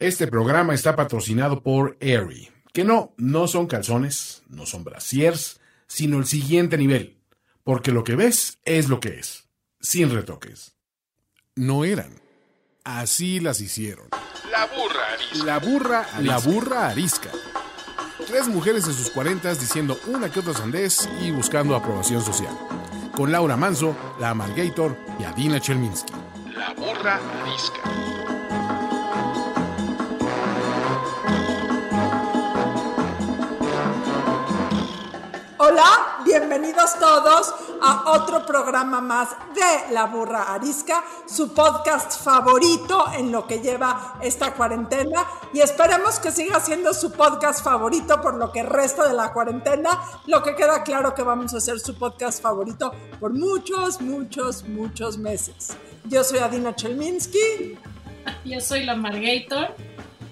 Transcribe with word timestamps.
Este 0.00 0.26
programa 0.26 0.74
está 0.74 0.96
patrocinado 0.96 1.62
por 1.62 1.96
Aerie, 2.00 2.50
que 2.72 2.84
no, 2.84 3.14
no 3.16 3.46
son 3.46 3.68
calzones, 3.68 4.42
no 4.48 4.66
son 4.66 4.82
brasiers, 4.82 5.60
sino 5.86 6.18
el 6.18 6.26
siguiente 6.26 6.76
nivel, 6.76 7.20
porque 7.62 7.92
lo 7.92 8.02
que 8.02 8.16
ves 8.16 8.58
es 8.64 8.88
lo 8.88 8.98
que 8.98 9.20
es, 9.20 9.48
sin 9.80 10.12
retoques. 10.12 10.74
No 11.54 11.84
eran, 11.84 12.10
así 12.82 13.38
las 13.38 13.60
hicieron. 13.60 14.08
La 14.50 14.66
burra 14.66 15.12
arisca. 15.12 15.44
La 15.44 15.58
burra, 15.60 16.06
la 16.20 16.38
burra 16.38 16.88
arisca. 16.88 17.30
Tres 18.26 18.48
mujeres 18.48 18.88
en 18.88 18.94
sus 18.94 19.10
cuarentas 19.10 19.60
diciendo 19.60 19.96
una 20.08 20.28
que 20.28 20.40
otra 20.40 20.54
sandez 20.54 21.08
y 21.22 21.30
buscando 21.30 21.76
aprobación 21.76 22.20
social. 22.20 22.58
Con 23.14 23.30
Laura 23.30 23.56
Manso, 23.56 23.96
la 24.18 24.30
Amalgator 24.30 24.96
y 25.20 25.24
Adina 25.24 25.60
Chelminsky. 25.60 26.12
La 26.52 26.74
burra 26.74 27.20
arisca. 27.42 28.23
Hola, 35.56 36.18
bienvenidos 36.24 36.98
todos 36.98 37.54
a 37.80 38.10
otro 38.10 38.44
programa 38.44 39.00
más 39.00 39.28
de 39.54 39.94
La 39.94 40.06
Burra 40.06 40.52
Arisca, 40.52 41.04
su 41.26 41.54
podcast 41.54 42.24
favorito 42.24 43.04
en 43.16 43.30
lo 43.30 43.46
que 43.46 43.60
lleva 43.60 44.16
esta 44.20 44.54
cuarentena 44.54 45.24
y 45.52 45.60
esperemos 45.60 46.18
que 46.18 46.32
siga 46.32 46.58
siendo 46.58 46.92
su 46.92 47.12
podcast 47.12 47.62
favorito 47.62 48.20
por 48.20 48.34
lo 48.34 48.50
que 48.50 48.64
resta 48.64 49.06
de 49.06 49.14
la 49.14 49.32
cuarentena, 49.32 50.00
lo 50.26 50.42
que 50.42 50.56
queda 50.56 50.82
claro 50.82 51.14
que 51.14 51.22
vamos 51.22 51.54
a 51.54 51.58
hacer 51.58 51.78
su 51.78 51.94
podcast 51.94 52.42
favorito 52.42 52.92
por 53.20 53.32
muchos, 53.32 54.00
muchos, 54.00 54.64
muchos 54.64 55.18
meses. 55.18 55.76
Yo 56.04 56.24
soy 56.24 56.40
Adina 56.40 56.74
Chelminsky. 56.74 57.78
Yo 58.44 58.60
soy 58.60 58.82
la 58.82 58.96
Margator. 58.96 59.68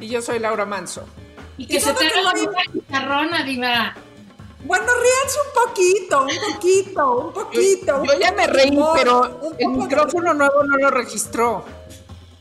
Y 0.00 0.08
yo 0.08 0.20
soy 0.20 0.40
Laura 0.40 0.66
Manso. 0.66 1.04
Y 1.56 1.66
que 1.66 1.76
Y 1.76 1.80
se 1.80 1.92
te 1.92 2.08
haga 2.08 2.32
diva. 2.34 3.92
Bueno, 4.64 4.86
ríanse 4.86 5.38
un 5.40 5.66
poquito, 5.66 6.22
un 6.22 6.52
poquito, 6.54 7.16
un 7.18 7.32
poquito. 7.32 8.04
Yo 8.04 8.18
ya 8.18 8.32
me 8.32 8.46
reí, 8.46 8.70
Humor, 8.70 8.92
pero 8.96 9.40
el 9.42 9.56
de- 9.56 9.66
micrófono 9.68 10.34
nuevo 10.34 10.62
no 10.64 10.76
lo 10.76 10.90
registró. 10.90 11.64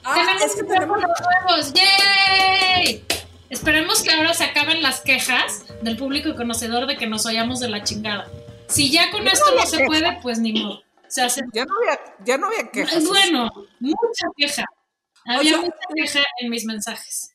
Ah, 0.03 0.13
tenemos 0.15 0.41
es 0.43 0.55
que 0.55 0.63
tenemos 0.63 0.97
micrófonos 0.97 1.43
nuevos. 1.47 1.73
¡Yay! 1.73 3.05
Esperemos 3.49 4.01
que 4.01 4.11
ahora 4.11 4.33
se 4.33 4.43
acaben 4.45 4.81
las 4.81 5.01
quejas 5.01 5.63
del 5.81 5.97
público 5.97 6.35
conocedor 6.35 6.87
de 6.87 6.97
que 6.97 7.07
nos 7.07 7.25
oyamos 7.25 7.59
de 7.59 7.69
la 7.69 7.83
chingada. 7.83 8.27
Si 8.67 8.89
ya 8.91 9.11
con 9.11 9.27
esto 9.27 9.45
no 9.55 9.65
se 9.65 9.77
queja. 9.77 9.87
puede, 9.87 10.19
pues 10.21 10.39
ni 10.39 10.53
modo. 10.53 10.81
Se 11.07 11.21
hace. 11.21 11.41
Ya 11.53 11.65
no 11.65 11.73
había, 11.77 11.99
ya 12.23 12.37
no 12.37 12.47
había 12.47 12.69
quejas. 12.71 13.03
Bueno, 13.05 13.49
mucha 13.79 14.27
queja. 14.37 14.63
Había 15.25 15.51
sea, 15.53 15.61
mucha 15.61 15.77
queja 15.95 16.19
en 16.39 16.49
mis 16.49 16.65
mensajes. 16.65 17.31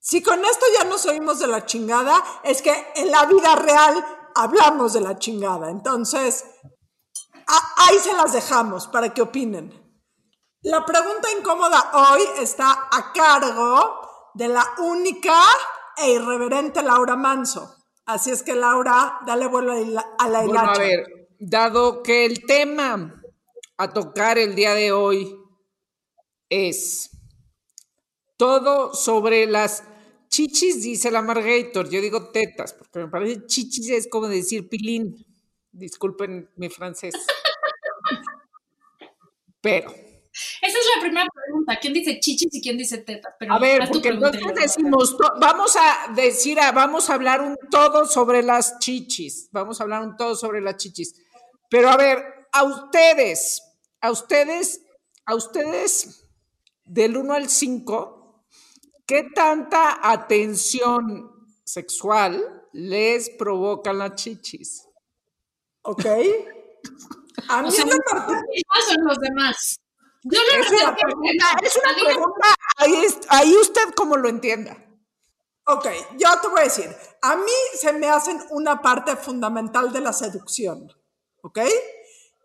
Si 0.00 0.22
con 0.22 0.42
esto 0.44 0.64
ya 0.78 0.84
nos 0.84 1.04
oímos 1.06 1.38
de 1.38 1.46
la 1.48 1.66
chingada, 1.66 2.22
es 2.44 2.62
que 2.62 2.72
en 2.96 3.10
la 3.10 3.26
vida 3.26 3.54
real 3.56 4.02
hablamos 4.38 4.92
de 4.92 5.00
la 5.00 5.18
chingada. 5.18 5.70
Entonces, 5.70 6.44
ahí 7.76 7.98
se 7.98 8.12
las 8.14 8.32
dejamos 8.32 8.86
para 8.88 9.12
que 9.12 9.22
opinen. 9.22 9.72
La 10.62 10.84
pregunta 10.84 11.28
incómoda 11.38 11.90
hoy 11.94 12.22
está 12.40 12.88
a 12.90 13.12
cargo 13.12 14.00
de 14.34 14.48
la 14.48 14.64
única 14.78 15.40
e 15.96 16.12
irreverente 16.12 16.82
Laura 16.82 17.16
Manso. 17.16 17.74
Así 18.06 18.30
es 18.30 18.42
que 18.42 18.54
Laura, 18.54 19.20
dale 19.26 19.46
vuelo 19.46 19.72
a 19.72 19.76
la- 19.76 20.06
a 20.18 20.28
la 20.28 20.38
Bueno, 20.40 20.52
hilacha. 20.62 20.72
a 20.72 20.78
ver, 20.78 21.06
dado 21.38 22.02
que 22.02 22.24
el 22.24 22.44
tema 22.46 23.14
a 23.76 23.92
tocar 23.92 24.38
el 24.38 24.54
día 24.54 24.74
de 24.74 24.92
hoy 24.92 25.36
es 26.48 27.10
todo 28.36 28.94
sobre 28.94 29.46
las 29.46 29.84
chichis, 30.28 30.82
dice 30.82 31.10
la 31.10 31.22
Margator. 31.22 31.88
Yo 31.90 32.00
digo 32.00 32.30
tetas, 32.30 32.72
porque 32.74 32.98
me 33.00 33.08
parece 33.08 33.46
chichis 33.46 33.90
es 33.90 34.08
como 34.08 34.28
decir 34.28 34.68
pilín. 34.68 35.24
Disculpen 35.72 36.50
mi 36.56 36.68
francés. 36.68 37.14
Pero, 39.60 39.90
Esa 39.90 40.78
es 40.78 40.86
la 40.96 41.02
primera 41.02 41.26
pregunta. 41.34 41.78
¿Quién 41.80 41.92
dice 41.94 42.20
chichis 42.20 42.48
y 42.54 42.62
quién 42.62 42.78
dice 42.78 42.98
tetas? 42.98 43.34
Pero 43.38 43.54
a 43.54 43.58
ver, 43.58 43.88
porque 43.88 44.08
entonces 44.10 44.40
Laura. 44.40 44.62
decimos, 44.62 45.16
vamos 45.40 45.74
a 45.76 46.12
decir, 46.14 46.60
a- 46.60 46.70
vamos 46.72 47.10
a 47.10 47.14
hablar 47.14 47.40
un 47.40 47.56
todo 47.70 48.06
sobre 48.06 48.42
las 48.42 48.78
chichis, 48.78 49.48
vamos 49.50 49.80
a 49.80 49.84
hablar 49.84 50.02
un 50.02 50.16
todo 50.16 50.36
sobre 50.36 50.60
las 50.60 50.76
chichis. 50.76 51.14
Pero 51.68 51.90
a 51.90 51.96
ver, 51.96 52.22
a 52.52 52.62
ustedes, 52.62 53.62
a 54.00 54.10
ustedes, 54.12 54.80
a 55.26 55.34
ustedes, 55.34 56.24
del 56.84 57.16
1 57.16 57.34
al 57.34 57.48
5, 57.48 58.17
¿qué 59.08 59.24
tanta 59.34 59.98
atención 60.08 61.32
sexual 61.64 62.68
les 62.72 63.30
provocan 63.30 63.98
las 63.98 64.14
chichis? 64.14 64.86
¿Ok? 65.82 66.04
A 67.48 67.62
mí 67.62 67.68
O 67.68 67.70
sea, 67.72 67.84
¿Quiénes 67.84 68.86
son 68.88 69.04
los 69.04 69.18
demás? 69.18 69.80
Yo 70.24 70.38
lo 70.40 70.62
Es 70.62 70.70
una 70.82 70.94
pregunta, 70.94 71.46
es 71.62 71.76
una 71.82 71.94
pregunta, 72.04 72.54
ahí, 72.76 72.94
es- 73.04 73.18
ahí 73.30 73.54
usted 73.56 73.94
como 73.96 74.16
lo 74.16 74.28
entienda. 74.28 74.76
Ok, 75.64 75.86
yo 76.18 76.28
te 76.40 76.48
voy 76.48 76.60
a 76.60 76.64
decir, 76.64 76.94
a 77.22 77.36
mí 77.36 77.52
se 77.74 77.92
me 77.92 78.08
hacen 78.08 78.40
una 78.50 78.80
parte 78.82 79.16
fundamental 79.16 79.92
de 79.92 80.00
la 80.00 80.12
seducción, 80.12 80.90
¿ok? 81.42 81.58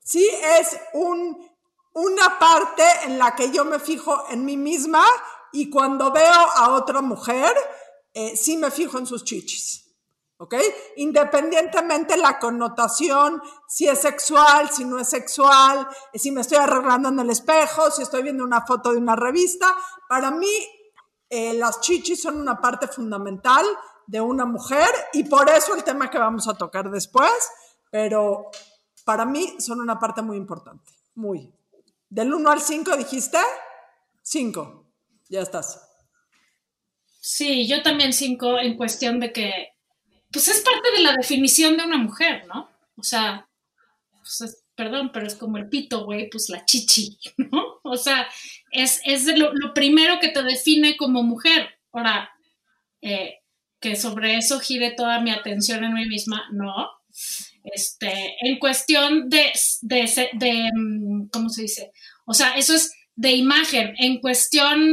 Sí 0.04 0.30
es 0.60 0.78
un, 0.94 1.50
una 1.94 2.38
parte 2.38 2.84
en 3.06 3.18
la 3.18 3.34
que 3.36 3.50
yo 3.52 3.64
me 3.66 3.80
fijo 3.80 4.26
en 4.30 4.44
mí 4.46 4.58
misma 4.58 5.06
y 5.54 5.70
cuando 5.70 6.12
veo 6.12 6.34
a 6.56 6.72
otra 6.72 7.02
mujer, 7.02 7.54
eh, 8.14 8.36
sí 8.36 8.58
me 8.58 8.72
fijo 8.72 8.98
en 8.98 9.06
sus 9.06 9.24
chichis, 9.24 9.96
¿ok? 10.38 10.56
Independientemente 10.98 12.18
la 12.18 12.40
connotación, 12.40 13.42
si 13.68 13.88
es 13.88 14.00
sexual, 14.00 14.70
si 14.72 14.84
no 14.84 15.00
es 15.00 15.10
sexual, 15.10 15.88
eh, 16.12 16.20
si 16.20 16.32
me 16.32 16.42
estoy 16.42 16.58
arreglando 16.58 17.10
en 17.10 17.20
el 17.20 17.30
espejo, 17.30 17.90
si 17.92 18.02
estoy 18.02 18.24
viendo 18.24 18.44
una 18.44 18.66
foto 18.66 18.92
de 18.92 18.98
una 18.98 19.16
revista, 19.16 19.76
para 20.10 20.32
mí 20.32 20.54
eh, 21.30 21.54
las 21.54 21.82
chichis 21.82 22.22
son 22.22 22.42
una 22.42 22.60
parte 22.60 22.88
fundamental 22.88 23.66
de 24.08 24.22
una 24.22 24.46
mujer 24.46 24.90
y 25.14 25.24
por 25.24 25.50
eso 25.50 25.76
el 25.76 25.84
tema 25.84 26.10
que 26.10 26.18
vamos 26.18 26.48
a 26.48 26.58
tocar 26.58 26.90
después, 26.90 27.32
pero 27.92 28.50
para 29.06 29.26
mí 29.26 29.56
son 29.60 29.82
una 29.82 30.00
parte 30.00 30.22
muy 30.22 30.38
importante, 30.38 30.92
muy. 31.16 31.54
Del 32.10 32.34
1 32.34 32.52
al 32.52 32.62
5 32.62 32.96
dijiste, 32.98 33.40
5, 34.22 34.83
ya 35.34 35.42
estás. 35.42 35.68
Sí, 37.22 37.68
yo 37.68 37.82
también 37.82 38.14
cinco 38.14 38.60
en 38.60 38.76
cuestión 38.76 39.20
de 39.20 39.32
que, 39.32 39.70
pues 40.32 40.48
es 40.50 40.62
parte 40.62 40.92
de 40.98 41.04
la 41.04 41.14
definición 41.14 41.78
de 41.78 41.86
una 41.86 41.98
mujer, 41.98 42.46
¿no? 42.48 42.70
O 42.98 43.04
sea, 43.04 43.48
pues 44.22 44.42
es- 44.42 44.64
perdón, 44.76 45.12
pero 45.14 45.28
es 45.28 45.36
como 45.36 45.58
el 45.58 45.70
pito, 45.70 46.06
güey, 46.06 46.30
pues 46.30 46.50
la 46.50 46.66
chichi, 46.66 47.18
¿no? 47.52 47.80
O 47.84 47.98
sea, 47.98 48.28
es, 48.72 49.02
es 49.06 49.26
de 49.26 49.38
lo, 49.38 49.52
primero 49.74 50.20
que 50.20 50.30
te 50.30 50.44
define 50.44 50.98
como 50.98 51.24
mujer. 51.24 51.70
Ahora, 51.94 52.32
eh, 53.02 53.40
que 53.82 53.96
sobre 53.98 54.38
eso 54.38 54.60
gire 54.60 54.92
toda 54.92 55.22
mi 55.22 55.32
atención 55.32 55.84
en 55.84 55.94
mí 55.94 56.06
misma, 56.08 56.46
no. 56.54 56.90
Este, 57.64 58.36
en 58.42 58.60
cuestión 58.60 59.30
de, 59.30 59.52
de, 59.82 60.70
mm, 60.76 61.28
¿cómo 61.32 61.50
se 61.50 61.64
dice? 61.64 61.92
O 62.26 62.34
sea, 62.34 62.56
eso 62.58 62.74
es 62.76 62.94
de 63.16 63.32
imagen. 63.34 63.96
En 64.00 64.20
cuestión 64.20 64.92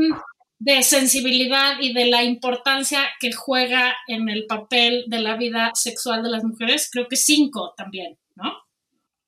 de 0.60 0.82
sensibilidad 0.82 1.81
y 1.81 1.94
de 1.94 2.06
la 2.06 2.22
importancia 2.22 3.00
que 3.19 3.32
juega 3.32 3.97
en 4.06 4.28
el 4.28 4.47
papel 4.47 5.04
de 5.09 5.19
la 5.19 5.37
vida 5.37 5.72
sexual 5.75 6.22
de 6.22 6.28
las 6.28 6.44
mujeres, 6.44 6.91
creo 6.93 7.09
que 7.09 7.16
cinco 7.16 7.72
también, 7.76 8.19
¿no? 8.37 8.53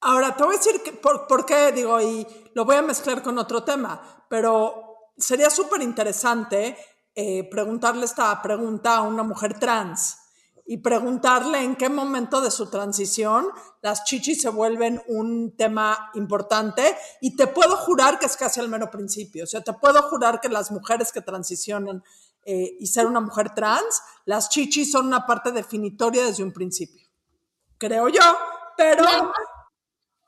Ahora, 0.03 0.37
te 0.37 0.45
voy 0.45 0.55
a 0.55 0.59
decir 0.59 0.83
que, 0.85 0.93
por, 0.93 1.27
por 1.27 1.47
qué, 1.47 1.73
digo, 1.73 2.01
y 2.01 2.27
lo 2.55 2.67
voy 2.67 2.77
a 2.77 2.83
mezclar 2.83 3.23
con 3.23 3.39
otro 3.39 3.65
tema, 3.65 4.27
pero 4.29 5.11
sería 5.17 5.49
súper 5.49 5.81
interesante 5.81 6.77
eh, 7.15 7.49
preguntarle 7.51 8.05
esta 8.05 8.41
pregunta 8.43 8.97
a 8.97 9.03
una 9.03 9.23
mujer 9.23 9.59
trans 9.59 10.22
y 10.73 10.79
preguntarle 10.79 11.63
en 11.63 11.77
qué 11.77 11.91
momento 11.91 12.41
de 12.41 12.51
su 12.51 12.71
transición 12.71 13.47
las 13.83 14.05
chichis 14.05 14.41
se 14.41 14.49
vuelven 14.49 15.03
un 15.07 15.55
tema 15.55 16.11
importante. 16.15 16.97
Y 17.21 17.37
te 17.37 17.47
puedo 17.47 17.77
jurar 17.77 18.19
que 18.19 18.25
es 18.25 18.39
casi 18.39 18.59
al 18.59 18.71
mero 18.71 18.91
principio, 18.91 19.45
o 19.45 19.47
sea, 19.47 19.61
te 19.61 19.75
puedo 19.75 20.01
jurar 20.05 20.41
que 20.41 20.49
las 20.49 20.71
mujeres 20.71 21.13
que 21.13 21.21
transicionan 21.21 22.03
eh, 22.47 22.75
y 22.81 22.87
ser 22.87 23.05
una 23.05 23.21
mujer 23.21 23.55
trans, 23.55 24.01
las 24.25 24.49
chichis 24.49 24.91
son 24.91 25.09
una 25.09 25.27
parte 25.27 25.53
definitoria 25.53 26.25
desde 26.25 26.43
un 26.43 26.53
principio, 26.53 27.07
creo 27.77 28.09
yo, 28.09 28.23
pero... 28.75 29.05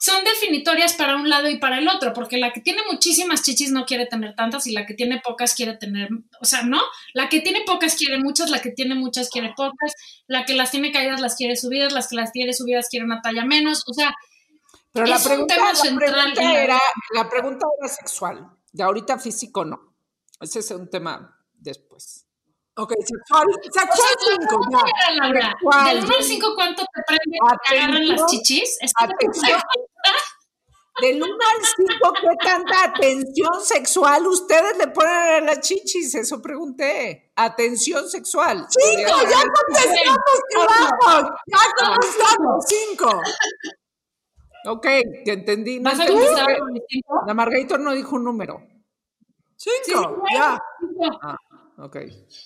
Son 0.05 0.23
definitorias 0.23 0.93
para 0.93 1.17
un 1.17 1.31
lado 1.31 1.49
y 1.49 1.57
para 1.57 1.79
el 1.79 1.89
otro, 1.89 2.13
porque 2.13 2.37
la 2.37 2.53
que 2.53 2.61
tiene 2.61 2.83
muchísimas 2.93 3.43
chichis 3.43 3.71
no 3.73 3.87
quiere 3.87 4.05
tener 4.05 4.35
tantas 4.35 4.67
y 4.67 4.73
la 4.73 4.85
que 4.85 4.93
tiene 4.93 5.19
pocas 5.25 5.55
quiere 5.55 5.79
tener, 5.79 6.11
o 6.43 6.45
sea, 6.45 6.63
¿no? 6.63 6.79
La 7.15 7.31
que 7.31 7.41
tiene 7.41 7.63
pocas 7.65 7.95
quiere 7.97 8.19
muchas, 8.19 8.51
la 8.51 8.61
que 8.61 8.71
tiene 8.71 8.95
muchas 8.97 9.31
quiere 9.31 9.55
pocas, 9.57 9.95
la 10.27 10.45
que 10.45 10.53
las 10.53 10.71
tiene 10.71 10.93
caídas 10.93 11.23
las 11.23 11.37
quiere 11.37 11.57
subidas, 11.57 11.95
las 11.95 12.09
que 12.09 12.17
las 12.17 12.33
tiene 12.33 12.53
subidas 12.53 12.89
quiere 12.91 13.07
una 13.07 13.23
talla 13.23 13.47
menos, 13.47 13.83
o 13.89 13.95
sea, 13.95 14.15
Pero 14.93 15.07
la 15.07 15.17
Es 15.17 15.23
un 15.23 15.29
pregunta, 15.31 15.55
tema 15.55 15.69
la 15.71 15.75
central 15.75 16.13
pregunta 16.35 16.63
era, 16.63 16.79
la 17.15 17.31
pregunta 17.31 17.67
era 17.81 17.89
sexual. 17.89 18.47
De 18.73 18.83
ahorita 18.83 19.19
físico 19.19 19.65
no. 19.65 19.95
Ese 20.39 20.59
es 20.59 20.71
un 20.73 20.91
tema 20.91 21.35
después. 21.55 22.27
Ok, 22.77 22.93
sexual, 23.07 23.47
O 23.49 23.63
sexual 23.63 24.09
la 24.29 24.37
5, 24.37 24.49
pregunta 24.49 24.79
ya. 24.85 24.93
era, 25.15 25.25
Laura, 25.25 25.49
Sexual. 25.53 25.85
del 25.97 26.05
1 26.05 26.15
al 26.19 26.25
5, 26.25 26.47
¿cuánto 26.57 26.83
te 26.93 27.03
prende 27.07 27.39
que 27.41 27.57
te 27.65 27.79
agarran 27.79 28.09
las 28.09 28.27
chichis? 28.27 28.77
¿Esa 28.81 28.85
es 28.85 28.93
la 29.09 29.15
atención. 29.15 29.61
Del 31.01 31.21
1 31.21 31.27
al 31.27 31.65
5, 31.65 32.13
¿qué 32.21 32.47
tanta 32.47 32.85
atención 32.85 33.61
sexual 33.63 34.27
ustedes 34.29 34.79
le 34.79 34.87
ponen 34.89 35.13
a 35.13 35.41
las 35.41 35.61
chichis? 35.61 36.15
Eso 36.15 36.41
pregunté. 36.41 37.33
Atención 37.35 38.09
sexual. 38.09 38.65
Cinco, 38.71 39.11
ya 39.29 39.43
contestamos, 39.43 40.41
carajo. 40.55 41.35
Ya 41.47 41.59
contestamos, 41.85 42.65
cinco. 42.69 43.23
Ok, 44.67 44.87
te 45.25 45.33
entendí. 45.33 45.81
No 45.81 45.91
¿Vas 45.91 45.99
a 45.99 46.03
entendí. 46.05 46.25
contestar 46.27 46.59
con 46.61 46.77
el 46.77 46.83
cinco? 46.89 47.23
La 47.27 47.35
Margarita 47.35 47.77
no 47.77 47.93
dijo 47.93 48.15
un 48.15 48.25
número. 48.25 48.63
Cinco, 49.57 50.23
ya. 50.33 50.59
Cinco. 50.79 51.19
Ah, 51.23 51.37
ok. 51.79 51.97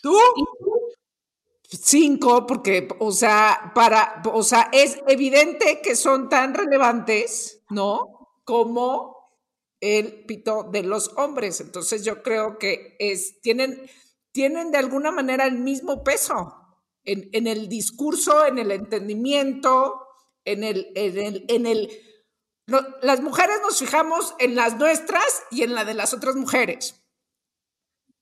¿Tú? 0.03 0.19
Cinco, 1.71 2.47
porque, 2.47 2.89
o 2.99 3.13
sea, 3.13 3.73
para, 3.75 4.23
o 4.33 4.43
sea, 4.43 4.71
es 4.73 4.99
evidente 5.07 5.81
que 5.83 5.97
son 5.97 6.31
tan 6.31 6.55
relevantes, 6.55 7.63
¿no? 7.69 8.31
Como 8.45 9.19
el 9.81 10.25
pito 10.25 10.65
de 10.73 10.83
los 10.83 11.11
hombres. 11.17 11.61
Entonces 11.61 12.05
yo 12.05 12.23
creo 12.23 12.59
que 12.59 12.97
es, 12.99 13.41
tienen, 13.43 13.83
tienen 14.33 14.71
de 14.71 14.79
alguna 14.79 15.11
manera 15.11 15.45
el 15.45 15.59
mismo 15.59 16.03
peso 16.03 16.55
en, 17.05 17.29
en 17.33 17.47
el 17.47 17.69
discurso, 17.69 18.47
en 18.47 18.59
el 18.59 18.71
entendimiento, 18.71 20.07
en 20.47 20.65
el, 20.65 20.91
en 20.95 21.19
el, 21.19 21.45
en 21.49 21.67
el 21.67 21.91
no, 22.67 22.81
las 23.01 23.21
mujeres 23.21 23.57
nos 23.63 23.79
fijamos 23.79 24.35
en 24.39 24.55
las 24.55 24.77
nuestras 24.77 25.43
y 25.51 25.63
en 25.63 25.75
la 25.75 25.85
de 25.85 25.95
las 25.95 26.13
otras 26.13 26.37
mujeres. 26.37 27.03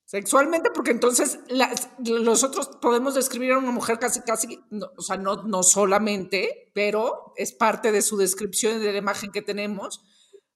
Sexualmente, 0.06 0.70
porque 0.70 0.93
entonces 0.93 1.41
las, 1.49 1.88
nosotros 1.99 2.70
podemos 2.81 3.17
describir 3.17 3.50
a 3.50 3.58
una 3.58 3.73
mujer 3.73 3.99
casi, 3.99 4.20
casi, 4.20 4.61
no, 4.70 4.87
o 4.97 5.03
sea, 5.03 5.17
no, 5.17 5.43
no 5.43 5.64
solamente, 5.64 6.70
pero 6.75 7.32
es 7.37 7.50
parte 7.53 7.91
de 7.91 8.03
su 8.03 8.17
descripción 8.17 8.76
y 8.76 8.85
de 8.85 8.93
la 8.93 8.99
imagen 8.99 9.32
que 9.32 9.43
tenemos. 9.43 10.05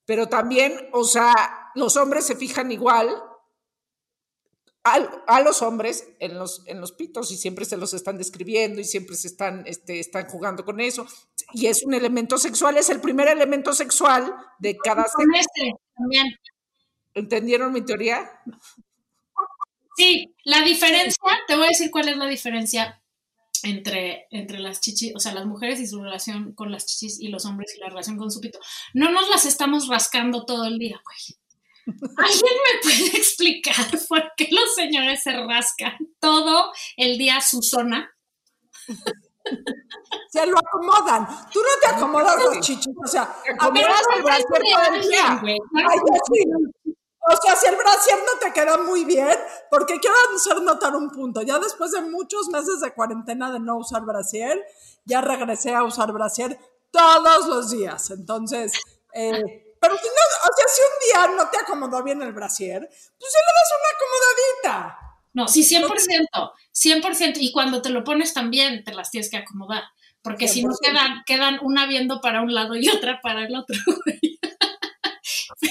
Pero 0.04 0.28
también, 0.28 0.88
o 0.92 1.02
sea, 1.02 1.34
los 1.74 1.96
hombres 1.96 2.26
se 2.26 2.36
fijan 2.36 2.70
igual 2.70 3.08
a, 4.84 4.94
a 5.26 5.40
los 5.40 5.62
hombres 5.62 6.08
en 6.20 6.38
los, 6.38 6.62
en 6.68 6.80
los 6.80 6.92
pitos 6.92 7.32
y 7.32 7.36
siempre 7.36 7.64
se 7.64 7.76
los 7.76 7.92
están 7.92 8.18
describiendo 8.18 8.80
y 8.80 8.84
siempre 8.84 9.16
se 9.16 9.26
están, 9.26 9.64
este, 9.66 9.98
están 9.98 10.28
jugando 10.28 10.64
con 10.64 10.80
eso. 10.80 11.08
Y 11.52 11.66
es 11.66 11.82
un 11.82 11.94
elemento 11.94 12.38
sexual, 12.38 12.76
es 12.76 12.88
el 12.88 13.00
primer 13.00 13.26
elemento 13.26 13.72
sexual 13.72 14.32
de 14.60 14.76
cada 14.76 15.06
sexo. 15.06 15.80
¿Entendieron 17.14 17.72
mi 17.72 17.82
teoría? 17.82 18.30
Sí, 20.00 20.34
la 20.44 20.62
diferencia, 20.62 21.22
te 21.46 21.56
voy 21.56 21.66
a 21.66 21.68
decir 21.68 21.90
cuál 21.90 22.08
es 22.08 22.16
la 22.16 22.26
diferencia 22.26 23.02
entre, 23.62 24.28
entre 24.30 24.58
las 24.58 24.80
chichis, 24.80 25.14
o 25.14 25.20
sea, 25.20 25.34
las 25.34 25.44
mujeres 25.44 25.78
y 25.78 25.86
su 25.86 26.02
relación 26.02 26.54
con 26.54 26.72
las 26.72 26.86
chichis 26.86 27.20
y 27.20 27.28
los 27.28 27.44
hombres 27.44 27.74
y 27.76 27.80
la 27.80 27.90
relación 27.90 28.16
con 28.16 28.30
su 28.30 28.40
pito. 28.40 28.58
No 28.94 29.10
nos 29.10 29.28
las 29.28 29.44
estamos 29.44 29.88
rascando 29.88 30.46
todo 30.46 30.64
el 30.64 30.78
día, 30.78 31.02
güey. 31.04 31.36
¿Alguien 32.16 32.54
me 32.64 32.80
puede 32.82 33.18
explicar 33.18 33.86
por 34.08 34.32
qué 34.38 34.48
los 34.50 34.74
señores 34.74 35.22
se 35.22 35.32
rascan 35.32 35.98
todo 36.18 36.72
el 36.96 37.18
día 37.18 37.42
su 37.42 37.60
zona? 37.60 38.10
Se 40.30 40.46
lo 40.46 40.56
acomodan. 40.58 41.26
Tú 41.52 41.60
no 41.60 41.68
te 41.80 41.94
acomodas 41.94 42.36
los 42.42 42.60
chichis. 42.60 42.94
O 43.02 43.06
sea, 43.06 43.22
a 43.58 43.70
ver, 43.70 43.84
acomodas 43.84 44.02
el 44.16 44.22
brasier 44.22 44.46
todo 44.48 44.94
el 44.94 45.08
día. 45.08 45.42
ay, 45.42 45.98
yo 45.98 46.14
sí. 46.32 46.44
O 47.30 47.36
sea, 47.36 47.54
si 47.54 47.66
el 47.68 47.76
brasier 47.76 48.18
no 48.18 48.40
te 48.40 48.52
queda 48.52 48.76
muy 48.78 49.04
bien, 49.04 49.36
porque 49.70 50.00
quiero 50.00 50.16
hacer 50.34 50.60
notar 50.62 50.96
un 50.96 51.10
punto. 51.10 51.42
Ya 51.42 51.60
después 51.60 51.92
de 51.92 52.00
muchos 52.00 52.48
meses 52.48 52.80
de 52.80 52.92
cuarentena 52.92 53.52
de 53.52 53.60
no 53.60 53.76
usar 53.76 54.02
brasier, 54.02 54.60
ya 55.04 55.20
regresé 55.20 55.72
a 55.72 55.84
usar 55.84 56.12
brasier 56.12 56.58
todos 56.90 57.46
los 57.46 57.70
días. 57.70 58.10
Entonces, 58.10 58.72
eh, 59.14 59.76
pero 59.80 59.96
si 59.96 60.06
no, 60.06 60.50
o 60.50 60.56
sea, 60.56 60.66
si 60.68 60.82
un 60.82 61.28
día 61.28 61.36
no 61.36 61.50
te 61.50 61.58
acomodó 61.58 62.02
bien 62.02 62.20
el 62.20 62.32
brasier, 62.32 62.80
pues 62.80 63.32
se 63.32 63.38
le 63.38 63.52
das 63.54 63.70
una 63.78 63.90
acomodadita. 63.94 64.98
No, 65.32 65.46
sí, 65.46 65.62
100%, 65.62 66.52
100%. 66.72 67.36
Y 67.36 67.52
cuando 67.52 67.80
te 67.80 67.90
lo 67.90 68.02
pones 68.02 68.34
también, 68.34 68.82
te 68.82 68.92
las 68.92 69.12
tienes 69.12 69.30
que 69.30 69.36
acomodar. 69.36 69.84
Porque 70.22 70.48
si 70.48 70.64
no 70.64 70.72
100%. 70.72 70.78
quedan, 70.82 71.22
quedan 71.24 71.58
una 71.62 71.86
viendo 71.86 72.20
para 72.20 72.42
un 72.42 72.52
lado 72.52 72.74
y 72.74 72.88
otra 72.88 73.20
para 73.22 73.44
el 73.46 73.54
otro. 73.54 73.76
güey. 74.04 74.39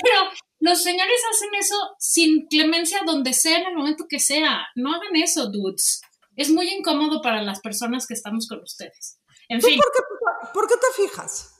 Pero 0.09 0.29
los 0.61 0.81
señores 0.83 1.21
hacen 1.31 1.49
eso 1.57 1.75
sin 1.99 2.47
clemencia 2.47 2.99
donde 3.05 3.33
sea, 3.33 3.59
en 3.59 3.67
el 3.67 3.75
momento 3.75 4.05
que 4.09 4.19
sea. 4.19 4.67
No 4.75 4.93
hagan 4.93 5.15
eso, 5.15 5.49
dudes. 5.51 6.01
Es 6.35 6.49
muy 6.49 6.69
incómodo 6.69 7.21
para 7.21 7.41
las 7.41 7.59
personas 7.59 8.07
que 8.07 8.13
estamos 8.13 8.47
con 8.47 8.61
ustedes. 8.61 9.19
En 9.49 9.59
¿Tú 9.59 9.67
fin, 9.67 9.79
por 9.79 9.91
qué, 9.91 10.49
por 10.53 10.67
qué 10.67 10.75
te 10.75 11.01
fijas? 11.03 11.55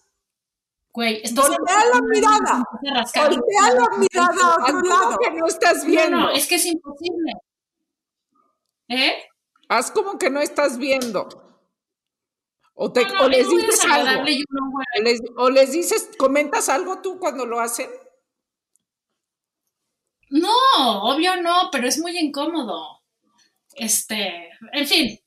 güey, 0.91 1.21
Voltea 1.33 1.85
la 1.93 2.01
mirada. 2.01 2.63
Voltea 2.81 3.73
la 3.73 3.97
mirada 3.97 4.55
a 4.55 4.63
otro 4.63 4.79
Haz 4.79 4.87
lado. 4.87 5.03
como 5.05 5.17
que 5.19 5.31
no 5.31 5.47
estás 5.47 5.77
No, 5.83 5.85
viendo. 5.85 6.17
no, 6.17 6.29
es 6.31 6.47
que 6.47 6.55
es 6.55 6.65
imposible. 6.65 7.33
¿Eh? 8.89 9.23
Haz 9.69 9.91
como 9.91 10.17
que 10.17 10.29
no 10.29 10.39
estás 10.41 10.77
viendo. 10.77 11.27
O, 12.73 12.91
te, 12.91 13.03
No, 13.05 13.13
no, 13.13 13.23
o 13.25 13.29
les 13.29 13.49
dices 13.49 13.85
algo. 13.85 14.21
O 14.21 15.01
les, 15.03 15.19
o 15.37 15.49
les 15.49 15.71
dices, 15.71 16.09
comentas 16.17 16.69
algo 16.69 17.01
tú 17.01 17.19
cuando 17.19 17.45
lo 17.45 17.59
hacen. 17.59 17.89
No, 20.29 21.03
obvio 21.03 21.41
no, 21.41 21.69
pero 21.71 21.87
es 21.87 21.99
muy 21.99 22.17
incómodo. 22.17 23.01
Este, 23.75 24.49
en 24.73 24.87
fin, 24.87 25.19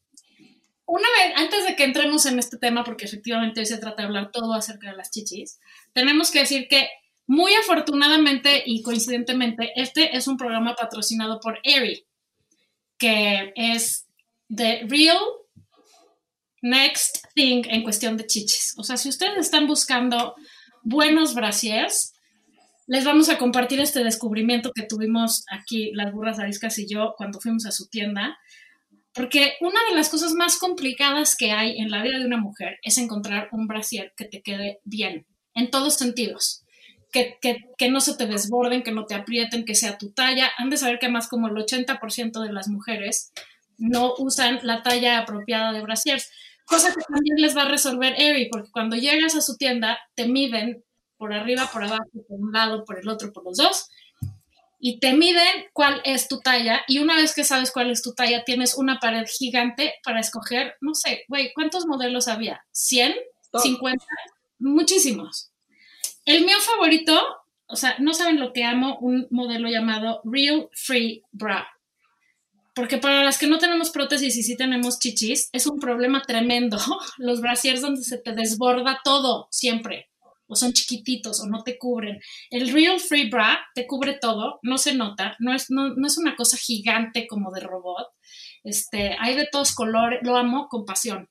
una 0.87 1.09
vez, 1.19 1.33
antes 1.37 1.65
de 1.65 1.75
que 1.75 1.85
entremos 1.85 2.27
en 2.27 2.39
este 2.39 2.59
tema, 2.59 2.85
porque 2.85 3.07
efectivamente 3.07 3.61
hoy 3.61 3.67
se 3.67 3.79
trata 3.79 4.03
de 4.03 4.09
hablar 4.09 4.31
todo 4.31 4.53
acerca 4.53 4.91
de 4.91 4.97
las 4.97 5.11
chichis, 5.11 5.59
tenemos 5.93 6.31
que 6.31 6.41
decir 6.41 6.69
que 6.69 6.89
muy 7.27 7.55
afortunadamente 7.55 8.63
y 8.67 8.83
coincidentemente, 8.83 9.73
este 9.77 10.17
es 10.17 10.27
un 10.27 10.37
programa 10.37 10.75
patrocinado 10.75 11.41
por 11.41 11.59
Aerie, 11.65 12.05
que 12.99 13.53
es 13.57 14.07
The 14.55 14.87
Real 14.89 15.23
Next 16.61 17.25
Thing 17.35 17.65
en 17.69 17.83
cuestión 17.83 18.17
de 18.17 18.27
chichis. 18.27 18.75
O 18.77 18.85
sea, 18.85 18.97
si 18.97 19.09
ustedes 19.09 19.39
están 19.39 19.67
buscando 19.67 20.35
buenos 20.83 21.35
brasiers, 21.35 22.13
les 22.93 23.07
vamos 23.07 23.31
a 23.31 23.39
compartir 23.39 23.81
este 23.81 24.05
descubrimiento 24.05 24.71
que 24.75 24.83
tuvimos 24.83 25.47
aquí, 25.51 25.93
las 25.95 26.13
burras 26.13 26.39
ariscas 26.39 26.79
y 26.79 26.87
yo, 26.87 27.15
cuando 27.17 27.41
fuimos 27.41 27.65
a 27.65 27.73
su 27.73 27.89
tienda. 27.89 28.39
Porque 29.15 29.55
una 29.63 29.81
de 29.89 29.97
las 29.97 30.11
cosas 30.11 30.35
más 30.35 30.59
complicadas 30.59 31.35
que 31.35 31.53
hay 31.53 31.79
en 31.79 31.91
la 31.91 32.03
vida 32.03 32.19
de 32.19 32.27
una 32.27 32.37
mujer 32.37 32.79
es 32.83 32.99
encontrar 32.99 33.49
un 33.53 33.67
brasier 33.67 34.13
que 34.15 34.27
te 34.27 34.43
quede 34.43 34.81
bien, 34.85 35.25
en 35.55 35.71
todos 35.71 35.95
sentidos. 35.95 36.67
Que, 37.11 37.39
que, 37.41 37.61
que 37.79 37.89
no 37.89 38.03
se 38.03 38.15
te 38.15 38.27
desborden, 38.27 38.83
que 38.83 38.93
no 38.93 39.07
te 39.07 39.15
aprieten, 39.15 39.65
que 39.65 39.75
sea 39.75 39.97
tu 39.97 40.13
talla. 40.13 40.51
Han 40.59 40.69
de 40.69 40.77
saber 40.77 40.99
que 40.99 41.09
más 41.09 41.29
como 41.29 41.49
el 41.49 41.55
80% 41.55 42.43
de 42.43 42.53
las 42.53 42.69
mujeres 42.69 43.33
no 43.79 44.13
usan 44.19 44.61
la 44.65 44.83
talla 44.83 45.17
apropiada 45.17 45.73
de 45.73 45.81
brasiers. 45.81 46.31
Cosa 46.67 46.91
que 46.91 47.01
también 47.09 47.37
les 47.39 47.57
va 47.57 47.63
a 47.63 47.71
resolver 47.71 48.21
Eri, 48.21 48.51
porque 48.51 48.71
cuando 48.71 48.97
llegas 48.97 49.35
a 49.35 49.41
su 49.41 49.57
tienda 49.57 49.99
te 50.15 50.29
miden 50.29 50.85
por 51.23 51.33
arriba, 51.33 51.71
por 51.73 51.85
abajo, 51.85 52.11
por 52.27 52.41
un 52.41 52.51
lado, 52.51 52.85
por 52.85 52.99
el 52.99 53.09
otro, 53.09 53.33
por 53.33 53.45
los 53.45 53.57
dos, 53.57 53.89
y 54.81 54.99
te 54.99 55.13
miden 55.13 55.67
cuál 55.73 56.03
es 56.05 56.27
tu 56.27 56.41
talla, 56.41 56.83
y 56.89 56.99
una 56.99 57.15
vez 57.15 57.33
que 57.33 57.45
sabes 57.45 57.71
cuál 57.71 57.93
es 57.93 58.03
tu 58.03 58.13
talla, 58.13 58.43
tienes 58.43 58.75
una 58.75 58.99
pared 58.99 59.25
gigante 59.29 59.95
para 60.03 60.19
escoger, 60.19 60.75
no 60.81 60.97
sé, 60.97 61.23
güey, 61.29 61.53
¿cuántos 61.55 61.87
modelos 61.87 62.27
había? 62.27 62.65
¿100? 62.75 63.15
¿50? 63.53 63.99
Muchísimos. 64.59 65.53
El 66.25 66.45
mío 66.45 66.59
favorito, 66.59 67.17
o 67.67 67.77
sea, 67.77 67.95
no 68.01 68.15
saben 68.15 68.41
lo 68.41 68.53
que 68.53 68.65
amo, 68.65 68.99
un 68.99 69.29
modelo 69.31 69.69
llamado 69.69 70.23
Real 70.25 70.71
Free 70.73 71.23
Bra. 71.31 71.69
Porque 72.75 72.99
para 72.99 73.23
las 73.23 73.39
que 73.39 73.47
no 73.47 73.59
tenemos 73.59 73.91
prótesis 73.91 74.37
y 74.37 74.43
sí 74.43 74.57
tenemos 74.57 74.99
chichis, 74.99 75.51
es 75.53 75.69
un 75.69 75.79
problema 75.79 76.23
tremendo. 76.23 76.79
Los 77.17 77.41
brasiers 77.41 77.81
donde 77.81 78.03
se 78.03 78.19
te 78.19 78.33
desborda 78.33 79.03
todo, 79.05 79.47
siempre 79.53 80.09
o 80.53 80.57
son 80.57 80.73
chiquititos 80.75 81.41
o 81.41 81.47
no 81.47 81.63
te 81.65 81.79
cubren. 81.79 82.21
El 82.51 82.71
Real 82.73 83.01
Free 83.01 83.31
Bra 83.31 83.59
te 83.75 83.87
cubre 83.87 84.19
todo, 84.21 84.59
no 84.63 84.77
se 84.77 84.95
nota, 84.95 85.35
no 85.39 85.55
es, 85.55 85.71
no, 85.71 85.95
no 85.95 86.07
es 86.07 86.19
una 86.19 86.37
cosa 86.37 86.59
gigante 86.59 87.27
como 87.27 87.51
de 87.51 87.61
robot. 87.61 88.09
Este, 88.63 89.17
hay 89.19 89.35
de 89.35 89.49
todos 89.51 89.75
colores, 89.75 90.21
lo 90.23 90.37
amo 90.37 90.69
con 90.69 90.85
pasión. 90.85 91.29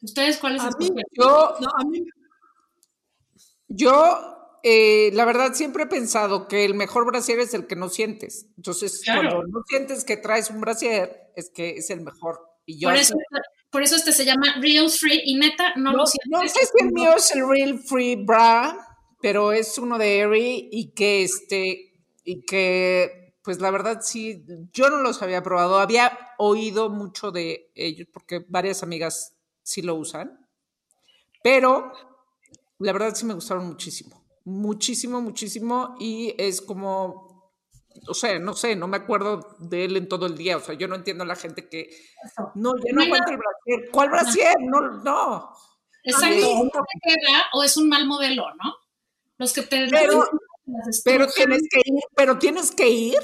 ¿Ustedes 0.00 0.38
cuáles 0.38 0.64
escogen? 0.64 1.04
Yo, 1.12 1.56
no, 1.60 1.68
a 1.76 1.84
mí 1.84 2.00
yo 3.68 4.38
eh, 4.62 5.10
la 5.12 5.24
verdad, 5.24 5.52
siempre 5.54 5.84
he 5.84 5.86
pensado 5.86 6.48
que 6.48 6.64
el 6.64 6.74
mejor 6.74 7.06
brasier 7.06 7.38
es 7.38 7.54
el 7.54 7.66
que 7.66 7.76
no 7.76 7.88
sientes. 7.88 8.48
Entonces, 8.56 9.02
Claro. 9.04 9.30
cuando 9.30 9.46
no 9.46 9.62
sientes 9.68 10.04
que 10.04 10.16
traes 10.16 10.50
un 10.50 10.60
brasier, 10.60 11.30
es 11.36 11.50
que 11.50 11.76
es 11.76 11.90
el 11.90 12.00
mejor. 12.00 12.40
Y 12.66 12.80
yo 12.80 12.88
Por 12.88 12.96
eso, 12.96 13.14
por 13.70 13.82
eso 13.82 13.96
este 13.96 14.12
se 14.12 14.24
llama 14.24 14.56
Real 14.60 14.90
Free 14.90 15.22
y 15.24 15.36
neta 15.36 15.74
no, 15.76 15.92
no, 15.92 15.98
lo 15.98 16.06
sientes. 16.06 16.30
no 16.30 16.48
sé 16.48 16.66
si 16.66 16.84
el 16.84 16.92
mío 16.92 17.14
es 17.16 17.30
el 17.34 17.48
Real 17.48 17.78
Free 17.78 18.16
Bra, 18.16 18.88
pero 19.20 19.52
es 19.52 19.78
uno 19.78 19.98
de 19.98 20.22
Aerie 20.22 20.68
y 20.70 20.92
que 20.92 21.22
este, 21.22 21.88
y 22.24 22.42
que, 22.42 23.34
pues 23.42 23.60
la 23.60 23.70
verdad 23.70 24.00
sí, 24.02 24.44
yo 24.72 24.90
no 24.90 24.98
los 24.98 25.22
había 25.22 25.42
probado. 25.42 25.78
Había 25.78 26.12
oído 26.38 26.90
mucho 26.90 27.30
de 27.30 27.70
ellos 27.74 28.06
porque 28.12 28.44
varias 28.48 28.82
amigas 28.82 29.34
sí 29.62 29.82
lo 29.82 29.94
usan, 29.94 30.46
pero 31.42 31.92
la 32.78 32.92
verdad 32.92 33.14
sí 33.14 33.24
me 33.24 33.34
gustaron 33.34 33.66
muchísimo, 33.66 34.24
muchísimo, 34.44 35.20
muchísimo 35.20 35.96
y 35.98 36.34
es 36.38 36.60
como, 36.60 37.27
o 38.06 38.14
sea, 38.14 38.38
no 38.38 38.54
sé, 38.54 38.76
no 38.76 38.86
me 38.88 38.96
acuerdo 38.98 39.56
de 39.58 39.84
él 39.84 39.96
en 39.96 40.08
todo 40.08 40.26
el 40.26 40.36
día, 40.36 40.56
o 40.56 40.60
sea, 40.60 40.74
yo 40.74 40.86
no 40.88 40.94
entiendo 40.94 41.24
a 41.24 41.26
la 41.26 41.36
gente 41.36 41.68
que, 41.68 41.90
no, 42.54 42.72
ya 42.76 42.92
no 42.92 43.00
Mira. 43.02 43.04
aguanta 43.16 43.30
el 43.32 43.38
brasier, 43.38 43.90
¿cuál 43.90 44.10
brasier? 44.10 44.54
No, 44.60 44.80
no. 45.02 45.52
Exacto, 46.04 46.34
Sí. 46.36 46.54
no 46.62 46.70
te 46.70 47.00
queda 47.02 47.42
o 47.54 47.64
es 47.64 47.76
un 47.76 47.88
mal 47.88 48.06
modelo, 48.06 48.44
¿no? 48.62 48.74
Los 49.38 49.52
que 49.52 49.62
te 49.62 49.88
Pero- 49.90 50.28
las 50.66 51.02
Pero 51.02 51.26
tienes 51.28 51.62
que 51.70 51.80
ir, 51.84 52.00
pero 52.14 52.38
tienes 52.38 52.70
que 52.72 52.88
ir, 52.88 53.18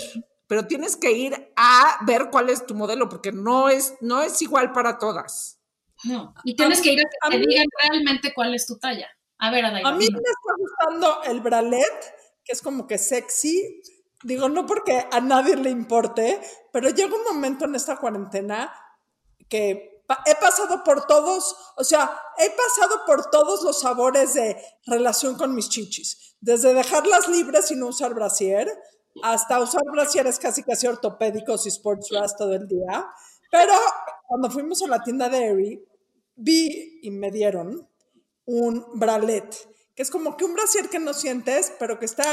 pero 0.46 0.66
tienes 0.66 0.96
que 0.96 1.12
ir 1.12 1.52
a 1.56 1.98
ver 2.06 2.28
cuál 2.30 2.48
es 2.50 2.66
tu 2.66 2.74
modelo, 2.74 3.08
porque 3.08 3.32
no 3.32 3.68
es, 3.68 3.94
no 4.00 4.22
es 4.22 4.40
igual 4.42 4.72
para 4.72 4.98
todas. 4.98 5.60
No, 6.04 6.34
y 6.44 6.54
tienes 6.56 6.80
que 6.82 6.92
ir 6.92 7.00
a 7.00 7.02
que 7.02 7.16
a 7.22 7.30
te 7.30 7.38
mí- 7.38 7.46
digan 7.46 7.66
realmente 7.82 8.32
cuál 8.34 8.54
es 8.54 8.66
tu 8.66 8.78
talla. 8.78 9.08
A 9.38 9.50
ver. 9.50 9.64
A 9.64 9.70
mí 9.92 10.08
me 10.10 10.18
está 10.18 10.54
gustando 10.58 11.22
el 11.24 11.40
bralet, 11.40 12.14
que 12.44 12.52
es 12.52 12.62
como 12.62 12.86
que 12.86 12.98
sexy. 12.98 13.82
Digo, 14.24 14.48
no 14.48 14.66
porque 14.66 15.06
a 15.10 15.20
nadie 15.20 15.54
le 15.54 15.70
importe, 15.70 16.40
pero 16.72 16.88
llega 16.88 17.14
un 17.14 17.24
momento 17.24 17.66
en 17.66 17.74
esta 17.74 17.96
cuarentena 17.98 18.72
que 19.48 20.02
he 20.26 20.34
pasado 20.36 20.82
por 20.82 21.06
todos, 21.06 21.54
o 21.76 21.84
sea, 21.84 22.20
he 22.38 22.50
pasado 22.50 23.02
por 23.06 23.30
todos 23.30 23.62
los 23.62 23.80
sabores 23.80 24.34
de 24.34 24.60
relación 24.86 25.36
con 25.36 25.54
mis 25.54 25.68
chichis. 25.68 26.36
Desde 26.40 26.74
dejarlas 26.74 27.28
libres 27.28 27.70
y 27.70 27.76
no 27.76 27.88
usar 27.88 28.14
brasier, 28.14 28.70
hasta 29.22 29.60
usar 29.60 29.82
brasieres 29.92 30.38
casi 30.38 30.62
casi 30.62 30.86
ortopédicos 30.86 31.66
y 31.66 31.68
sports 31.68 32.08
bras 32.10 32.36
todo 32.36 32.54
el 32.54 32.66
día. 32.66 33.06
Pero 33.50 33.74
cuando 34.26 34.50
fuimos 34.50 34.82
a 34.82 34.88
la 34.88 35.02
tienda 35.02 35.28
de 35.28 35.38
Aerie, 35.38 35.84
vi 36.34 37.00
y 37.02 37.10
me 37.10 37.30
dieron 37.30 37.88
un 38.46 38.86
bralet, 38.94 39.54
que 39.94 40.02
es 40.02 40.10
como 40.10 40.36
que 40.36 40.44
un 40.44 40.54
brasier 40.54 40.88
que 40.88 40.98
no 40.98 41.14
sientes, 41.14 41.72
pero 41.78 41.98
que 41.98 42.06
está 42.06 42.24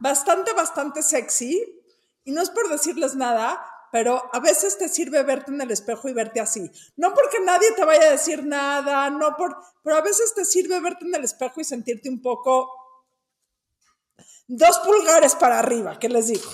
bastante, 0.00 0.52
bastante 0.52 1.02
sexy. 1.02 1.82
Y 2.24 2.32
no 2.32 2.42
es 2.42 2.50
por 2.50 2.68
decirles 2.68 3.14
nada, 3.14 3.64
pero 3.90 4.22
a 4.32 4.40
veces 4.40 4.76
te 4.76 4.88
sirve 4.88 5.22
verte 5.22 5.50
en 5.50 5.60
el 5.60 5.70
espejo 5.70 6.08
y 6.08 6.12
verte 6.12 6.40
así. 6.40 6.70
No 6.96 7.14
porque 7.14 7.40
nadie 7.40 7.72
te 7.72 7.84
vaya 7.84 8.08
a 8.08 8.12
decir 8.12 8.44
nada, 8.44 9.08
no 9.10 9.34
por, 9.36 9.56
pero 9.82 9.96
a 9.96 10.02
veces 10.02 10.34
te 10.34 10.44
sirve 10.44 10.80
verte 10.80 11.06
en 11.06 11.14
el 11.14 11.24
espejo 11.24 11.60
y 11.60 11.64
sentirte 11.64 12.10
un 12.10 12.20
poco 12.20 12.70
dos 14.46 14.78
pulgares 14.80 15.34
para 15.34 15.58
arriba, 15.58 15.98
¿qué 15.98 16.08
les 16.08 16.28
digo? 16.28 16.50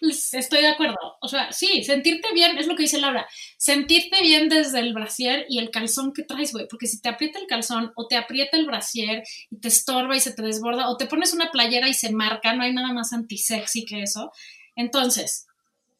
Estoy 0.00 0.60
de 0.60 0.68
acuerdo. 0.68 0.96
O 1.20 1.28
sea, 1.28 1.52
sí, 1.52 1.82
sentirte 1.82 2.32
bien, 2.32 2.58
es 2.58 2.66
lo 2.66 2.76
que 2.76 2.82
dice 2.82 3.00
Laura, 3.00 3.26
sentirte 3.56 4.22
bien 4.22 4.48
desde 4.48 4.80
el 4.80 4.94
brasier 4.94 5.46
y 5.48 5.58
el 5.58 5.70
calzón 5.70 6.12
que 6.12 6.22
traes, 6.22 6.52
güey, 6.52 6.66
porque 6.68 6.86
si 6.86 7.00
te 7.00 7.08
aprieta 7.08 7.38
el 7.38 7.46
calzón 7.46 7.92
o 7.96 8.06
te 8.06 8.16
aprieta 8.16 8.56
el 8.56 8.66
brasier 8.66 9.24
y 9.50 9.58
te 9.58 9.68
estorba 9.68 10.16
y 10.16 10.20
se 10.20 10.32
te 10.32 10.42
desborda 10.42 10.88
o 10.88 10.96
te 10.96 11.06
pones 11.06 11.32
una 11.32 11.50
playera 11.50 11.88
y 11.88 11.94
se 11.94 12.12
marca, 12.12 12.54
no 12.54 12.62
hay 12.62 12.72
nada 12.72 12.92
más 12.92 13.12
antisexy 13.12 13.84
que 13.84 14.02
eso. 14.02 14.30
Entonces, 14.76 15.46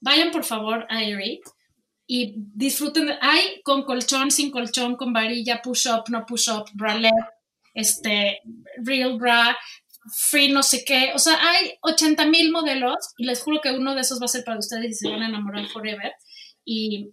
vayan 0.00 0.30
por 0.30 0.44
favor 0.44 0.86
a 0.88 0.98
Aerie 0.98 1.40
y 2.06 2.34
disfruten. 2.36 3.10
hay 3.20 3.60
con 3.62 3.82
colchón, 3.82 4.30
sin 4.30 4.50
colchón, 4.50 4.96
con 4.96 5.12
varilla, 5.12 5.60
push-up, 5.62 6.04
no 6.08 6.24
push-up, 6.24 6.64
bralette, 6.72 7.12
este, 7.74 8.40
real 8.82 9.18
bra, 9.18 9.56
free 10.30 10.52
no 10.52 10.62
sé 10.62 10.84
qué. 10.84 11.12
O 11.14 11.18
sea, 11.18 11.38
hay 11.50 11.74
80 11.82 12.26
mil 12.26 12.50
modelos 12.52 12.96
y 13.16 13.24
les 13.24 13.42
juro 13.42 13.60
que 13.62 13.72
uno 13.72 13.94
de 13.94 14.00
esos 14.02 14.20
va 14.20 14.24
a 14.26 14.28
ser 14.28 14.44
para 14.44 14.58
ustedes 14.58 14.90
y 14.90 14.94
se 14.94 15.08
van 15.08 15.22
a 15.22 15.28
enamorar 15.28 15.66
forever. 15.68 16.12
Y 16.64 17.10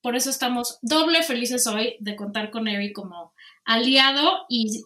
por 0.00 0.16
eso 0.16 0.30
estamos 0.30 0.78
doble 0.82 1.22
felices 1.22 1.66
hoy 1.66 1.96
de 2.00 2.16
contar 2.16 2.50
con 2.50 2.68
Eri 2.68 2.92
como 2.92 3.32
aliado 3.64 4.44
y, 4.48 4.82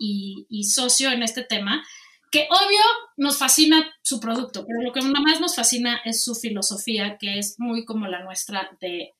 y- 0.49 0.65
socio 0.65 1.11
en 1.11 1.23
este 1.23 1.43
tema, 1.43 1.85
que 2.31 2.47
obvio 2.50 2.81
nos 3.17 3.38
fascina 3.38 3.91
su 4.03 4.21
producto, 4.21 4.65
pero 4.67 4.83
lo 4.83 4.93
que 4.93 5.00
más 5.03 5.41
nos 5.41 5.57
fascina 5.57 6.00
es 6.05 6.23
su 6.23 6.35
filosofía, 6.35 7.17
que 7.19 7.38
es 7.38 7.57
muy 7.59 7.85
como 7.85 8.07
la 8.07 8.23
nuestra 8.23 8.71
de 8.81 9.15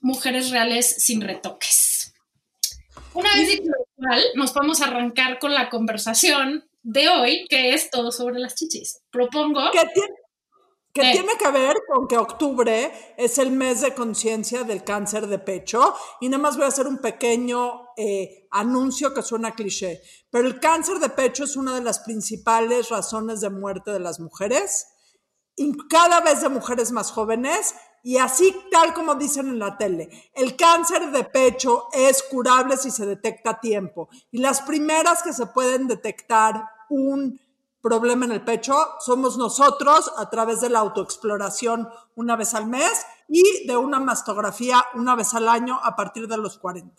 mujeres 0.00 0.50
reales 0.50 0.96
sin 1.02 1.20
retoques. 1.20 2.12
Una 3.14 3.34
vez 3.34 3.48
dicho 3.48 3.70
nos 4.34 4.52
vamos 4.52 4.80
a 4.80 4.86
arrancar 4.86 5.38
con 5.38 5.54
la 5.54 5.70
conversación 5.70 6.68
de 6.82 7.08
hoy, 7.08 7.46
que 7.48 7.74
es 7.74 7.90
todo 7.90 8.10
sobre 8.12 8.38
las 8.38 8.54
chichis. 8.54 9.00
Propongo 9.10 9.60
que 9.72 9.80
tiene, 9.94 10.14
que 10.92 11.02
Eh. 11.02 11.12
tiene 11.12 11.32
que 11.38 11.50
ver 11.50 11.76
con 11.88 12.06
que 12.06 12.18
octubre 12.18 12.92
es 13.16 13.38
el 13.38 13.50
mes 13.50 13.80
de 13.80 13.94
conciencia 13.94 14.62
del 14.64 14.84
cáncer 14.84 15.26
de 15.26 15.38
pecho 15.38 15.94
y 16.20 16.28
nada 16.28 16.42
más 16.42 16.56
voy 16.56 16.66
a 16.66 16.68
hacer 16.68 16.86
un 16.86 16.98
pequeño 16.98 17.88
eh, 17.96 18.46
anuncio 18.50 19.14
que 19.14 19.22
suena 19.22 19.54
cliché, 19.54 20.02
pero 20.30 20.46
el 20.46 20.60
cáncer 20.60 20.98
de 20.98 21.08
pecho 21.08 21.44
es 21.44 21.56
una 21.56 21.74
de 21.74 21.82
las 21.82 22.00
principales 22.00 22.88
razones 22.90 23.40
de 23.40 23.50
muerte 23.50 23.90
de 23.90 24.00
las 24.00 24.20
mujeres 24.20 24.86
y 25.56 25.72
cada 25.88 26.20
vez 26.20 26.40
de 26.42 26.48
mujeres 26.48 26.92
más 26.92 27.10
jóvenes 27.10 27.74
y 28.02 28.16
así 28.16 28.54
tal 28.70 28.92
como 28.94 29.14
dicen 29.14 29.48
en 29.48 29.58
la 29.60 29.78
tele, 29.78 30.08
el 30.34 30.56
cáncer 30.56 31.10
de 31.12 31.24
pecho 31.24 31.86
es 31.92 32.22
curable 32.24 32.76
si 32.76 32.90
se 32.90 33.06
detecta 33.06 33.50
a 33.50 33.60
tiempo 33.60 34.08
y 34.30 34.38
las 34.38 34.62
primeras 34.62 35.22
que 35.22 35.32
se 35.32 35.46
pueden 35.46 35.86
detectar 35.86 36.64
un 36.92 37.40
problema 37.80 38.24
en 38.26 38.32
el 38.32 38.44
pecho 38.44 38.76
somos 39.00 39.36
nosotros 39.36 40.12
a 40.16 40.30
través 40.30 40.60
de 40.60 40.68
la 40.70 40.78
autoexploración 40.80 41.88
una 42.14 42.36
vez 42.36 42.54
al 42.54 42.66
mes 42.68 43.04
y 43.28 43.66
de 43.66 43.76
una 43.76 43.98
mastografía 43.98 44.84
una 44.94 45.16
vez 45.16 45.34
al 45.34 45.48
año 45.48 45.80
a 45.82 45.96
partir 45.96 46.28
de 46.28 46.36
los 46.36 46.58
40. 46.58 46.94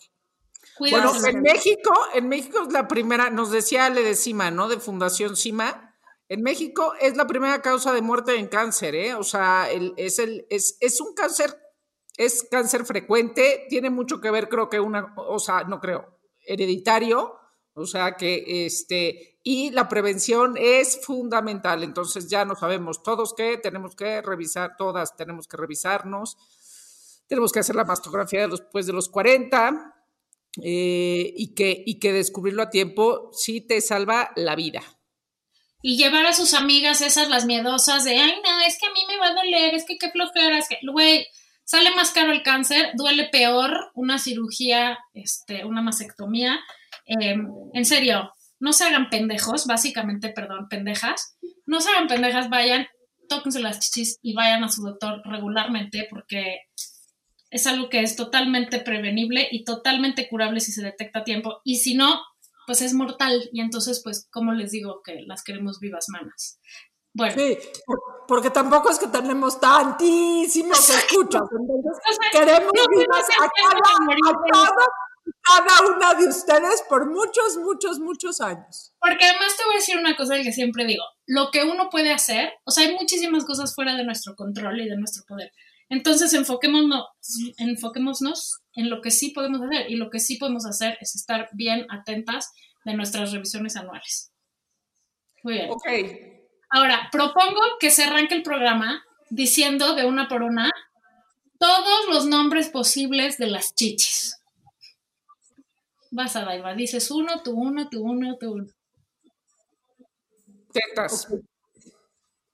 Bueno, 0.78 1.10
cuídense. 1.10 1.30
en 1.30 1.42
México, 1.42 1.92
en 2.14 2.28
México 2.28 2.58
es 2.66 2.72
la 2.72 2.88
primera, 2.88 3.30
nos 3.30 3.50
decía 3.50 3.86
Ale 3.86 4.02
de 4.02 4.14
Cima, 4.14 4.50
¿no? 4.50 4.68
De 4.68 4.78
Fundación 4.80 5.36
Cima. 5.36 5.94
En 6.28 6.42
México 6.42 6.94
es 7.00 7.16
la 7.16 7.26
primera 7.26 7.62
causa 7.62 7.92
de 7.92 8.02
muerte 8.02 8.36
en 8.36 8.48
cáncer, 8.48 8.94
¿eh? 8.94 9.14
O 9.14 9.22
sea, 9.22 9.70
el- 9.70 9.94
es, 9.96 10.18
el, 10.18 10.46
es, 10.50 10.76
es 10.80 11.00
un 11.00 11.14
cáncer, 11.14 11.56
es 12.16 12.46
cáncer 12.50 12.84
frecuente, 12.84 13.66
tiene 13.68 13.90
mucho 13.90 14.20
que 14.20 14.30
ver, 14.30 14.48
creo 14.48 14.68
que 14.68 14.80
una, 14.80 15.14
o 15.16 15.38
sea, 15.38 15.64
no 15.64 15.80
creo, 15.80 16.18
hereditario, 16.46 17.34
o 17.74 17.86
sea 17.86 18.16
que 18.16 18.64
este, 18.66 19.33
y 19.46 19.70
la 19.70 19.90
prevención 19.90 20.56
es 20.58 20.98
fundamental. 21.04 21.84
Entonces 21.84 22.28
ya 22.28 22.46
no 22.46 22.56
sabemos 22.56 23.02
todos 23.02 23.34
que 23.34 23.58
tenemos 23.58 23.94
que 23.94 24.22
revisar, 24.22 24.76
todas 24.78 25.14
tenemos 25.16 25.46
que 25.46 25.58
revisarnos, 25.58 26.38
tenemos 27.28 27.52
que 27.52 27.60
hacer 27.60 27.76
la 27.76 27.84
mastografía 27.84 28.48
después 28.48 28.86
de 28.86 28.94
los 28.94 29.10
40 29.10 29.94
eh, 30.62 31.32
y, 31.36 31.54
que, 31.54 31.82
y 31.84 31.98
que 31.98 32.12
descubrirlo 32.12 32.62
a 32.62 32.70
tiempo 32.70 33.30
sí 33.34 33.60
te 33.60 33.80
salva 33.82 34.32
la 34.34 34.56
vida. 34.56 34.82
y 35.82 35.98
llevar 35.98 36.24
a 36.24 36.32
sus 36.32 36.54
amigas 36.54 37.02
esas, 37.02 37.28
las 37.28 37.44
miedosas, 37.44 38.04
de, 38.04 38.18
ay, 38.18 38.40
no, 38.42 38.60
es 38.66 38.78
que 38.78 38.86
a 38.86 38.92
mí 38.92 39.00
me 39.06 39.18
va 39.18 39.26
a 39.26 39.34
doler, 39.34 39.74
es 39.74 39.84
que 39.84 39.98
qué 39.98 40.10
flojera, 40.10 40.56
es 40.56 40.66
que, 40.66 40.78
güey, 40.90 41.26
sale 41.64 41.94
más 41.94 42.10
caro 42.12 42.32
el 42.32 42.42
cáncer, 42.42 42.92
duele 42.94 43.28
peor 43.30 43.90
una 43.94 44.18
cirugía, 44.18 44.98
este, 45.12 45.66
una 45.66 45.82
mastectomía. 45.82 46.58
Eh, 47.06 47.36
en 47.74 47.84
serio, 47.84 48.33
no 48.60 48.72
se 48.72 48.84
hagan 48.84 49.10
pendejos, 49.10 49.66
básicamente, 49.66 50.30
perdón, 50.30 50.68
pendejas, 50.68 51.36
no 51.66 51.80
se 51.80 51.90
hagan 51.90 52.06
pendejas, 52.08 52.48
vayan, 52.50 52.86
tóquense 53.28 53.60
las 53.60 53.80
chichis 53.80 54.18
y 54.22 54.34
vayan 54.34 54.64
a 54.64 54.68
su 54.68 54.82
doctor 54.82 55.22
regularmente 55.24 56.06
porque 56.10 56.58
es 57.50 57.66
algo 57.66 57.88
que 57.88 58.00
es 58.00 58.16
totalmente 58.16 58.80
prevenible 58.80 59.48
y 59.50 59.64
totalmente 59.64 60.28
curable 60.28 60.60
si 60.60 60.72
se 60.72 60.82
detecta 60.82 61.20
a 61.20 61.24
tiempo. 61.24 61.60
Y 61.64 61.76
si 61.76 61.94
no, 61.94 62.20
pues 62.66 62.82
es 62.82 62.94
mortal. 62.94 63.48
Y 63.52 63.60
entonces, 63.60 64.00
pues, 64.02 64.26
¿cómo 64.30 64.52
les 64.52 64.72
digo 64.72 65.02
que 65.04 65.22
las 65.26 65.44
queremos 65.44 65.78
vivas 65.78 66.06
manas? 66.08 66.58
Bueno, 67.12 67.34
Sí, 67.36 67.56
por- 67.86 68.00
porque 68.26 68.50
tampoco 68.50 68.90
es 68.90 68.98
que 68.98 69.06
tenemos 69.06 69.60
tantísimos 69.60 70.90
escuchas, 70.90 71.42
entonces 71.52 72.02
O 72.10 72.12
sea, 72.12 72.30
queremos 72.32 72.72
no 72.74 72.98
vivas 72.98 73.24
a 73.30 73.48
cada, 73.48 74.30
a 74.30 74.34
cada- 74.52 74.86
cada 75.42 75.86
una 75.94 76.14
de 76.14 76.28
ustedes 76.28 76.82
por 76.88 77.10
muchos, 77.10 77.56
muchos, 77.58 77.98
muchos 77.98 78.40
años. 78.40 78.92
porque 79.00 79.24
además 79.24 79.56
te 79.56 79.64
voy 79.64 79.74
a 79.74 79.78
decir 79.78 79.98
una 79.98 80.16
cosa 80.16 80.36
que 80.42 80.52
siempre 80.52 80.84
digo, 80.84 81.04
lo 81.26 81.50
que 81.50 81.64
uno 81.64 81.88
puede 81.90 82.12
hacer, 82.12 82.52
o 82.64 82.70
sea, 82.70 82.86
hay 82.86 82.94
muchísimas 82.94 83.44
cosas 83.44 83.74
fuera 83.74 83.96
de 83.96 84.04
nuestro 84.04 84.34
control 84.34 84.80
y 84.80 84.88
de 84.88 84.96
nuestro 84.96 85.24
poder. 85.26 85.52
Entonces, 85.88 86.32
enfoquémonos, 86.32 87.06
enfoquémonos 87.58 88.60
en 88.74 88.90
lo 88.90 89.00
que 89.00 89.10
sí 89.10 89.30
podemos 89.30 89.60
hacer 89.62 89.90
y 89.90 89.96
lo 89.96 90.10
que 90.10 90.18
sí 90.18 90.36
podemos 90.38 90.66
hacer 90.66 90.96
es 91.00 91.14
estar 91.14 91.48
bien 91.52 91.86
atentas 91.90 92.52
de 92.84 92.94
nuestras 92.94 93.32
revisiones 93.32 93.76
anuales. 93.76 94.32
Muy 95.42 95.54
bien. 95.54 95.70
Ok. 95.70 95.86
Ahora, 96.70 97.08
propongo 97.12 97.60
que 97.78 97.90
se 97.90 98.04
arranque 98.04 98.34
el 98.34 98.42
programa 98.42 99.04
diciendo 99.30 99.94
de 99.94 100.04
una 100.06 100.28
por 100.28 100.42
una 100.42 100.70
todos 101.58 102.08
los 102.08 102.26
nombres 102.26 102.68
posibles 102.68 103.38
de 103.38 103.46
las 103.46 103.74
chichis. 103.74 104.38
Vas 106.14 106.36
a 106.36 106.44
Daiva, 106.44 106.74
dices 106.74 107.10
uno, 107.10 107.42
tú 107.42 107.50
uno, 107.50 107.88
tú 107.88 108.04
uno, 108.04 108.36
tú 108.38 108.52
uno. 108.52 108.66
Tetas. 110.72 111.26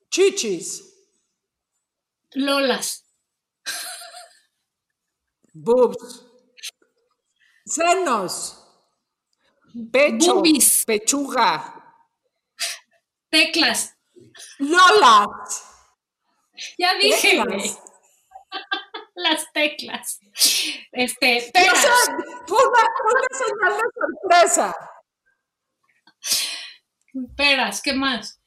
Chichis, 0.09 0.83
Lolas, 2.35 3.05
Boobs. 5.53 6.25
Senos. 7.67 8.65
Pecho. 9.93 10.37
Boobies. 10.37 10.85
Pechuga. 10.87 11.99
Teclas. 13.31 13.95
Lolas. 14.59 15.65
Ya 16.79 16.95
dije, 16.95 17.43
Teclas. 17.43 17.79
Las 19.23 19.53
teclas. 19.53 20.21
Este, 20.93 21.41
sé, 21.41 21.53
fue 22.47 22.59
una, 22.69 22.87
una 23.05 23.29
señal 23.39 23.75
de 23.77 23.89
sorpresa. 23.95 24.77
Peras, 27.37 27.83
¿qué 27.83 27.93
más? 27.93 28.41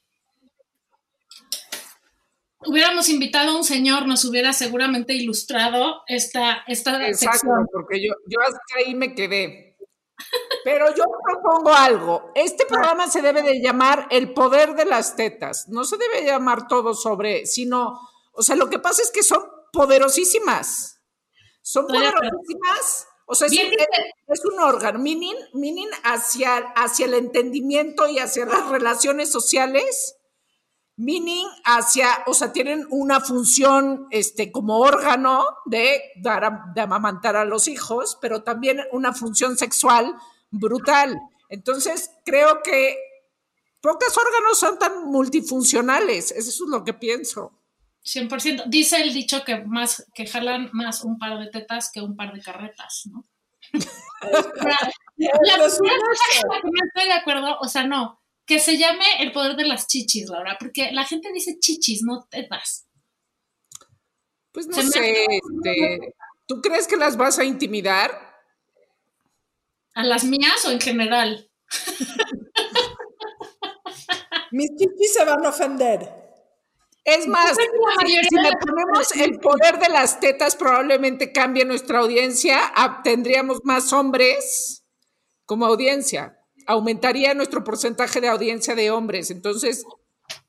Hubiéramos 2.66 3.08
invitado 3.08 3.50
a 3.50 3.56
un 3.56 3.64
señor, 3.64 4.06
nos 4.06 4.24
hubiera 4.24 4.52
seguramente 4.52 5.12
ilustrado 5.12 6.02
esta, 6.06 6.64
esta 6.66 7.06
Exacto, 7.06 7.38
sección. 7.38 7.66
porque 7.70 8.06
yo, 8.06 8.14
yo 8.26 8.40
hasta 8.40 8.58
ahí 8.78 8.94
me 8.94 9.14
quedé. 9.14 9.76
Pero 10.64 10.94
yo 10.94 11.04
propongo 11.22 11.72
algo. 11.74 12.32
Este 12.34 12.64
programa 12.64 13.08
se 13.08 13.20
debe 13.20 13.42
de 13.42 13.60
llamar 13.60 14.06
El 14.10 14.32
poder 14.32 14.74
de 14.74 14.86
las 14.86 15.14
tetas. 15.16 15.68
No 15.68 15.84
se 15.84 15.98
debe 15.98 16.24
llamar 16.24 16.66
todo 16.68 16.94
sobre, 16.94 17.44
sino, 17.46 18.00
o 18.32 18.42
sea, 18.42 18.56
lo 18.56 18.70
que 18.70 18.78
pasa 18.78 19.02
es 19.02 19.10
que 19.10 19.22
son 19.22 19.42
poderosísimas. 19.74 21.00
Son 21.62 21.86
poderosísimas. 21.86 23.06
O 23.26 23.34
sea, 23.34 23.46
es 23.46 23.52
Bien 23.52 23.70
es 24.28 24.44
un 24.44 24.58
órgano, 24.60 24.98
meaning, 24.98 25.34
meaning 25.54 25.88
hacia, 26.02 26.58
hacia 26.76 27.06
el 27.06 27.14
entendimiento 27.14 28.06
y 28.06 28.18
hacia 28.18 28.44
las 28.44 28.68
relaciones 28.68 29.30
sociales, 29.30 30.16
meaning 30.96 31.46
hacia, 31.64 32.22
o 32.26 32.34
sea, 32.34 32.52
tienen 32.52 32.86
una 32.90 33.20
función 33.20 34.06
este, 34.10 34.52
como 34.52 34.78
órgano 34.80 35.44
de 35.64 36.02
dar 36.16 36.44
a- 36.44 36.64
de 36.74 36.82
amamantar 36.82 37.34
a 37.36 37.46
los 37.46 37.66
hijos, 37.66 38.18
pero 38.20 38.42
también 38.42 38.80
una 38.92 39.12
función 39.14 39.56
sexual 39.56 40.14
brutal. 40.50 41.18
Entonces, 41.48 42.10
creo 42.26 42.62
que 42.62 42.98
pocos 43.80 44.16
órganos 44.18 44.58
son 44.58 44.78
tan 44.78 45.06
multifuncionales. 45.06 46.30
Eso 46.30 46.50
es 46.50 46.60
lo 46.68 46.84
que 46.84 46.92
pienso. 46.94 47.52
100%. 48.04 48.64
Dice 48.66 49.00
el 49.00 49.14
dicho 49.14 49.44
que 49.44 49.64
más 49.64 50.06
que 50.14 50.26
jalan 50.26 50.68
más 50.72 51.04
un 51.04 51.18
par 51.18 51.38
de 51.38 51.48
tetas 51.48 51.90
que 51.92 52.02
un 52.02 52.16
par 52.16 52.34
de 52.34 52.42
carretas, 52.42 53.04
¿no? 53.10 53.24
la, 54.22 54.76
la 55.16 55.56
no 55.56 55.64
cosa 55.64 55.80
que 55.86 56.86
estoy 56.86 57.06
de 57.06 57.12
acuerdo, 57.12 57.58
o 57.60 57.66
sea, 57.66 57.86
no, 57.86 58.20
que 58.46 58.58
se 58.58 58.76
llame 58.76 59.04
el 59.20 59.32
poder 59.32 59.56
de 59.56 59.66
las 59.66 59.86
chichis, 59.86 60.28
Laura, 60.28 60.56
porque 60.60 60.92
la 60.92 61.04
gente 61.04 61.32
dice 61.32 61.58
chichis, 61.58 62.02
no 62.02 62.26
tetas. 62.30 62.86
Pues 64.52 64.66
no 64.68 64.76
Se 64.76 64.82
sé, 64.84 65.24
este, 65.24 66.14
¿tú 66.46 66.60
crees 66.60 66.86
que 66.86 66.96
las 66.96 67.16
vas 67.16 67.38
a 67.38 67.44
intimidar? 67.44 68.10
¿A 69.94 70.04
las 70.04 70.24
mías 70.24 70.64
o 70.66 70.70
en 70.70 70.80
general? 70.80 71.50
Mis 74.52 74.70
chichis 74.76 75.14
se 75.14 75.24
van 75.24 75.44
a 75.44 75.48
ofender. 75.48 76.23
Es 77.04 77.26
más, 77.26 77.54
si- 77.54 78.36
le 78.36 78.50
ponemos 78.56 79.12
el 79.16 79.38
poder 79.38 79.78
de 79.78 79.88
las 79.90 80.20
tetas, 80.20 80.56
probablemente 80.56 81.32
cambie 81.32 81.64
nuestra 81.64 81.98
audiencia. 81.98 82.60
Tendríamos 83.02 83.58
más 83.64 83.92
hombres 83.92 84.84
como 85.44 85.66
audiencia. 85.66 86.38
Aumentaría 86.66 87.34
nuestro 87.34 87.62
porcentaje 87.62 88.20
de 88.22 88.28
audiencia 88.28 88.74
de 88.74 88.90
hombres. 88.90 89.30
Entonces, 89.30 89.84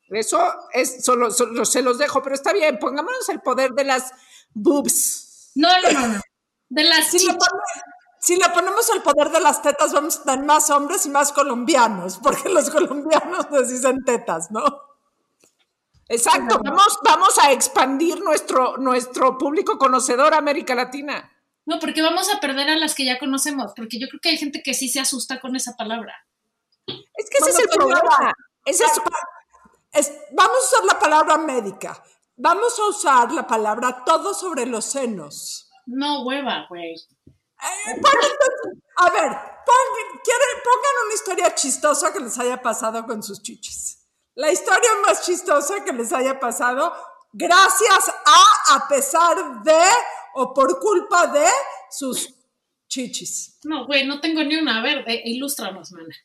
eso 0.10 0.40
es 0.72 1.04
solo, 1.04 1.30
solo 1.32 1.66
se 1.66 1.82
los 1.82 1.98
dejo, 1.98 2.22
pero 2.24 2.36
está 2.36 2.54
bien. 2.54 2.80
Pongámonos 2.80 3.28
el 3.30 3.42
poder 3.42 3.72
de 3.72 3.84
las 3.84 4.12
boobs. 4.54 5.52
No, 5.56 5.68
no, 5.82 5.92
no, 5.92 6.08
no. 6.08 6.22
De 6.70 6.84
las 6.86 7.08
Si 7.08 7.18
le, 7.20 7.26
chichis. 7.26 7.36
pone- 7.38 7.62
si 8.22 8.36
le 8.38 8.50
ponemos 8.50 8.90
el 8.92 9.02
poder 9.02 9.30
de 9.30 9.42
las 9.42 9.62
tetas, 9.62 9.92
vamos 9.92 10.20
a 10.20 10.24
tener 10.24 10.46
más 10.46 10.70
hombres 10.70 11.06
y 11.06 11.10
más 11.10 11.34
colombianos, 11.34 12.18
porque 12.24 12.48
los 12.50 12.70
colombianos 12.72 13.48
les 13.52 13.70
dicen 13.70 14.04
tetas, 14.06 14.50
¿no? 14.52 14.64
Exacto. 16.08 16.60
Vamos, 16.64 17.00
vamos 17.04 17.38
a 17.40 17.52
expandir 17.52 18.20
nuestro, 18.22 18.78
nuestro 18.78 19.38
público 19.38 19.78
conocedor 19.78 20.34
a 20.34 20.38
América 20.38 20.76
Latina. 20.76 21.32
No, 21.66 21.80
porque 21.80 22.02
vamos 22.04 22.32
a 22.34 22.40
perder 22.40 22.70
a 22.70 22.76
las 22.76 22.94
que 22.94 23.06
ya 23.06 23.18
conocemos, 23.18 23.74
porque 23.76 24.00
yo 24.00 24.08
creo 24.08 24.20
que 24.22 24.30
hay 24.30 24.38
gente 24.38 24.62
que 24.64 24.74
sí 24.76 24.88
se 24.88 25.00
asusta 25.00 25.40
con 25.42 25.56
esa 25.56 25.76
palabra. 25.76 26.14
Es 26.88 27.30
que 27.30 27.38
ese 27.40 27.50
es 27.50 27.60
el 27.60 27.70
problema. 27.70 28.34
Es, 28.66 28.82
Es- 29.92 30.12
vamos 30.32 30.58
a 30.58 30.76
usar 30.76 30.86
la 30.86 31.00
palabra 31.00 31.38
médica. 31.38 32.04
Vamos 32.38 32.78
a 32.80 32.88
usar 32.90 33.32
la 33.32 33.48
palabra 33.48 34.04
todo 34.06 34.34
sobre 34.34 34.66
los 34.66 34.86
senos. 34.86 35.72
No, 35.88 36.24
hueva, 36.24 36.66
güey. 36.70 36.94
Eh, 36.94 38.02
a 38.98 39.10
ver, 39.10 39.32
pongan, 39.66 40.22
quieren- 40.24 40.62
pongan 40.64 41.06
una 41.06 41.14
historia 41.16 41.56
chistosa 41.56 42.12
que 42.14 42.20
les 42.20 42.38
haya 42.38 42.62
pasado 42.62 43.06
con 43.06 43.24
sus 43.24 43.42
chichis. 43.42 44.05
La 44.36 44.52
historia 44.52 44.90
más 45.06 45.26
chistosa 45.26 45.84
que 45.84 45.94
les 45.94 46.12
haya 46.12 46.40
pasado 46.40 46.94
gracias 47.32 48.10
a, 48.26 48.76
a 48.76 48.88
pesar 48.88 49.64
de 49.64 49.80
o 50.36 50.54
por 50.54 50.80
culpa 50.80 51.28
de 51.28 51.46
sus 51.90 52.34
chichis. 52.88 53.60
No, 53.64 53.86
güey, 53.86 54.06
no 54.06 54.20
tengo 54.20 54.44
ni 54.44 54.56
una. 54.56 54.80
A 54.80 54.84
ver, 54.84 55.04
eh, 55.08 55.22
ilústranos, 55.26 55.92
mana. 55.92 56.16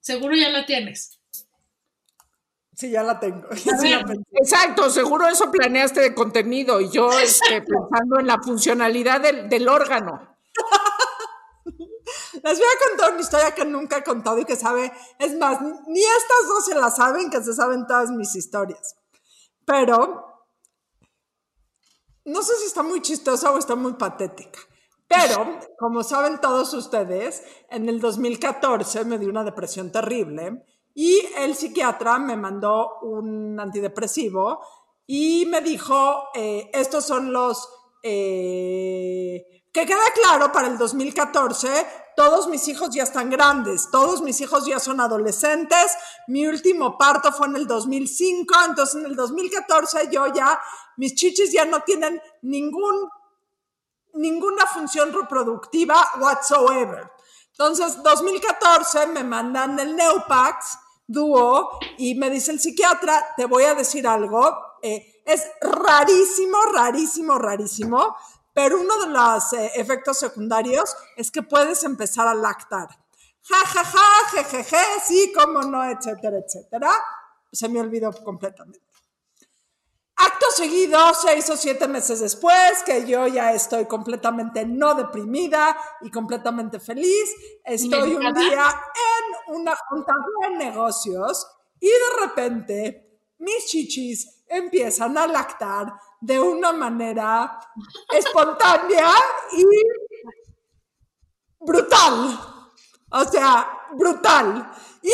Seguro 0.00 0.34
ya 0.34 0.50
la 0.50 0.66
tienes. 0.66 1.18
Sí, 2.74 2.90
ya 2.90 3.02
la 3.02 3.18
tengo. 3.18 3.48
Sí 3.56 3.88
la. 3.88 4.04
Exacto, 4.32 4.90
seguro 4.90 5.28
eso 5.28 5.50
planeaste 5.50 6.00
de 6.00 6.14
contenido 6.14 6.80
y 6.80 6.90
yo 6.90 7.18
este, 7.18 7.62
pensando 7.62 8.20
en 8.20 8.26
la 8.26 8.38
funcionalidad 8.42 9.20
del, 9.20 9.48
del 9.48 9.68
órgano. 9.68 10.33
Les 12.44 12.58
voy 12.58 12.66
a 12.66 12.88
contar 12.88 13.12
una 13.12 13.22
historia 13.22 13.54
que 13.54 13.64
nunca 13.64 13.96
he 13.96 14.04
contado 14.04 14.38
y 14.38 14.44
que 14.44 14.54
sabe, 14.54 14.92
es 15.18 15.34
más, 15.38 15.62
ni 15.62 16.00
estas 16.00 16.46
dos 16.46 16.64
se 16.66 16.74
la 16.74 16.90
saben, 16.90 17.30
que 17.30 17.42
se 17.42 17.54
saben 17.54 17.86
todas 17.86 18.10
mis 18.10 18.36
historias. 18.36 18.96
Pero, 19.64 20.26
no 22.26 22.42
sé 22.42 22.52
si 22.58 22.66
está 22.66 22.82
muy 22.82 23.00
chistosa 23.00 23.50
o 23.50 23.56
está 23.56 23.76
muy 23.76 23.94
patética. 23.94 24.58
Pero, 25.08 25.58
como 25.78 26.02
saben 26.02 26.38
todos 26.38 26.74
ustedes, 26.74 27.42
en 27.70 27.88
el 27.88 27.98
2014 27.98 29.06
me 29.06 29.18
dio 29.18 29.30
una 29.30 29.44
depresión 29.44 29.90
terrible 29.90 30.66
y 30.92 31.26
el 31.38 31.54
psiquiatra 31.54 32.18
me 32.18 32.36
mandó 32.36 32.98
un 33.00 33.58
antidepresivo 33.58 34.60
y 35.06 35.46
me 35.46 35.62
dijo, 35.62 36.24
eh, 36.34 36.70
estos 36.74 37.06
son 37.06 37.32
los... 37.32 37.70
eh, 38.04 39.64
que 39.72 39.86
queda 39.86 40.04
claro, 40.14 40.52
para 40.52 40.68
el 40.68 40.78
2014, 40.78 41.86
todos 42.14 42.46
mis 42.48 42.68
hijos 42.68 42.90
ya 42.94 43.02
están 43.02 43.30
grandes, 43.30 43.88
todos 43.90 44.22
mis 44.22 44.40
hijos 44.40 44.66
ya 44.66 44.78
son 44.78 45.00
adolescentes, 45.00 45.96
mi 46.28 46.46
último 46.46 46.96
parto 46.96 47.32
fue 47.32 47.48
en 47.48 47.56
el 47.56 47.66
2005, 47.66 48.54
entonces 48.68 48.96
en 48.96 49.06
el 49.06 49.16
2014 49.16 50.10
yo 50.12 50.26
ya, 50.32 50.60
mis 50.98 51.14
chichis 51.14 51.50
ya 51.50 51.64
no 51.64 51.80
tienen 51.80 52.20
ningún 52.42 53.08
ninguna 54.14 54.66
función 54.66 55.12
reproductiva 55.12 56.08
whatsoever. 56.20 57.10
Entonces, 57.50 58.02
2014 58.02 59.06
me 59.08 59.24
mandan 59.24 59.78
el 59.78 59.94
Neupax 59.96 60.78
Duo 61.06 61.78
y 61.98 62.14
me 62.14 62.30
dice 62.30 62.52
el 62.52 62.60
psiquiatra, 62.60 63.34
te 63.36 63.44
voy 63.44 63.64
a 63.64 63.74
decir 63.74 64.06
algo, 64.06 64.56
eh, 64.82 65.13
es 65.24 65.42
rarísimo, 65.60 66.58
rarísimo, 66.72 67.38
rarísimo, 67.38 68.16
pero 68.52 68.80
uno 68.80 68.98
de 69.00 69.06
los 69.08 69.52
eh, 69.54 69.72
efectos 69.74 70.18
secundarios 70.18 70.94
es 71.16 71.30
que 71.30 71.42
puedes 71.42 71.82
empezar 71.84 72.28
a 72.28 72.34
lactar. 72.34 72.88
Ja, 73.42 73.66
ja, 73.66 73.84
ja, 73.84 74.28
jejeje, 74.30 74.76
sí, 75.04 75.32
cómo 75.36 75.62
no, 75.62 75.84
etcétera, 75.84 76.38
etcétera. 76.38 76.90
Se 77.52 77.68
me 77.68 77.80
olvidó 77.80 78.12
completamente. 78.24 78.80
Acto 80.16 80.46
seguido, 80.54 80.98
seis 81.14 81.50
o 81.50 81.56
siete 81.56 81.88
meses 81.88 82.20
después, 82.20 82.82
que 82.86 83.04
yo 83.04 83.26
ya 83.26 83.52
estoy 83.52 83.86
completamente 83.86 84.64
no 84.64 84.94
deprimida 84.94 85.76
y 86.02 86.10
completamente 86.10 86.78
feliz, 86.78 87.34
estoy 87.64 88.14
un 88.14 88.32
día 88.32 88.66
en 88.94 89.56
una 89.56 89.74
junta 89.88 90.12
de 90.40 90.56
negocios 90.56 91.48
y 91.80 91.88
de 91.88 92.26
repente 92.26 93.20
mis 93.38 93.66
chichis 93.66 94.43
empiezan 94.56 95.16
a 95.18 95.26
lactar 95.26 95.92
de 96.20 96.40
una 96.40 96.72
manera 96.72 97.58
espontánea 98.10 99.10
y 99.52 99.64
brutal. 101.58 102.40
O 103.10 103.24
sea, 103.24 103.86
brutal. 103.92 104.72
Y 105.02 105.12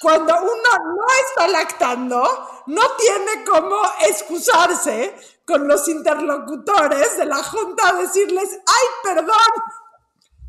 cuando 0.00 0.34
uno 0.34 0.96
no 0.96 1.06
está 1.28 1.48
lactando, 1.48 2.48
no 2.66 2.82
tiene 2.96 3.44
cómo 3.44 3.80
excusarse 4.06 5.14
con 5.46 5.66
los 5.66 5.86
interlocutores 5.88 7.18
de 7.18 7.26
la 7.26 7.42
Junta 7.42 7.88
a 7.88 7.94
decirles, 7.94 8.50
ay, 8.66 8.86
perdón, 9.02 9.36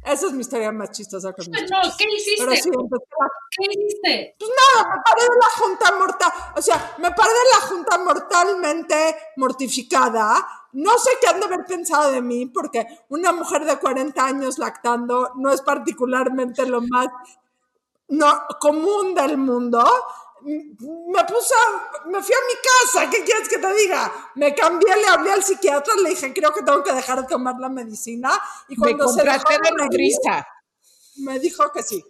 Esa 0.05 0.27
es 0.27 0.33
mi 0.33 0.41
historia 0.41 0.71
más 0.71 0.91
chistosa 0.91 1.31
con 1.33 1.45
mis 1.49 1.61
No. 1.71 1.77
¿qué 1.97 2.05
hiciste? 2.13 2.45
Pero 2.45 2.55
sí, 2.61 2.69
empecé 2.73 3.03
a- 3.21 3.27
¿Qué 3.51 3.65
hiciste? 3.71 4.35
Pues 4.39 4.51
nada, 4.51 4.95
me 4.95 5.01
paré 5.03 5.21
de 5.21 5.37
la 5.39 5.49
junta 5.57 5.91
mortal, 5.97 6.31
o 6.55 6.61
sea, 6.61 6.95
me 6.97 7.11
paré 7.11 7.29
de 7.29 7.59
la 7.59 7.67
junta 7.67 7.97
mortalmente 7.99 9.15
mortificada. 9.37 10.45
No 10.73 10.97
sé 10.97 11.11
qué 11.21 11.27
han 11.27 11.39
de 11.39 11.45
haber 11.45 11.65
pensado 11.65 12.11
de 12.11 12.21
mí, 12.21 12.47
porque 12.47 12.85
una 13.09 13.31
mujer 13.31 13.63
de 13.63 13.77
40 13.77 14.25
años 14.25 14.57
lactando 14.57 15.31
no 15.35 15.51
es 15.51 15.61
particularmente 15.61 16.65
lo 16.65 16.81
más 16.81 17.07
no, 18.09 18.41
común 18.59 19.13
del 19.15 19.37
mundo. 19.37 19.83
Me 20.45 21.23
puse, 21.25 21.53
me 22.05 22.21
fui 22.21 22.33
a 22.33 22.47
mi 22.47 22.55
casa, 22.61 23.09
¿qué 23.09 23.23
quieres 23.23 23.47
que 23.47 23.57
te 23.57 23.73
diga? 23.73 24.11
Me 24.35 24.53
cambié, 24.53 24.95
le 24.97 25.07
hablé 25.07 25.31
al 25.31 25.43
psiquiatra, 25.43 25.93
le 26.01 26.09
dije, 26.09 26.33
creo 26.33 26.53
que 26.53 26.63
tengo 26.63 26.83
que 26.83 26.93
dejar 26.93 27.21
de 27.21 27.27
tomar 27.27 27.55
la 27.59 27.69
medicina. 27.69 28.31
Y 28.67 28.73
Me 28.77 28.95
cuando 28.95 29.07
se 29.09 29.23
dejó 29.23 29.43
contraté 29.43 29.69
de 29.69 29.75
nodriza. 29.83 30.47
me 31.17 31.39
dijo 31.39 31.71
que 31.71 31.83
sí. 31.83 32.03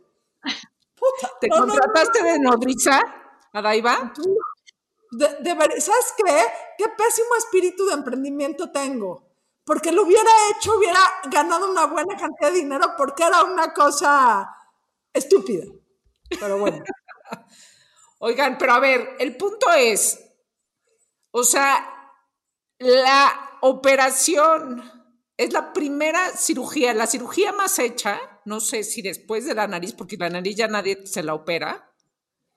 Puta, 0.96 1.32
¿Te 1.40 1.48
no, 1.48 1.58
no, 1.58 1.66
no, 1.66 1.74
contrataste 1.74 2.24
de 2.24 2.40
nodriza, 2.40 3.02
Adaiva? 3.54 4.14
De, 5.12 5.28
de 5.42 5.82
¿Sabes 5.82 6.14
qué? 6.18 6.46
Qué 6.78 6.90
pésimo 6.90 7.36
espíritu 7.38 7.86
de 7.86 7.94
emprendimiento 7.94 8.72
tengo. 8.72 9.30
Porque 9.66 9.92
lo 9.92 10.04
hubiera 10.04 10.30
hecho, 10.50 10.76
hubiera 10.78 11.00
ganado 11.30 11.70
una 11.70 11.86
buena 11.86 12.18
cantidad 12.18 12.52
de 12.52 12.58
dinero 12.60 12.94
porque 12.98 13.24
era 13.24 13.44
una 13.44 13.74
cosa 13.74 14.50
estúpida. 15.14 15.66
Pero 16.40 16.58
bueno. 16.58 16.84
Oigan, 18.26 18.58
pero 18.58 18.72
a 18.72 18.80
ver, 18.80 19.18
el 19.20 19.36
punto 19.36 19.70
es, 19.74 20.18
o 21.32 21.44
sea, 21.44 22.16
la 22.80 23.58
operación 23.62 24.82
es 25.36 25.52
la 25.52 25.74
primera 25.74 26.30
cirugía, 26.38 26.94
la 26.94 27.06
cirugía 27.06 27.52
más 27.52 27.80
hecha, 27.80 28.18
no 28.46 28.62
sé 28.62 28.86
si 28.86 29.02
después 29.02 29.46
de 29.46 29.56
la 29.56 29.68
nariz, 29.68 29.92
porque 29.92 30.16
la 30.16 30.30
nariz 30.30 30.56
ya 30.56 30.70
nadie 30.70 31.06
se 31.06 31.22
la 31.22 31.34
opera. 31.34 31.94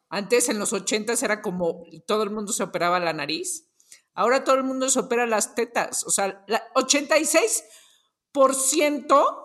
Antes 0.09 0.49
en 0.49 0.61
los 0.61 0.73
80 0.73 1.15
era 1.15 1.43
como 1.43 1.83
todo 2.07 2.23
el 2.23 2.31
mundo 2.31 2.53
se 2.53 2.63
operaba 2.63 3.01
la 3.01 3.13
nariz. 3.13 3.69
Ahora 4.15 4.45
todo 4.45 4.55
el 4.55 4.63
mundo 4.63 4.89
se 4.89 5.01
opera 5.01 5.27
las 5.27 5.57
tetas. 5.57 6.05
O 6.05 6.11
sea, 6.11 6.45
la 6.47 6.63
86% 6.75 9.45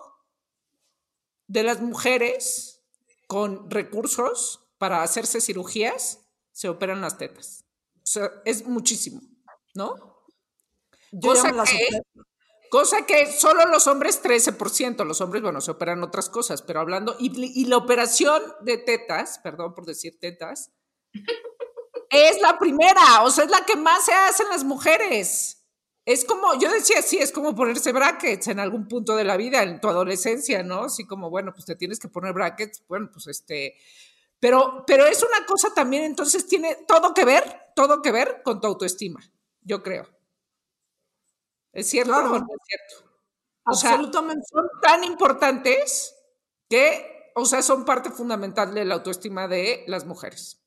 de 1.48 1.62
las 1.64 1.80
mujeres 1.80 2.84
con 3.26 3.68
recursos 3.68 4.61
para 4.82 5.04
hacerse 5.04 5.40
cirugías 5.40 6.26
se 6.50 6.68
operan 6.68 7.00
las 7.00 7.16
tetas. 7.16 7.64
O 7.98 8.00
sea, 8.02 8.32
es 8.44 8.66
muchísimo, 8.66 9.20
¿no? 9.76 9.94
Yo 11.12 11.20
Cosa 11.20 11.52
que, 11.52 11.88
cosa 12.68 13.06
que 13.06 13.30
solo 13.30 13.64
los 13.66 13.86
hombres 13.86 14.20
13%, 14.20 15.04
los 15.04 15.20
hombres, 15.20 15.40
bueno, 15.40 15.60
se 15.60 15.70
operan 15.70 16.02
otras 16.02 16.28
cosas, 16.28 16.62
pero 16.62 16.80
hablando, 16.80 17.14
y, 17.20 17.30
y 17.62 17.66
la 17.66 17.76
operación 17.76 18.42
de 18.62 18.76
tetas, 18.76 19.38
perdón 19.38 19.72
por 19.72 19.86
decir 19.86 20.18
tetas, 20.18 20.72
es 22.10 22.42
la 22.42 22.58
primera, 22.58 23.22
o 23.22 23.30
sea, 23.30 23.44
es 23.44 23.52
la 23.52 23.64
que 23.64 23.76
más 23.76 24.04
se 24.04 24.12
hace 24.12 24.42
en 24.42 24.48
las 24.48 24.64
mujeres. 24.64 25.64
Es 26.04 26.24
como, 26.24 26.58
yo 26.58 26.72
decía, 26.72 27.02
sí, 27.02 27.18
es 27.18 27.30
como 27.30 27.54
ponerse 27.54 27.92
brackets 27.92 28.48
en 28.48 28.58
algún 28.58 28.88
punto 28.88 29.14
de 29.14 29.22
la 29.22 29.36
vida, 29.36 29.62
en 29.62 29.80
tu 29.80 29.86
adolescencia, 29.86 30.64
¿no? 30.64 30.86
Así 30.86 31.06
como, 31.06 31.30
bueno, 31.30 31.52
pues 31.52 31.66
te 31.66 31.76
tienes 31.76 32.00
que 32.00 32.08
poner 32.08 32.32
brackets, 32.32 32.82
bueno, 32.88 33.10
pues 33.12 33.28
este, 33.28 33.76
pero, 34.42 34.82
pero 34.88 35.06
es 35.06 35.22
una 35.22 35.46
cosa 35.46 35.72
también, 35.72 36.02
entonces 36.02 36.48
tiene 36.48 36.74
todo 36.88 37.14
que 37.14 37.24
ver, 37.24 37.70
todo 37.76 38.02
que 38.02 38.10
ver 38.10 38.42
con 38.42 38.60
tu 38.60 38.66
autoestima, 38.66 39.20
yo 39.60 39.84
creo. 39.84 40.08
¿Es 41.72 41.88
cierto 41.88 42.10
Claro. 42.12 42.26
o 42.32 42.38
no 42.40 42.46
es 42.46 42.66
cierto? 42.66 43.12
O 43.64 43.74
sea, 43.74 43.90
Absolutamente. 43.90 44.44
son 44.50 44.66
tan 44.82 45.04
importantes 45.04 46.16
que, 46.68 47.30
o 47.36 47.44
sea, 47.44 47.62
son 47.62 47.84
parte 47.84 48.10
fundamental 48.10 48.74
de 48.74 48.84
la 48.84 48.94
autoestima 48.94 49.46
de 49.46 49.84
las 49.86 50.06
mujeres. 50.06 50.60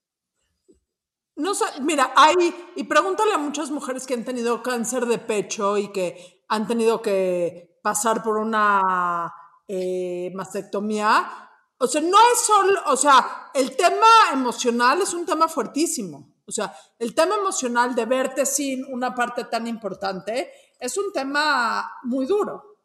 No 1.36 1.54
sé, 1.54 1.66
mira, 1.82 2.14
hay, 2.16 2.34
y 2.78 2.86
pregúntale 2.86 3.34
a 3.34 3.38
muchas 3.38 3.72
mujeres 3.72 4.08
que 4.08 4.14
han 4.14 4.24
tenido 4.24 4.64
cáncer 4.64 5.06
de 5.06 5.18
pecho 5.20 5.78
y 5.78 5.92
que 5.92 6.46
han 6.48 6.66
tenido 6.66 7.02
que 7.02 7.78
pasar 7.84 8.24
por 8.24 8.38
una 8.38 9.34
eh, 9.68 10.32
mastectomía. 10.34 11.45
O 11.78 11.88
sea, 11.88 12.02
no 12.02 12.18
es 12.34 12.40
solo, 12.46 12.82
o 12.88 12.96
sea, 12.96 13.52
el 13.54 13.76
tema 13.76 14.08
emocional 14.34 15.02
es 15.02 15.14
un 15.14 15.26
tema 15.26 15.48
fuertísimo. 15.48 16.36
O 16.46 16.52
sea, 16.52 16.74
el 17.00 17.14
tema 17.14 17.36
emocional 17.36 17.96
de 17.96 18.06
verte 18.06 18.46
sin 18.46 18.86
una 18.86 19.14
parte 19.14 19.46
tan 19.46 19.68
importante 19.68 20.52
es 20.80 20.98
un 20.98 21.12
tema 21.12 22.00
muy 22.04 22.26
duro. 22.26 22.78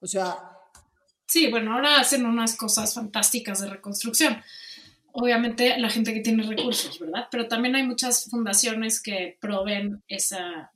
O 0.00 0.06
sea, 0.06 0.56
Sí, 1.26 1.48
bueno, 1.48 1.74
ahora 1.74 2.00
hacen 2.00 2.24
unas 2.24 2.56
cosas 2.56 2.94
fantásticas 2.94 3.60
de 3.60 3.68
reconstrucción. 3.68 4.42
Obviamente 5.12 5.76
la 5.78 5.90
gente 5.90 6.14
que 6.14 6.20
tiene 6.20 6.44
recursos, 6.44 6.98
¿verdad? 7.00 7.26
Pero 7.30 7.48
también 7.48 7.74
hay 7.74 7.82
muchas 7.82 8.30
fundaciones 8.30 9.02
que 9.02 9.36
proveen 9.40 10.02
esa, 10.06 10.72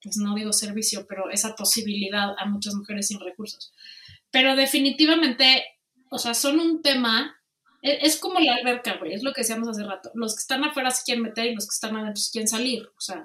pues 0.00 0.16
no 0.18 0.34
digo 0.34 0.52
servicio, 0.52 1.06
pero 1.08 1.28
esa 1.30 1.56
posibilidad 1.56 2.34
a 2.38 2.44
muchas 2.46 2.74
mujeres 2.74 3.08
sin 3.08 3.18
recursos. 3.20 3.72
Pero 4.32 4.56
definitivamente, 4.56 5.64
o 6.10 6.18
sea, 6.18 6.34
son 6.34 6.60
un 6.60 6.82
tema, 6.82 7.36
e- 7.82 8.00
es 8.02 8.18
como 8.18 8.40
la 8.40 8.54
alberca, 8.54 8.96
güey, 8.98 9.14
es 9.14 9.22
lo 9.22 9.32
que 9.32 9.42
decíamos 9.42 9.68
hace 9.68 9.84
rato. 9.84 10.10
Los 10.14 10.34
que 10.34 10.40
están 10.40 10.64
afuera 10.64 10.90
se 10.90 11.04
quieren 11.04 11.22
meter 11.24 11.46
y 11.46 11.54
los 11.54 11.66
que 11.66 11.74
están 11.74 11.96
adentro 11.96 12.22
se 12.22 12.32
quieren 12.32 12.48
salir. 12.48 12.82
O 12.96 13.00
sea, 13.00 13.24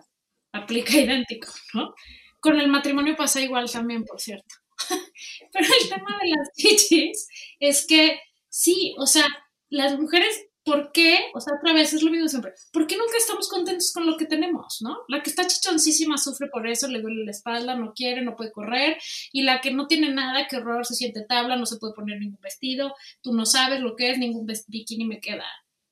aplica 0.53 0.93
idéntico, 0.97 1.49
¿no? 1.73 1.93
Con 2.39 2.59
el 2.59 2.67
matrimonio 2.69 3.15
pasa 3.17 3.41
igual 3.41 3.71
también, 3.71 4.03
por 4.05 4.21
cierto. 4.21 4.55
Pero 5.53 5.65
el 5.81 5.89
tema 5.89 6.19
de 6.21 6.29
las 6.29 6.49
chichis 6.55 7.27
es 7.59 7.87
que 7.87 8.19
sí, 8.49 8.93
o 8.99 9.07
sea, 9.07 9.25
las 9.69 9.99
mujeres, 9.99 10.46
¿por 10.67 10.91
qué? 10.91 11.17
O 11.33 11.39
sea, 11.39 11.53
otra 11.55 11.71
vez 11.71 11.93
es 11.93 12.03
lo 12.03 12.11
mismo 12.11 12.27
siempre. 12.27 12.53
¿Por 12.73 12.85
qué 12.85 12.97
nunca 12.97 13.17
estamos 13.17 13.47
contentos 13.47 13.93
con 13.93 14.05
lo 14.05 14.17
que 14.17 14.25
tenemos, 14.25 14.79
no? 14.81 14.97
La 15.07 15.23
que 15.23 15.29
está 15.29 15.47
chichoncísima 15.47 16.17
sufre 16.17 16.49
por 16.49 16.67
eso, 16.67 16.89
le 16.89 17.01
duele 17.01 17.23
la 17.23 17.31
espalda, 17.31 17.75
no 17.75 17.93
quiere, 17.93 18.21
no 18.21 18.35
puede 18.35 18.51
correr. 18.51 18.97
Y 19.31 19.43
la 19.43 19.61
que 19.61 19.71
no 19.71 19.87
tiene 19.87 20.13
nada, 20.13 20.45
que 20.47 20.57
horror, 20.57 20.85
se 20.85 20.95
siente 20.95 21.21
tabla, 21.21 21.55
no 21.55 21.65
se 21.65 21.77
puede 21.77 21.93
poner 21.93 22.19
ningún 22.19 22.41
vestido, 22.41 22.93
tú 23.21 23.33
no 23.33 23.45
sabes 23.45 23.79
lo 23.79 23.95
que 23.95 24.11
es, 24.11 24.17
ningún 24.17 24.45
bikini 24.67 25.05
me 25.05 25.21
queda. 25.21 25.45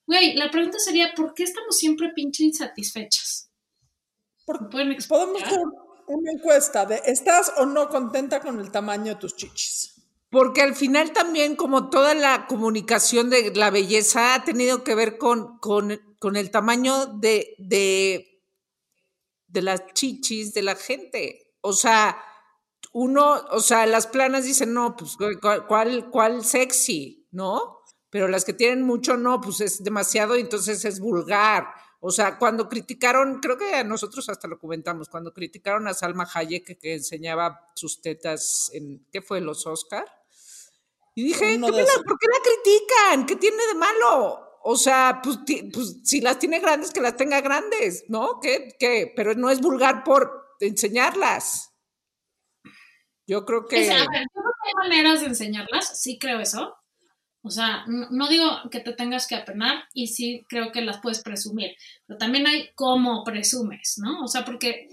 Güey, 0.06 0.36
la 0.36 0.52
pregunta 0.52 0.78
sería, 0.78 1.14
¿por 1.16 1.34
qué 1.34 1.44
estamos 1.44 1.78
siempre 1.78 2.10
pinche 2.10 2.44
insatisfechas? 2.44 3.50
¿por 4.46 4.62
¿Me 4.62 4.70
pueden 4.70 4.98
Podemos 5.08 5.42
hacer 5.42 5.60
una 6.08 6.32
encuesta 6.32 6.86
de 6.86 7.02
¿estás 7.06 7.54
o 7.58 7.66
no 7.66 7.88
contenta 7.88 8.42
con 8.42 8.60
el 8.60 8.72
tamaño 8.72 9.14
de 9.14 9.16
tus 9.16 9.36
chichis? 9.38 9.95
Porque 10.36 10.62
al 10.62 10.76
final 10.76 11.14
también, 11.14 11.56
como 11.56 11.90
toda 11.90 12.14
la 12.14 12.46
comunicación 12.46 13.30
de 13.30 13.56
la 13.56 13.70
belleza, 13.70 14.36
ha 14.36 14.44
tenido 14.44 14.84
que 14.84 14.94
ver 14.94 15.18
con, 15.18 15.60
con, 15.60 15.92
el 16.36 16.52
tamaño 16.52 17.06
de, 17.06 17.56
de, 17.58 18.44
las 19.62 19.94
chichis 19.94 20.54
de 20.54 20.62
la 20.62 20.76
gente. 20.76 21.56
O 21.62 21.72
sea, 21.72 22.22
uno, 22.92 23.46
o 23.50 23.62
sea, 23.62 23.86
las 23.86 24.08
planas 24.08 24.44
dicen, 24.44 24.74
no, 24.74 24.98
pues, 24.98 25.16
¿cuál, 25.70 26.10
cuál, 26.10 26.44
sexy? 26.44 27.30
¿No? 27.32 27.80
Pero 28.10 28.28
las 28.28 28.44
que 28.44 28.52
tienen 28.52 28.82
mucho, 28.82 29.16
no, 29.16 29.40
pues 29.40 29.62
es 29.62 29.86
demasiado 29.86 30.36
y 30.36 30.42
entonces 30.42 30.84
es 30.84 31.00
vulgar. 31.00 31.70
O 32.02 32.12
sea, 32.12 32.38
cuando 32.38 32.68
criticaron, 32.68 33.40
creo 33.40 33.58
que 33.58 33.74
a 33.74 33.86
nosotros 33.86 34.28
hasta 34.28 34.50
lo 34.50 34.60
comentamos, 34.60 35.08
cuando 35.08 35.34
criticaron 35.34 35.88
a 35.88 35.94
Salma 35.94 36.28
Hayek 36.34 36.78
que 36.78 36.96
enseñaba 36.96 37.70
sus 37.74 38.02
tetas 38.02 38.70
en, 38.74 39.08
¿qué 39.14 39.22
fue? 39.22 39.40
Los 39.40 39.66
Oscar. 39.66 40.06
Y 41.16 41.24
dije, 41.24 41.56
Uno 41.56 41.68
¿qué 41.68 41.72
de 41.74 41.78
me 41.82 41.84
la- 41.88 41.92
esos. 41.94 42.04
¿por 42.04 42.18
qué 42.20 42.28
la 42.28 42.40
critican? 42.44 43.26
¿Qué 43.26 43.36
tiene 43.38 43.66
de 43.68 43.76
malo? 43.76 44.42
O 44.64 44.76
sea, 44.76 45.22
pues, 45.24 45.46
ti- 45.46 45.70
pues, 45.74 46.00
si 46.04 46.22
las 46.22 46.40
tiene 46.40 46.60
grandes, 46.60 46.92
que 46.92 47.00
las 47.02 47.16
tenga 47.16 47.40
grandes, 47.42 48.04
¿no? 48.10 48.40
¿Qué? 48.42 48.76
¿Qué? 48.80 49.14
Pero 49.16 49.34
no 49.36 49.50
es 49.50 49.62
vulgar 49.62 50.04
por 50.04 50.56
enseñarlas. 50.60 51.72
Yo 53.28 53.46
creo 53.46 53.66
que... 53.66 53.82
Es- 53.84 53.90
a 53.90 53.94
ver, 53.94 54.04
yo 54.36 54.42
creo 54.42 54.54
que 54.64 54.70
hay 54.70 54.90
maneras 54.90 55.22
de 55.22 55.28
enseñarlas, 55.28 56.00
sí 56.02 56.18
creo 56.20 56.40
eso. 56.40 56.76
O 57.44 57.50
sea, 57.52 57.86
no, 57.88 58.08
no 58.10 58.28
digo 58.28 58.50
que 58.72 58.80
te 58.80 58.94
tengas 58.94 59.28
que 59.28 59.36
apenar 59.36 59.84
y 59.94 60.08
sí 60.08 60.44
creo 60.50 60.72
que 60.72 60.82
las 60.82 61.00
puedes 61.00 61.22
presumir, 61.22 61.76
pero 62.08 62.18
también 62.18 62.48
hay 62.48 62.72
cómo 62.74 63.24
presumes, 63.24 64.00
¿no? 64.00 64.24
O 64.24 64.28
sea, 64.28 64.44
porque 64.44 64.90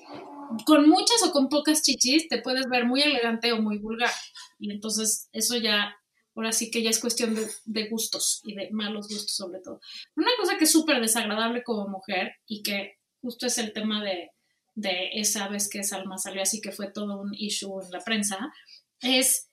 con 0.67 0.87
muchas 0.87 1.23
o 1.25 1.33
con 1.33 1.49
pocas 1.49 1.81
chichis 1.83 2.29
te 2.29 2.43
puedes 2.43 2.69
ver 2.69 2.85
muy 2.85 3.01
elegante 3.01 3.53
o 3.53 3.63
muy 3.63 3.79
vulgar. 3.79 4.11
Y 4.59 4.71
entonces 4.71 5.31
eso 5.33 5.57
ya, 5.57 5.97
ahora 6.35 6.53
sí 6.53 6.71
que 6.71 6.83
ya 6.83 6.91
es 6.91 7.01
cuestión 7.01 7.37
de, 7.65 7.89
gustos 7.89 8.41
y 8.45 8.55
de 8.55 8.71
malos 8.71 9.09
gustos 9.09 9.35
sobre 9.35 9.61
todo. 9.61 9.81
Una 10.17 10.31
cosa 10.39 10.57
que 10.57 10.65
es 10.65 10.73
súper 10.73 11.01
desagradable 11.01 11.63
como 11.63 11.89
mujer 11.89 12.37
y 12.47 12.63
que 12.63 12.99
justo 13.21 13.47
es 13.47 13.59
el 13.59 13.73
tema 13.73 14.03
de, 14.03 14.31
de 14.75 15.11
esa 15.15 15.49
vez 15.49 15.69
que 15.69 15.85
Salma 15.85 16.19
salió 16.19 16.43
así 16.43 16.61
que 16.61 16.73
fue 16.73 16.91
todo 16.91 17.21
un 17.21 17.35
issue 17.35 17.83
en 17.83 17.91
la 17.91 18.01
prensa, 18.01 18.53
es 19.01 19.49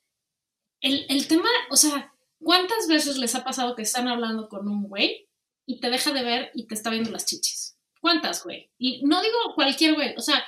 el, 0.81 1.05
el 1.09 1.27
tema, 1.27 1.49
o 1.69 1.75
sea, 1.75 2.13
¿cuántas 2.39 2.87
veces 2.87 3.17
les 3.17 3.35
ha 3.35 3.43
pasado 3.43 3.75
que 3.75 3.81
están 3.81 4.07
hablando 4.07 4.47
con 4.47 4.67
un 4.67 4.87
güey 4.87 5.27
y 5.65 5.79
te 5.79 5.89
deja 5.89 6.11
de 6.11 6.23
ver 6.23 6.51
y 6.53 6.67
te 6.67 6.75
está 6.75 6.89
viendo 6.89 7.11
las 7.11 7.25
chichis? 7.25 7.77
¿Cuántas, 7.99 8.43
güey? 8.43 8.71
Y 8.77 9.03
no 9.05 9.21
digo 9.21 9.35
cualquier 9.55 9.95
güey, 9.95 10.15
o 10.15 10.21
sea, 10.21 10.43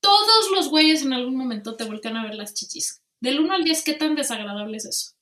todos 0.00 0.50
los 0.54 0.68
güeyes 0.68 1.02
en 1.02 1.14
algún 1.14 1.36
momento 1.36 1.76
te 1.76 1.84
voltean 1.84 2.16
a 2.16 2.24
ver 2.24 2.34
las 2.34 2.54
chichis. 2.54 3.02
Del 3.20 3.40
1 3.40 3.54
al 3.54 3.64
10, 3.64 3.84
¿qué 3.84 3.94
tan 3.94 4.16
desagradable 4.16 4.76
es 4.76 4.84
eso? 4.84 5.12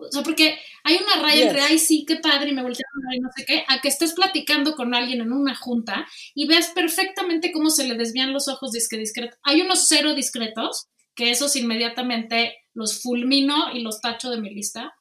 O 0.00 0.12
sea, 0.12 0.22
porque 0.22 0.58
hay 0.84 0.96
una 0.96 1.22
raya 1.22 1.46
entre, 1.46 1.60
ay, 1.60 1.78
sí, 1.78 2.04
qué 2.06 2.16
padre, 2.16 2.50
y 2.50 2.54
me 2.54 2.62
voltearon 2.62 3.06
a 3.06 3.10
ver, 3.10 3.20
no 3.22 3.28
sé 3.36 3.44
qué, 3.44 3.64
a 3.68 3.80
que 3.80 3.88
estés 3.88 4.14
platicando 4.14 4.74
con 4.74 4.94
alguien 4.94 5.20
en 5.20 5.32
una 5.32 5.54
junta 5.54 6.06
y 6.34 6.46
veas 6.46 6.68
perfectamente 6.68 7.52
cómo 7.52 7.70
se 7.70 7.86
le 7.86 7.94
desvían 7.94 8.32
los 8.32 8.48
ojos 8.48 8.72
disque 8.72 8.96
discretos. 8.96 9.38
Hay 9.42 9.60
unos 9.60 9.86
cero 9.88 10.14
discretos, 10.14 10.88
que 11.14 11.30
esos 11.30 11.56
inmediatamente 11.56 12.56
los 12.72 13.02
fulmino 13.02 13.74
y 13.74 13.80
los 13.80 14.00
tacho 14.00 14.30
de 14.30 14.40
mi 14.40 14.54
lista, 14.54 14.94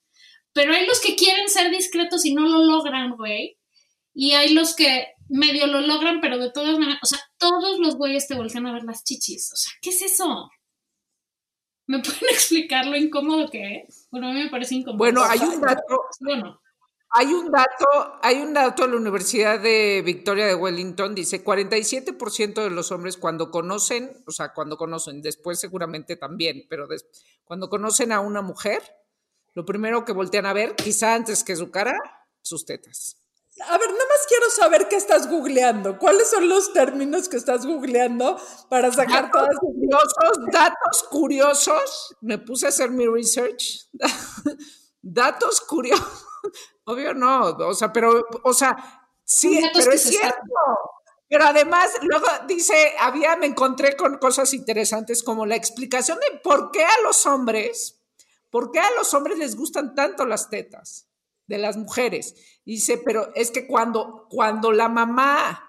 pero 0.54 0.74
hay 0.74 0.86
los 0.86 1.00
que 1.00 1.16
quieren 1.16 1.50
ser 1.50 1.72
discretos 1.72 2.26
y 2.26 2.34
no 2.34 2.48
lo 2.48 2.66
logran, 2.66 3.16
güey. 3.16 3.58
Y 4.14 4.32
hay 4.32 4.54
los 4.54 4.76
que 4.76 5.08
medio 5.30 5.68
lo 5.68 5.82
logran, 5.82 6.20
pero 6.20 6.38
de 6.40 6.52
todas 6.52 6.78
maneras, 6.78 7.00
o 7.04 7.06
sea, 7.06 7.20
todos 7.38 7.80
los 7.80 7.96
güeyes 7.96 8.28
te 8.28 8.36
voltean 8.36 8.68
a 8.68 8.74
ver 8.74 8.84
las 8.84 9.04
chichis. 9.04 9.52
O 9.54 9.56
sea, 9.56 9.72
¿qué 9.82 9.92
es 9.92 10.02
eso? 10.02 10.50
¿Me 11.90 12.00
pueden 12.00 12.20
explicar 12.32 12.86
lo 12.86 12.96
incómodo 12.96 13.50
que 13.50 13.86
es? 13.88 14.08
Bueno, 14.12 14.28
a 14.30 14.32
mí 14.34 14.44
me 14.44 14.50
parece 14.50 14.76
incómodo. 14.76 15.00
Bueno, 15.00 15.24
hay 15.24 15.40
un 15.40 15.60
dato, 15.60 16.02
Bueno, 16.20 16.62
hay 17.10 17.34
un 17.34 17.52
dato, 17.52 18.20
hay 18.22 18.38
un 18.38 18.54
dato 18.54 18.84
de 18.84 18.90
la 18.90 18.98
Universidad 18.98 19.60
de 19.60 20.04
Victoria 20.06 20.46
de 20.46 20.54
Wellington, 20.54 21.16
dice 21.16 21.44
47% 21.44 22.62
de 22.64 22.70
los 22.70 22.92
hombres 22.92 23.18
cuando 23.18 23.50
conocen, 23.50 24.24
o 24.28 24.32
sea, 24.32 24.54
cuando 24.54 24.78
conocen, 24.78 25.24
después 25.24 25.60
seguramente 25.60 26.16
también, 26.16 26.68
pero 26.70 26.86
des- 26.88 27.08
cuando 27.44 27.70
conocen 27.70 28.12
a 28.12 28.20
una 28.20 28.44
mujer, 28.44 28.84
lo 29.56 29.66
primero 29.66 30.06
que 30.06 30.12
voltean 30.14 30.46
a 30.46 30.54
ver, 30.54 30.76
quizá 30.76 31.16
antes 31.16 31.44
que 31.44 31.56
su 31.56 31.72
cara, 31.72 31.98
sus 32.44 32.66
tetas. 32.66 33.19
A 33.68 33.78
ver, 33.78 33.92
nada 33.92 34.06
más 34.10 34.26
quiero 34.28 34.50
saber 34.50 34.88
qué 34.88 34.96
estás 34.96 35.30
googleando. 35.30 35.98
¿Cuáles 35.98 36.30
son 36.30 36.48
los 36.48 36.72
términos 36.72 37.28
que 37.28 37.38
estás 37.38 37.66
googleando 37.66 38.40
para 38.70 38.92
sacar 38.92 39.30
todas 39.32 39.50
Datos 39.50 39.60
curiosos, 39.60 40.52
datos 40.52 41.04
curiosos, 41.10 42.16
me 42.22 42.38
puse 42.38 42.68
a 42.68 42.70
hacer 42.70 42.92
mi 42.92 43.06
research. 43.08 43.90
datos 45.02 45.62
curiosos, 45.62 46.26
obvio 46.86 47.14
no, 47.14 47.48
o 47.48 47.74
sea, 47.74 47.92
pero, 47.92 48.26
o 48.44 48.54
sea, 48.54 48.78
sí, 49.24 49.62
pero 49.74 49.92
es 49.92 50.04
cierto. 50.04 50.38
Pero 51.28 51.46
además, 51.46 51.92
luego 52.02 52.26
dice, 52.48 52.94
había, 53.00 53.36
me 53.36 53.46
encontré 53.46 53.96
con 53.96 54.18
cosas 54.18 54.54
interesantes 54.54 55.22
como 55.22 55.46
la 55.46 55.56
explicación 55.56 56.20
de 56.20 56.40
por 56.40 56.72
qué 56.72 56.84
a 56.84 57.02
los 57.04 57.26
hombres, 57.26 58.02
por 58.50 58.72
qué 58.72 58.80
a 58.80 58.92
los 58.98 59.14
hombres 59.14 59.38
les 59.38 59.56
gustan 59.56 59.94
tanto 59.94 60.26
las 60.26 60.50
tetas 60.50 61.09
de 61.50 61.58
las 61.58 61.76
mujeres. 61.76 62.36
Dice, 62.64 62.98
pero 63.04 63.32
es 63.36 63.52
que 63.52 63.68
cuando, 63.68 64.28
cuando 64.30 64.72
la 64.72 64.88
mamá 64.88 65.66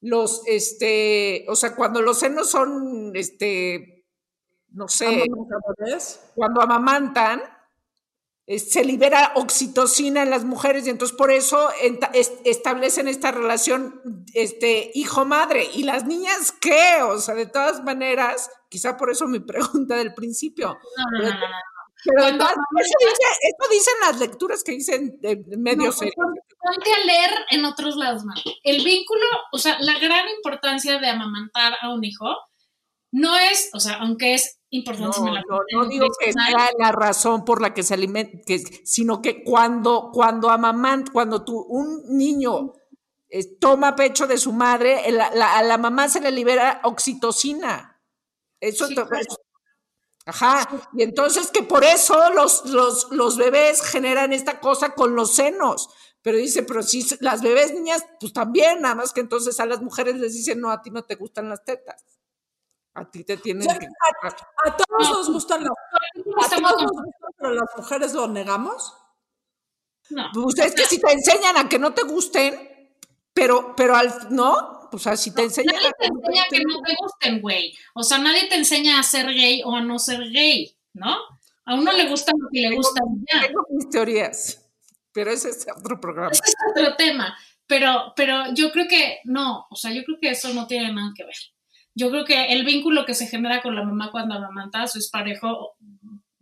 los, 0.00 0.42
este, 0.46 1.44
o 1.48 1.54
sea, 1.56 1.74
cuando 1.76 2.02
los 2.02 2.18
senos 2.18 2.50
son, 2.50 3.12
este, 3.14 4.06
no 4.70 4.88
sé, 4.88 5.06
cuando 6.34 6.60
amamantan, 6.62 7.42
se 8.46 8.82
libera 8.82 9.32
oxitocina 9.34 10.22
en 10.22 10.30
las 10.30 10.44
mujeres 10.44 10.86
y 10.86 10.90
entonces 10.90 11.14
por 11.16 11.30
eso 11.30 11.68
enta- 11.82 12.10
es- 12.14 12.32
establecen 12.46 13.06
esta 13.06 13.30
relación 13.30 14.24
este, 14.32 14.90
hijo-madre. 14.94 15.68
¿Y 15.74 15.82
las 15.82 16.06
niñas 16.06 16.52
qué? 16.58 17.02
O 17.02 17.18
sea, 17.18 17.34
de 17.34 17.44
todas 17.44 17.84
maneras, 17.84 18.50
quizá 18.70 18.96
por 18.96 19.10
eso 19.10 19.26
mi 19.26 19.40
pregunta 19.40 19.96
del 19.96 20.14
principio. 20.14 20.78
no, 21.20 21.28
no, 21.28 21.40
no. 21.40 21.46
Pero 22.04 22.22
Cuando 22.22 22.44
amamantas- 22.44 22.86
eso, 22.86 22.94
dice- 23.00 23.38
eso 23.42 23.70
dicen 23.70 23.94
las 24.02 24.20
lecturas 24.20 24.62
que 24.64 24.72
dicen 24.72 25.18
de 25.20 25.42
medio 25.58 25.86
No, 25.86 25.92
serio. 25.92 26.14
pon- 26.16 26.34
Ponte 26.60 26.92
a 26.92 27.04
leer 27.04 27.30
en 27.50 27.64
otros 27.64 27.96
lados, 27.96 28.24
man. 28.24 28.36
El 28.64 28.84
vínculo, 28.84 29.24
o 29.52 29.58
sea, 29.58 29.78
la 29.80 29.98
gran 29.98 30.28
importancia 30.28 30.98
de 30.98 31.08
amamantar 31.08 31.74
a 31.80 31.92
un 31.94 32.04
hijo 32.04 32.26
no 33.12 33.36
es, 33.38 33.70
o 33.72 33.80
sea, 33.80 33.94
aunque 34.00 34.34
es 34.34 34.58
importante, 34.70 35.18
No, 35.20 35.32
la 35.32 35.40
no, 35.48 35.60
no 35.72 35.88
digo 35.88 36.06
que 36.18 36.32
sea 36.32 36.70
la 36.78 36.92
razón 36.92 37.44
por 37.44 37.62
la 37.62 37.72
que 37.72 37.82
se 37.82 37.94
alimenta, 37.94 38.38
sino 38.84 39.22
que 39.22 39.42
cuando, 39.44 40.10
cuando 40.12 40.50
amamant, 40.50 41.10
cuando 41.12 41.44
tú, 41.44 41.58
un 41.68 42.02
niño 42.16 42.72
eh, 43.30 43.56
toma 43.60 43.94
pecho 43.94 44.26
de 44.26 44.36
su 44.38 44.52
madre, 44.52 45.06
el- 45.08 45.16
la- 45.18 45.58
a 45.58 45.62
la 45.62 45.78
mamá 45.78 46.08
se 46.08 46.20
le 46.20 46.30
libera 46.32 46.80
oxitocina. 46.84 48.00
Eso 48.60 48.86
Sí, 48.88 48.94
claro. 48.94 49.10
Ajá, 50.28 50.68
y 50.92 51.02
entonces 51.02 51.50
que 51.50 51.62
por 51.62 51.84
eso 51.84 52.30
los, 52.34 52.66
los, 52.66 53.10
los 53.12 53.38
bebés 53.38 53.80
generan 53.80 54.34
esta 54.34 54.60
cosa 54.60 54.94
con 54.94 55.14
los 55.16 55.34
senos. 55.34 55.88
Pero 56.20 56.36
dice, 56.36 56.62
pero 56.64 56.82
si 56.82 57.06
las 57.20 57.40
bebés 57.40 57.72
niñas, 57.72 58.04
pues 58.20 58.34
también, 58.34 58.82
nada 58.82 58.94
más 58.94 59.14
que 59.14 59.20
entonces 59.20 59.58
a 59.58 59.64
las 59.64 59.80
mujeres 59.80 60.16
les 60.16 60.34
dicen, 60.34 60.60
no, 60.60 60.70
a 60.70 60.82
ti 60.82 60.90
no 60.90 61.04
te 61.04 61.14
gustan 61.14 61.48
las 61.48 61.64
tetas. 61.64 62.04
A 62.92 63.10
ti 63.10 63.24
te 63.24 63.38
tienen 63.38 63.66
O 63.66 63.70
sea, 63.70 63.78
que... 63.78 63.86
A 63.86 64.76
todos 64.76 65.10
nos 65.16 65.30
gustan 65.32 65.62
las, 65.62 65.70
a 65.72 66.44
Estamos 66.44 66.72
todos 66.72 66.84
con- 66.84 66.96
nos 66.96 67.04
gustan, 67.06 67.30
pero 67.38 67.54
las 67.54 67.68
mujeres 67.76 68.12
lo 68.12 68.28
negamos. 68.28 68.94
No. 70.10 70.24
Pues 70.34 70.58
es 70.58 70.74
que 70.74 70.84
si 70.84 71.00
te 71.00 71.10
enseñan 71.10 71.56
a 71.56 71.68
que 71.70 71.78
no 71.78 71.94
te 71.94 72.02
gusten, 72.02 72.96
pero, 73.32 73.74
pero 73.76 73.96
al, 73.96 74.12
¿no? 74.34 74.77
O 74.92 74.98
sea, 74.98 75.16
si 75.16 75.34
te 75.34 75.42
enseñan 75.42 75.74
Nadie 75.76 75.88
a 75.88 75.92
te 75.92 76.06
enseña 76.06 76.44
que 76.50 76.62
no 76.62 76.80
te 76.82 76.94
gusten, 77.00 77.40
güey. 77.40 77.74
O 77.94 78.02
sea, 78.02 78.18
nadie 78.18 78.48
te 78.48 78.56
enseña 78.56 78.98
a 78.98 79.02
ser 79.02 79.26
gay 79.26 79.62
o 79.64 79.74
a 79.74 79.80
no 79.80 79.98
ser 79.98 80.30
gay, 80.30 80.74
¿no? 80.94 81.16
A 81.64 81.74
uno 81.74 81.92
le 81.92 82.08
gusta 82.08 82.32
lo 82.38 82.48
que 82.50 82.60
le 82.60 82.74
gusta 82.74 83.00
ya. 83.32 83.46
Tengo 83.46 83.66
mis 83.70 83.90
teorías, 83.90 84.66
pero 85.12 85.30
ese 85.30 85.50
es 85.50 85.66
otro 85.76 86.00
programa. 86.00 86.30
Ese 86.32 86.42
es 86.44 86.54
otro 86.70 86.96
tema. 86.96 87.36
Pero, 87.66 88.14
pero 88.16 88.54
yo 88.54 88.72
creo 88.72 88.88
que 88.88 89.18
no, 89.24 89.66
o 89.70 89.76
sea, 89.76 89.92
yo 89.92 90.02
creo 90.04 90.18
que 90.18 90.30
eso 90.30 90.52
no 90.54 90.66
tiene 90.66 90.92
nada 90.92 91.12
que 91.14 91.24
ver. 91.24 91.34
Yo 91.94 92.10
creo 92.10 92.24
que 92.24 92.46
el 92.46 92.64
vínculo 92.64 93.04
que 93.04 93.14
se 93.14 93.26
genera 93.26 93.60
con 93.60 93.76
la 93.76 93.84
mamá 93.84 94.10
cuando 94.10 94.34
amamantas 94.34 94.96
es 94.96 95.10
parejo, 95.10 95.76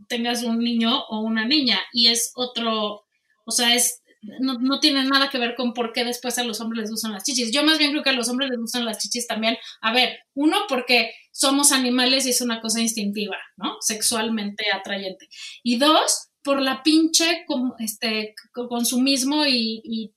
tengas 0.06 0.44
un 0.44 0.58
niño 0.58 1.04
o 1.08 1.20
una 1.20 1.44
niña, 1.44 1.80
y 1.92 2.08
es 2.08 2.30
otro, 2.36 3.06
o 3.44 3.50
sea, 3.50 3.74
es, 3.74 4.02
no, 4.40 4.54
no 4.54 4.80
tiene 4.80 5.04
nada 5.04 5.30
que 5.30 5.38
ver 5.38 5.54
con 5.54 5.72
por 5.74 5.92
qué 5.92 6.04
después 6.04 6.38
a 6.38 6.44
los 6.44 6.60
hombres 6.60 6.82
les 6.82 6.90
gustan 6.90 7.12
las 7.12 7.24
chichis. 7.24 7.52
Yo 7.52 7.62
más 7.64 7.78
bien 7.78 7.90
creo 7.92 8.02
que 8.02 8.10
a 8.10 8.14
los 8.14 8.28
hombres 8.28 8.50
les 8.50 8.58
gustan 8.58 8.84
las 8.84 8.98
chichis 8.98 9.26
también. 9.26 9.56
A 9.80 9.92
ver, 9.92 10.18
uno, 10.34 10.56
porque 10.68 11.12
somos 11.32 11.72
animales 11.72 12.26
y 12.26 12.30
es 12.30 12.40
una 12.40 12.60
cosa 12.60 12.80
instintiva, 12.80 13.36
¿no? 13.56 13.76
Sexualmente 13.80 14.64
atrayente. 14.72 15.28
Y 15.62 15.76
dos, 15.76 16.28
por 16.42 16.60
la 16.62 16.82
pinche 16.82 17.44
este, 17.78 18.34
co- 18.52 18.68
consumismo 18.68 19.44
y, 19.46 19.80
y, 19.84 20.12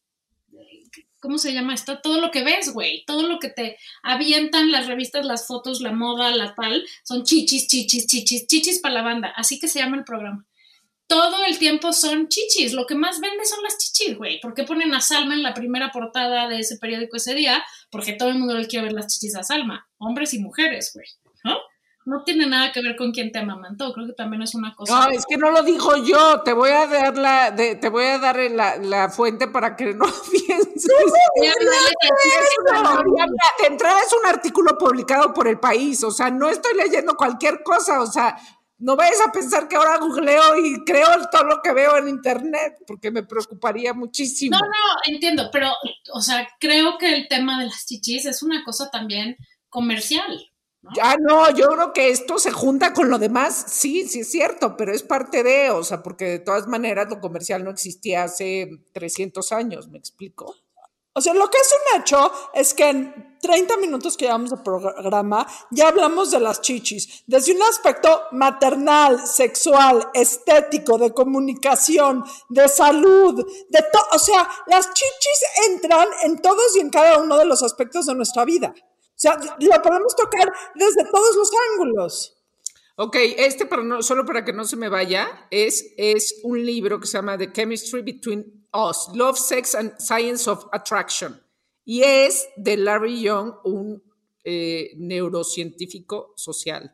¿cómo 1.19 1.37
se 1.37 1.53
llama 1.53 1.73
esto? 1.73 1.99
Todo 2.01 2.21
lo 2.21 2.31
que 2.31 2.43
ves, 2.43 2.73
güey, 2.73 3.03
todo 3.05 3.27
lo 3.27 3.39
que 3.39 3.49
te 3.49 3.77
avientan 4.03 4.71
las 4.71 4.87
revistas, 4.87 5.25
las 5.25 5.47
fotos, 5.47 5.81
la 5.81 5.91
moda, 5.91 6.33
la 6.35 6.55
tal, 6.55 6.85
son 7.03 7.23
chichis, 7.23 7.67
chichis, 7.67 8.07
chichis, 8.07 8.47
chichis 8.47 8.79
para 8.79 8.93
la 8.95 9.01
banda, 9.01 9.33
así 9.35 9.59
que 9.59 9.67
se 9.67 9.79
llama 9.79 9.97
el 9.97 10.03
programa. 10.05 10.45
Todo 11.09 11.43
el 11.43 11.57
tiempo 11.57 11.91
son 11.91 12.27
chichis, 12.27 12.73
lo 12.73 12.85
que 12.85 12.93
más 12.93 13.19
vende 13.19 13.43
son 13.43 13.63
las 13.63 13.77
chichis, 13.79 14.15
güey. 14.15 14.39
¿Por 14.39 14.53
qué 14.53 14.63
ponen 14.63 14.93
a 14.93 15.01
Salma 15.01 15.33
en 15.33 15.41
la 15.41 15.55
primera 15.55 15.91
portada 15.91 16.47
de 16.47 16.59
ese 16.59 16.77
periódico 16.77 17.17
ese 17.17 17.33
día? 17.33 17.63
Porque 17.89 18.13
todo 18.13 18.29
el 18.29 18.37
mundo 18.37 18.53
le 18.53 18.67
quiere 18.67 18.85
ver 18.85 18.93
las 18.93 19.07
chichis 19.07 19.35
a 19.35 19.41
Salma, 19.43 19.89
hombres 19.97 20.35
y 20.35 20.39
mujeres, 20.39 20.91
güey, 20.93 21.07
¿no? 21.43 21.57
No 22.05 22.23
tiene 22.23 22.45
nada 22.47 22.71
que 22.71 22.81
ver 22.81 22.95
con 22.95 23.11
quién 23.11 23.31
te 23.31 23.39
amamantó, 23.39 23.91
creo 23.93 24.07
que 24.07 24.13
también 24.13 24.41
es 24.43 24.55
una 24.55 24.73
cosa. 24.75 25.07
No, 25.07 25.11
es 25.11 25.25
que 25.27 25.37
no 25.37 25.51
lo 25.51 25.61
dijo 25.63 25.95
yo. 25.97 26.41
Te 26.41 26.53
voy 26.53 26.69
a 26.71 26.87
dar 26.87 27.17
la, 27.17 27.51
de- 27.51 27.75
te 27.75 27.89
voy 27.89 28.05
a 28.05 28.17
dar 28.19 28.37
la, 28.51 28.77
la 28.77 29.09
fuente 29.09 29.47
para 29.47 29.75
que 29.75 29.93
no 29.93 30.05
pienses. 30.31 30.87
De 33.61 33.67
entrada 33.67 33.99
es 34.05 34.13
un 34.13 34.25
artículo 34.27 34.77
publicado 34.77 35.33
por 35.33 35.47
el 35.47 35.59
país, 35.59 36.03
o 36.03 36.11
sea, 36.11 36.29
no 36.31 36.49
estoy 36.49 36.75
leyendo 36.75 37.15
cualquier 37.15 37.61
cosa, 37.63 38.01
o 38.01 38.07
sea, 38.07 38.37
no 38.79 38.95
vayas 38.95 39.19
a 39.21 39.31
pensar 39.31 39.67
que 39.67 39.75
ahora 39.75 39.97
googleo 39.97 40.57
y 40.57 40.83
creo 40.85 41.07
todo 41.31 41.43
lo 41.43 41.61
que 41.61 41.73
veo 41.73 41.97
en 41.97 42.07
internet, 42.07 42.77
porque 42.87 43.11
me 43.11 43.23
preocuparía 43.23 43.93
muchísimo. 43.93 44.57
No, 44.57 44.65
no, 44.65 45.13
entiendo, 45.13 45.49
pero, 45.51 45.69
o 46.13 46.21
sea, 46.21 46.47
creo 46.59 46.97
que 46.97 47.13
el 47.13 47.27
tema 47.27 47.59
de 47.59 47.65
las 47.65 47.85
chichis 47.85 48.25
es 48.25 48.41
una 48.41 48.63
cosa 48.63 48.89
también 48.89 49.37
comercial. 49.69 50.49
Ya 50.95 51.17
no, 51.19 51.53
yo 51.53 51.67
creo 51.67 51.91
que 51.91 52.09
esto 52.09 52.39
se 52.39 52.51
junta 52.51 52.93
con 52.93 53.09
lo 53.09 53.19
demás, 53.19 53.65
sí, 53.67 54.07
sí 54.07 54.21
es 54.21 54.31
cierto, 54.31 54.77
pero 54.77 54.93
es 54.93 55.03
parte 55.03 55.43
de, 55.43 55.71
o 55.71 55.83
sea, 55.83 56.01
porque 56.01 56.25
de 56.25 56.39
todas 56.39 56.67
maneras 56.67 57.09
lo 57.09 57.19
comercial 57.19 57.65
no 57.65 57.71
existía 57.71 58.23
hace 58.23 58.69
300 58.93 59.51
años, 59.51 59.89
¿me 59.89 59.97
explico? 59.97 60.55
O 61.13 61.21
sea, 61.21 61.33
lo 61.33 61.49
que 61.49 61.57
es 61.57 61.73
un 61.73 62.01
hecho 62.01 62.31
es 62.53 62.73
que 62.73 62.89
en 62.89 63.37
30 63.41 63.77
minutos 63.77 64.15
que 64.17 64.25
llevamos 64.25 64.51
de 64.51 64.57
programa 64.57 65.47
ya 65.71 65.87
hablamos 65.87 66.31
de 66.31 66.39
las 66.39 66.61
chichis, 66.61 67.23
desde 67.25 67.53
un 67.53 67.63
aspecto 67.63 68.23
maternal, 68.31 69.25
sexual, 69.25 70.09
estético, 70.13 70.97
de 70.97 71.13
comunicación, 71.13 72.23
de 72.49 72.67
salud, 72.67 73.35
de 73.69 73.85
todo. 73.91 74.03
O 74.13 74.19
sea, 74.19 74.47
las 74.67 74.93
chichis 74.93 75.41
entran 75.69 76.07
en 76.23 76.41
todos 76.41 76.75
y 76.75 76.81
en 76.81 76.89
cada 76.89 77.17
uno 77.19 77.37
de 77.37 77.45
los 77.45 77.63
aspectos 77.63 78.05
de 78.05 78.15
nuestra 78.15 78.45
vida. 78.45 78.73
O 78.75 79.21
sea, 79.21 79.37
lo 79.37 79.81
podemos 79.81 80.15
tocar 80.15 80.51
desde 80.75 81.05
todos 81.11 81.35
los 81.35 81.51
ángulos. 81.71 82.35
Ok, 82.95 83.15
este, 83.37 83.65
para 83.65 83.81
no, 83.83 84.01
solo 84.01 84.25
para 84.25 84.43
que 84.43 84.51
no 84.51 84.65
se 84.65 84.75
me 84.75 84.89
vaya, 84.89 85.47
es, 85.51 85.93
es 85.97 86.41
un 86.43 86.65
libro 86.65 86.99
que 86.99 87.07
se 87.07 87.17
llama 87.17 87.37
The 87.37 87.51
Chemistry 87.53 88.01
Between 88.01 88.58
Us, 88.73 89.09
Love, 89.13 89.37
Sex 89.37 89.75
and 89.75 89.97
Science 89.99 90.49
of 90.49 90.65
Attraction. 90.71 91.41
Y 91.85 92.03
es 92.03 92.47
de 92.55 92.77
Larry 92.77 93.21
Young, 93.21 93.53
un 93.63 94.03
eh, 94.43 94.91
neurocientífico 94.97 96.33
social. 96.35 96.93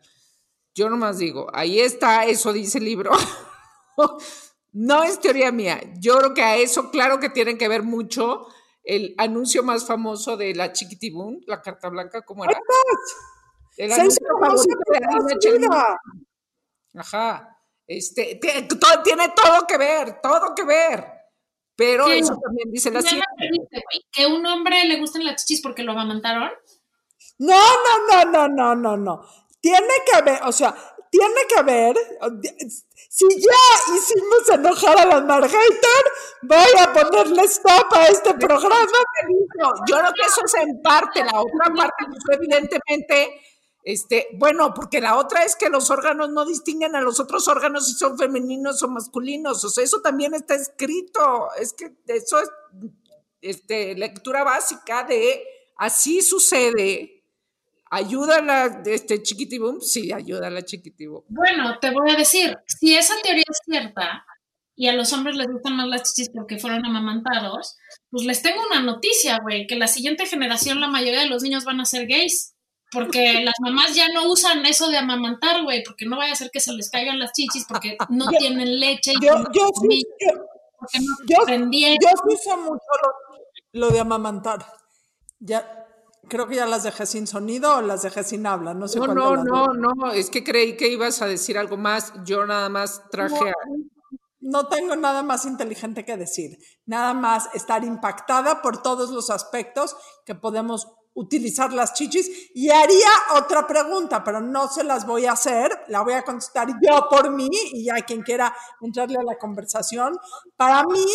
Yo 0.73 0.89
nomás 0.89 1.17
digo, 1.17 1.47
ahí 1.53 1.79
está, 1.79 2.25
eso 2.25 2.53
dice 2.53 2.77
el 2.77 2.85
libro. 2.85 3.11
no 4.73 5.03
es 5.03 5.19
teoría 5.19 5.51
mía. 5.51 5.81
Yo 5.99 6.17
creo 6.17 6.33
que 6.33 6.43
a 6.43 6.57
eso, 6.57 6.91
claro 6.91 7.19
que 7.19 7.29
tienen 7.29 7.57
que 7.57 7.67
ver 7.67 7.83
mucho 7.83 8.47
el 8.83 9.15
anuncio 9.17 9.63
más 9.63 9.85
famoso 9.85 10.37
de 10.37 10.53
la 10.53 10.71
Chiquitibún, 10.71 11.43
la 11.47 11.61
carta 11.61 11.89
blanca, 11.89 12.21
¿cómo 12.21 12.45
era? 12.45 12.59
El 13.77 13.91
Se 13.91 14.01
anuncio 14.01 14.25
de 14.25 14.39
famoso 14.39 14.65
Chelín. 15.39 15.61
China. 15.61 15.99
Ajá. 16.95 17.57
Este, 17.87 18.39
tiene 18.39 19.29
todo 19.35 19.67
que 19.67 19.77
ver, 19.77 20.21
todo 20.21 20.55
que 20.55 20.63
ver. 20.63 21.14
Pero 21.75 22.07
Sí. 22.07 22.19
eso 22.19 22.37
también 22.41 22.71
dice 22.71 22.91
la 22.91 23.01
ciencia. 23.01 23.25
Que 24.11 24.27
un 24.27 24.45
hombre 24.45 24.85
le 24.85 24.99
gustan 24.99 25.25
las 25.25 25.43
chichis 25.45 25.61
porque 25.61 25.83
lo 25.83 25.91
amamantaron. 25.91 26.51
No, 27.37 27.55
no, 27.57 28.23
no, 28.23 28.25
no, 28.31 28.47
no, 28.47 28.75
no, 28.75 28.97
no. 28.97 29.21
Tiene 29.59 29.93
que 30.09 30.15
haber, 30.17 30.41
o 30.43 30.51
sea, 30.51 30.73
tiene 31.11 31.41
que 31.49 31.59
haber. 31.59 31.95
Si 33.09 33.25
ya 33.29 33.95
hicimos 33.95 34.49
enojar 34.53 34.97
a 34.99 35.05
la 35.05 35.21
Margator, 35.21 36.03
voy 36.43 36.71
a 36.79 36.93
ponerle 36.93 37.43
stop 37.43 37.93
a 37.93 38.07
este 38.07 38.33
programa. 38.35 38.85
Yo 39.87 39.97
creo 39.97 40.13
que 40.13 40.21
eso 40.21 40.41
es 40.45 40.53
en 40.55 40.81
parte, 40.81 41.23
la 41.23 41.41
otra 41.41 41.73
parte, 41.75 42.05
pues, 42.07 42.37
evidentemente, 42.37 43.41
este, 43.85 44.27
bueno, 44.33 44.73
porque 44.73 44.99
la 44.99 45.15
otra 45.15 45.43
es 45.43 45.55
que 45.55 45.69
los 45.69 45.91
órganos 45.91 46.31
no 46.31 46.43
distinguen 46.43 46.95
a 46.95 47.01
los 47.01 47.19
otros 47.19 47.47
órganos 47.47 47.87
si 47.87 47.93
son 47.93 48.17
femeninos 48.17 48.81
o 48.81 48.87
masculinos, 48.87 49.63
o 49.63 49.69
sea, 49.69 49.83
eso 49.83 50.01
también 50.01 50.33
está 50.33 50.55
escrito, 50.55 51.49
es 51.59 51.71
que 51.73 51.93
eso 52.07 52.39
es 52.39 52.49
este, 53.41 53.93
lectura 53.93 54.43
básica 54.43 55.03
de 55.03 55.43
así 55.77 56.21
sucede. 56.21 57.11
¿Ayuda 57.91 58.37
a 58.37 58.41
la 58.41 58.81
este, 58.85 59.21
chiquitibum? 59.21 59.79
Sí, 59.79 60.11
ayuda 60.11 60.47
a 60.47 60.49
la 60.49 60.65
chiquitibum. 60.65 61.21
Bueno, 61.29 61.77
te 61.79 61.91
voy 61.91 62.09
a 62.09 62.15
decir, 62.15 62.57
si 62.65 62.95
esa 62.95 63.13
teoría 63.21 63.43
es 63.47 63.59
cierta 63.63 64.25
y 64.75 64.87
a 64.87 64.93
los 64.93 65.13
hombres 65.13 65.35
les 65.35 65.47
gustan 65.47 65.77
más 65.77 65.87
las 65.87 66.01
chichis 66.11 66.31
porque 66.33 66.57
fueron 66.57 66.83
amamantados, 66.83 67.77
pues 68.09 68.25
les 68.25 68.41
tengo 68.41 68.65
una 68.65 68.81
noticia, 68.81 69.37
güey, 69.43 69.67
que 69.67 69.75
la 69.75 69.87
siguiente 69.87 70.25
generación 70.25 70.81
la 70.81 70.87
mayoría 70.87 71.21
de 71.21 71.29
los 71.29 71.43
niños 71.43 71.63
van 71.63 71.79
a 71.79 71.85
ser 71.85 72.07
gays. 72.07 72.54
Porque 72.91 73.41
las 73.43 73.55
mamás 73.59 73.95
ya 73.95 74.07
no 74.09 74.31
usan 74.31 74.65
eso 74.65 74.89
de 74.89 74.97
amamantar, 74.97 75.63
güey, 75.63 75.83
porque 75.83 76.05
no 76.05 76.17
vaya 76.17 76.33
a 76.33 76.35
ser 76.35 76.49
que 76.51 76.59
se 76.59 76.71
les 76.73 76.89
caigan 76.89 77.19
las 77.19 77.33
chichis 77.33 77.65
porque 77.67 77.97
no 78.09 78.27
tienen 78.27 78.79
leche 78.79 79.11
y 79.13 79.25
Yo, 79.25 79.33
porque 79.33 79.59
yo 79.59 79.65
no 79.65 79.89
sí, 79.89 80.05
yo, 80.19 80.33
porque 80.79 80.99
no 81.59 81.71
yo, 81.71 81.95
yo 82.01 82.09
sí 82.29 82.37
sé 82.43 82.55
mucho 82.55 82.85
lo, 83.73 83.87
lo 83.87 83.89
de 83.89 83.99
amamantar. 83.99 84.65
Ya, 85.39 85.85
creo 86.27 86.47
que 86.47 86.55
ya 86.55 86.65
las 86.65 86.83
dejé 86.83 87.05
sin 87.05 87.27
sonido 87.27 87.77
o 87.77 87.81
las 87.81 88.03
dejé 88.03 88.23
sin 88.23 88.45
habla, 88.45 88.73
no 88.73 88.87
sé 88.87 88.99
No, 88.99 89.07
no, 89.07 89.35
no, 89.35 89.67
no, 89.73 90.11
es 90.11 90.29
que 90.29 90.43
creí 90.43 90.77
que 90.77 90.87
ibas 90.87 91.21
a 91.21 91.27
decir 91.27 91.57
algo 91.57 91.77
más, 91.77 92.13
yo 92.25 92.45
nada 92.45 92.69
más 92.69 93.01
traje 93.09 93.49
a... 93.49 93.53
No 94.39 94.67
tengo 94.67 94.95
nada 94.95 95.23
más 95.23 95.45
inteligente 95.45 96.05
que 96.05 96.17
decir, 96.17 96.57
nada 96.85 97.13
más 97.13 97.49
estar 97.55 97.83
impactada 97.83 98.61
por 98.61 98.83
todos 98.83 99.09
los 99.09 99.31
aspectos 99.31 99.95
que 100.23 100.35
podemos 100.35 100.87
utilizar 101.15 101.73
las 101.73 101.93
chichis 101.93 102.51
y 102.53 102.69
haría 102.69 103.09
otra 103.35 103.65
pregunta, 103.65 104.23
pero 104.23 104.41
no 104.41 104.67
se 104.67 104.83
las 104.83 105.05
voy 105.05 105.25
a 105.25 105.31
hacer, 105.31 105.71
la 105.87 106.01
voy 106.01 106.13
a 106.13 106.23
contestar 106.23 106.67
yo 106.81 107.07
por 107.09 107.31
mí 107.31 107.49
y 107.73 107.85
ya 107.85 107.95
quien 108.05 108.21
quiera 108.21 108.55
entrarle 108.81 109.17
a 109.17 109.23
la 109.23 109.37
conversación. 109.37 110.17
Para 110.55 110.83
mí, 110.83 111.05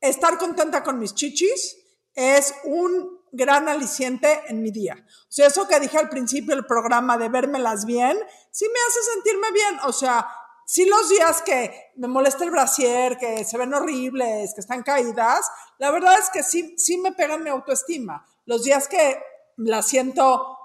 estar 0.00 0.38
contenta 0.38 0.82
con 0.82 0.98
mis 0.98 1.14
chichis 1.14 1.76
es 2.14 2.54
un 2.64 3.20
gran 3.30 3.68
aliciente 3.68 4.40
en 4.48 4.62
mi 4.62 4.70
día. 4.70 4.96
O 4.98 5.32
sea, 5.32 5.48
eso 5.48 5.68
que 5.68 5.80
dije 5.80 5.98
al 5.98 6.08
principio 6.08 6.54
del 6.54 6.64
programa 6.64 7.18
de 7.18 7.28
vérmelas 7.28 7.84
bien, 7.84 8.18
sí 8.50 8.66
me 8.66 8.80
hace 8.88 9.02
sentirme 9.14 9.52
bien. 9.52 9.78
O 9.84 9.92
sea, 9.92 10.26
sí 10.64 10.86
los 10.86 11.10
días 11.10 11.42
que 11.42 11.92
me 11.96 12.08
molesta 12.08 12.44
el 12.44 12.50
brasier, 12.50 13.18
que 13.18 13.44
se 13.44 13.58
ven 13.58 13.74
horribles, 13.74 14.54
que 14.54 14.62
están 14.62 14.82
caídas, 14.82 15.46
la 15.78 15.90
verdad 15.90 16.18
es 16.18 16.30
que 16.30 16.42
sí, 16.42 16.74
sí 16.78 16.96
me 16.96 17.12
pegan 17.12 17.42
mi 17.42 17.50
autoestima. 17.50 18.26
Los 18.46 18.64
días 18.64 18.88
que 18.88 19.18
las 19.56 19.86
siento 19.86 20.56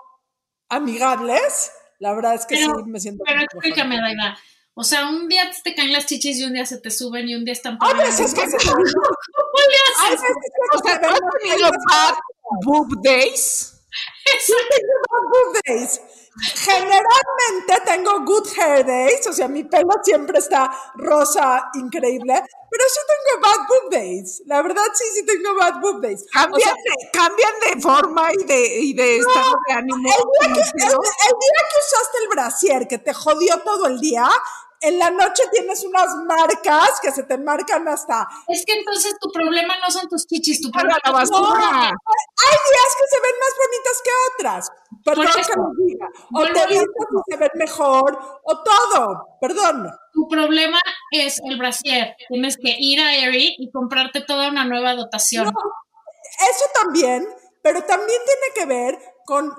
amigables, 0.69 1.71
la 1.99 2.13
verdad 2.13 2.35
es 2.35 2.45
que 2.45 2.55
Pero- 2.55 2.79
sí 2.79 2.89
me 2.89 2.99
siento... 2.99 3.23
Pero 3.27 3.41
explícame, 3.41 3.97
Daida. 3.99 4.37
O 4.73 4.83
sea, 4.83 5.09
un 5.09 5.27
día 5.27 5.51
te 5.63 5.75
caen 5.75 5.91
las 5.91 6.05
chichis 6.05 6.37
y 6.37 6.45
un 6.45 6.53
día 6.53 6.65
se 6.65 6.79
te 6.79 6.91
suben 6.91 7.27
y 7.27 7.35
un 7.35 7.43
día 7.43 7.51
están 7.53 7.77
paradas. 7.77 8.17
veces 8.19 8.33
que 8.33 8.47
se 8.49 8.57
¿Cómo 8.71 8.83
le 8.87 10.13
haces? 10.13 10.21
O 10.73 10.77
sea, 10.83 10.93
se 10.93 10.99
¿tú 10.99 11.07
ven 11.07 11.13
has 11.13 11.19
tenido 11.41 11.71
bad 11.89 12.15
boob 12.63 13.01
days? 13.03 13.67
Bad 15.11 15.23
boob 15.29 15.61
days. 15.65 15.99
Generalmente 16.55 17.81
tengo 17.85 18.21
good 18.23 18.47
hair 18.57 18.85
days, 18.85 19.27
o 19.27 19.33
sea, 19.33 19.47
mi 19.47 19.65
pelo 19.65 19.91
siempre 20.01 20.39
está 20.39 20.71
rosa, 20.95 21.69
increíble, 21.73 22.41
pero 22.69 22.83
sí 22.87 22.99
tengo 23.07 23.41
bad 23.41 23.67
boob 23.67 23.91
days. 23.91 24.41
La 24.45 24.61
verdad, 24.61 24.83
sí, 24.93 25.03
sí 25.13 25.25
tengo 25.25 25.55
bad 25.55 25.81
boob 25.81 26.01
days. 26.01 26.23
O 26.23 26.25
Cambian, 26.31 26.61
sea, 26.61 26.73
de, 26.73 27.11
cambian 27.11 27.53
de 27.59 27.81
forma 27.81 28.29
y 28.33 28.43
de, 28.45 28.79
y 28.79 28.93
de 28.93 29.17
estado 29.17 29.55
de 29.67 29.73
ánimo. 29.73 30.09
el 30.41 30.53
día, 30.53 30.63
que, 30.63 30.83
el, 30.83 30.89
el 30.89 30.93
día 30.93 31.61
que 31.69 31.79
usaste 31.79 32.17
el 32.23 32.27
brasier 32.29 32.87
que 32.87 32.97
te 32.97 33.13
jodió 33.13 33.59
todo 33.59 33.87
el 33.87 33.99
día, 33.99 34.29
en 34.81 34.97
la 34.97 35.11
noche 35.11 35.43
tienes 35.51 35.83
unas 35.83 36.15
marcas 36.25 36.99
que 37.01 37.11
se 37.11 37.23
te 37.23 37.37
marcan 37.37 37.87
hasta 37.87 38.27
Es 38.47 38.65
que 38.65 38.73
entonces 38.73 39.15
tu 39.19 39.31
problema 39.31 39.75
no 39.77 39.91
son 39.91 40.09
tus 40.09 40.25
chichis, 40.25 40.59
tu 40.59 40.71
problema 40.71 40.97
la 41.03 41.11
basura. 41.11 41.69
Hay 41.69 42.57
días 42.69 42.95
que 42.97 43.07
se 43.07 43.21
ven 43.21 43.35
más 43.39 43.53
bonitas 43.59 44.01
que 44.03 44.11
otras. 44.33 44.71
Perdón 45.03 45.25
Por 45.25 45.35
que 45.35 45.41
eso. 45.41 45.51
lo 45.55 45.85
diga. 45.85 46.09
O 46.33 46.45
te 46.45 46.67
vistas 46.67 47.07
y 47.11 47.31
se 47.31 47.37
ven 47.37 47.51
mejor, 47.55 48.19
o 48.43 48.63
todo. 48.63 49.37
Perdón. 49.39 49.89
Tu 50.13 50.27
problema 50.27 50.79
es 51.11 51.39
el 51.43 51.57
brasier. 51.57 52.15
Tienes 52.29 52.57
que 52.57 52.75
ir 52.77 52.99
a 53.01 53.07
Aerie 53.07 53.55
y 53.57 53.71
comprarte 53.71 54.21
toda 54.21 54.49
una 54.49 54.65
nueva 54.65 54.95
dotación. 54.95 55.47
Eso 55.47 56.65
también, 56.73 57.27
pero 57.61 57.83
también 57.83 58.19
tiene 58.25 58.53
que 58.55 58.65
ver 58.65 58.99
con 59.25 59.53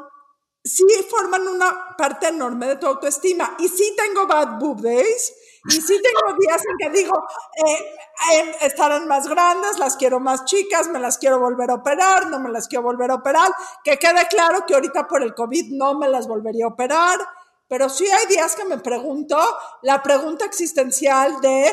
sí 0.65 0.85
forman 1.09 1.49
una 1.49 1.97
parte 1.97 2.29
enorme 2.29 2.67
de 2.67 2.77
tu 2.77 2.87
autoestima. 2.87 3.57
Y 3.59 3.69
sí 3.69 3.95
tengo 3.97 4.27
bad 4.27 4.59
boob 4.59 4.81
days. 4.81 5.33
Y 5.65 5.81
sí 5.81 6.01
tengo 6.03 6.37
días 6.39 6.61
en 6.67 6.77
que 6.79 6.99
digo, 6.99 7.25
eh, 7.65 7.95
eh, 8.33 8.57
estarán 8.63 9.07
más 9.07 9.29
grandes, 9.29 9.79
las 9.79 9.97
quiero 9.97 10.19
más 10.19 10.45
chicas, 10.45 10.89
me 10.89 10.99
las 10.99 11.19
quiero 11.19 11.39
volver 11.39 11.71
a 11.71 11.75
operar, 11.75 12.27
no 12.29 12.41
me 12.41 12.51
las 12.51 12.67
quiero 12.67 12.83
volver 12.83 13.11
a 13.11 13.17
operar. 13.17 13.53
Que 13.85 13.99
quede 13.99 14.27
claro 14.29 14.67
que 14.67 14.75
ahorita 14.75 15.07
por 15.07 15.23
el 15.23 15.35
COVID 15.35 15.73
no 15.73 15.95
me 15.95 16.09
las 16.09 16.27
volvería 16.27 16.65
a 16.65 16.69
operar. 16.69 17.21
Pero 17.69 17.89
sí 17.89 18.07
hay 18.07 18.27
días 18.27 18.57
que 18.57 18.65
me 18.65 18.79
pregunto 18.79 19.39
la 19.83 20.03
pregunta 20.03 20.45
existencial 20.45 21.41
de 21.41 21.73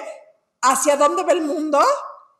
hacia 0.61 0.95
dónde 0.95 1.23
va 1.23 1.33
el 1.33 1.41
mundo 1.41 1.79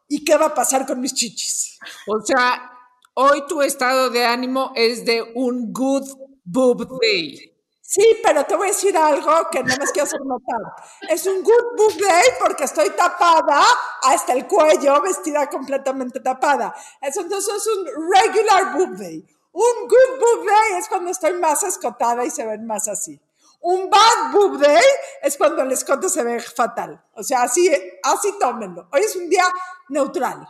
y 0.08 0.24
qué 0.24 0.38
va 0.38 0.48
a 0.48 0.54
pasar 0.54 0.86
con 0.86 1.00
mis 1.00 1.14
chichis. 1.14 1.80
O 2.08 2.22
sea, 2.22 2.72
hoy 3.16 3.44
tu 3.48 3.62
estado 3.62 4.10
de 4.10 4.26
ánimo 4.26 4.72
es 4.76 5.04
de 5.04 5.22
un 5.36 5.74
good 5.74 6.08
boob 6.44 7.00
day. 7.02 7.49
Sí, 7.92 8.20
pero 8.24 8.46
te 8.46 8.56
voy 8.56 8.68
a 8.68 8.72
decir 8.72 8.96
algo 8.96 9.50
que 9.50 9.64
no 9.64 9.76
me 9.76 9.86
quiero 9.92 10.04
hacer 10.04 10.22
notar. 10.24 10.62
Es 11.10 11.26
un 11.26 11.42
good 11.42 11.76
boob 11.76 11.98
day 11.98 12.24
porque 12.40 12.66
estoy 12.66 12.92
tapada 12.92 13.64
hasta 14.04 14.34
el 14.34 14.46
cuello, 14.46 15.02
vestida 15.02 15.50
completamente 15.50 16.20
tapada. 16.20 16.72
Entonces 17.02 17.48
es 17.48 17.66
un 17.66 17.88
regular 18.14 18.78
boob 18.78 18.96
day. 18.96 19.26
Un 19.54 19.88
good 19.88 20.20
boob 20.20 20.46
day 20.46 20.78
es 20.78 20.88
cuando 20.88 21.10
estoy 21.10 21.34
más 21.34 21.64
escotada 21.64 22.24
y 22.24 22.30
se 22.30 22.46
ven 22.46 22.64
más 22.68 22.88
así. 22.88 23.20
Un 23.62 23.90
bad 23.90 24.34
boob 24.34 24.60
day 24.60 24.84
es 25.24 25.36
cuando 25.36 25.64
el 25.64 25.72
escote 25.72 26.10
se 26.10 26.24
ve 26.24 26.40
fatal. 26.40 27.04
O 27.16 27.24
sea, 27.24 27.42
así, 27.42 27.72
así 28.04 28.38
tómenlo. 28.40 28.88
Hoy 28.92 29.02
es 29.02 29.16
un 29.16 29.28
día 29.28 29.46
neutral. 29.88 30.48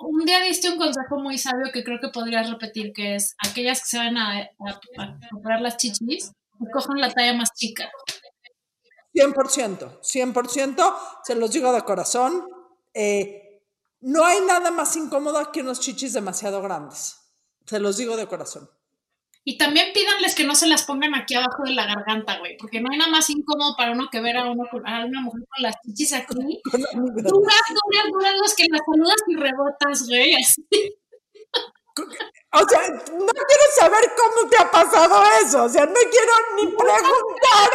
Un 0.00 0.24
día 0.24 0.40
diste 0.40 0.70
un 0.70 0.78
consejo 0.78 1.18
muy 1.18 1.36
sabio 1.36 1.70
que 1.72 1.84
creo 1.84 1.98
que 2.00 2.08
podrías 2.08 2.48
repetir, 2.50 2.92
que 2.92 3.16
es 3.16 3.36
aquellas 3.46 3.80
que 3.80 3.88
se 3.88 3.98
van 3.98 4.16
a, 4.16 4.50
comprar 5.30 5.60
las 5.60 5.76
chichis, 5.76 6.32
cojan 6.72 7.00
la 7.00 7.12
talla 7.12 7.34
más 7.34 7.52
chica. 7.54 7.90
100%, 9.14 10.00
100%, 10.00 10.94
se 11.24 11.34
los 11.34 11.52
digo 11.52 11.72
de 11.72 11.82
corazón. 11.82 12.46
eh, 12.94 13.46
no 14.02 14.24
hay 14.24 14.40
nada 14.46 14.70
más 14.70 14.96
incómodo 14.96 15.52
que 15.52 15.60
unos 15.60 15.80
chichis 15.80 16.14
demasiado 16.14 16.62
grandes. 16.62 17.18
Se 17.66 17.78
los 17.78 17.98
digo 17.98 18.16
de 18.16 18.26
corazón. 18.26 18.70
Y 19.42 19.56
también 19.56 19.92
pídanles 19.94 20.34
que 20.34 20.44
no 20.44 20.54
se 20.54 20.66
las 20.66 20.84
pongan 20.84 21.14
aquí 21.14 21.34
abajo 21.34 21.62
de 21.64 21.72
la 21.72 21.86
garganta, 21.86 22.38
güey, 22.38 22.56
porque 22.58 22.80
no 22.80 22.88
hay 22.92 22.98
nada 22.98 23.10
más 23.10 23.30
incómodo 23.30 23.74
para 23.76 23.92
uno 23.92 24.08
que 24.12 24.20
ver 24.20 24.36
a, 24.36 24.50
uno, 24.50 24.64
a 24.84 25.04
una 25.06 25.20
mujer 25.22 25.42
con 25.48 25.62
las 25.62 25.76
chichis 25.82 26.12
aquí. 26.12 26.60
Duras, 26.64 27.24
duras, 27.24 28.06
duras, 28.12 28.34
los 28.42 28.54
que 28.54 28.66
las 28.70 28.80
saludas 28.84 29.22
y 29.28 29.36
rebotas, 29.36 30.08
güey, 30.08 30.34
así. 30.34 30.62
O 32.52 32.68
sea, 32.68 32.80
no 32.88 33.26
quiero 33.26 33.64
saber 33.78 34.12
cómo 34.16 34.50
te 34.50 34.58
ha 34.58 34.70
pasado 34.70 35.22
eso. 35.42 35.64
O 35.64 35.68
sea, 35.68 35.86
no 35.86 35.94
quiero 35.94 36.32
ni 36.56 36.66
preguntar. 36.66 37.70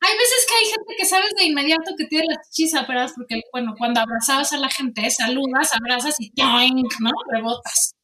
Hay 0.00 0.16
veces 0.16 0.46
que 0.48 0.54
hay 0.54 0.66
gente 0.66 0.94
que 0.96 1.04
sabes 1.06 1.30
de 1.36 1.44
inmediato 1.44 1.92
que 1.98 2.04
tiene 2.04 2.26
las 2.28 2.50
chichis 2.50 2.78
porque, 3.16 3.40
bueno, 3.52 3.74
cuando 3.76 4.00
abrazabas 4.00 4.52
a 4.52 4.58
la 4.58 4.68
gente, 4.68 5.10
saludas, 5.10 5.72
abrazas 5.72 6.14
y 6.18 6.30
¡toink! 6.30 6.92
¿no? 7.00 7.10
Rebotas. 7.32 7.95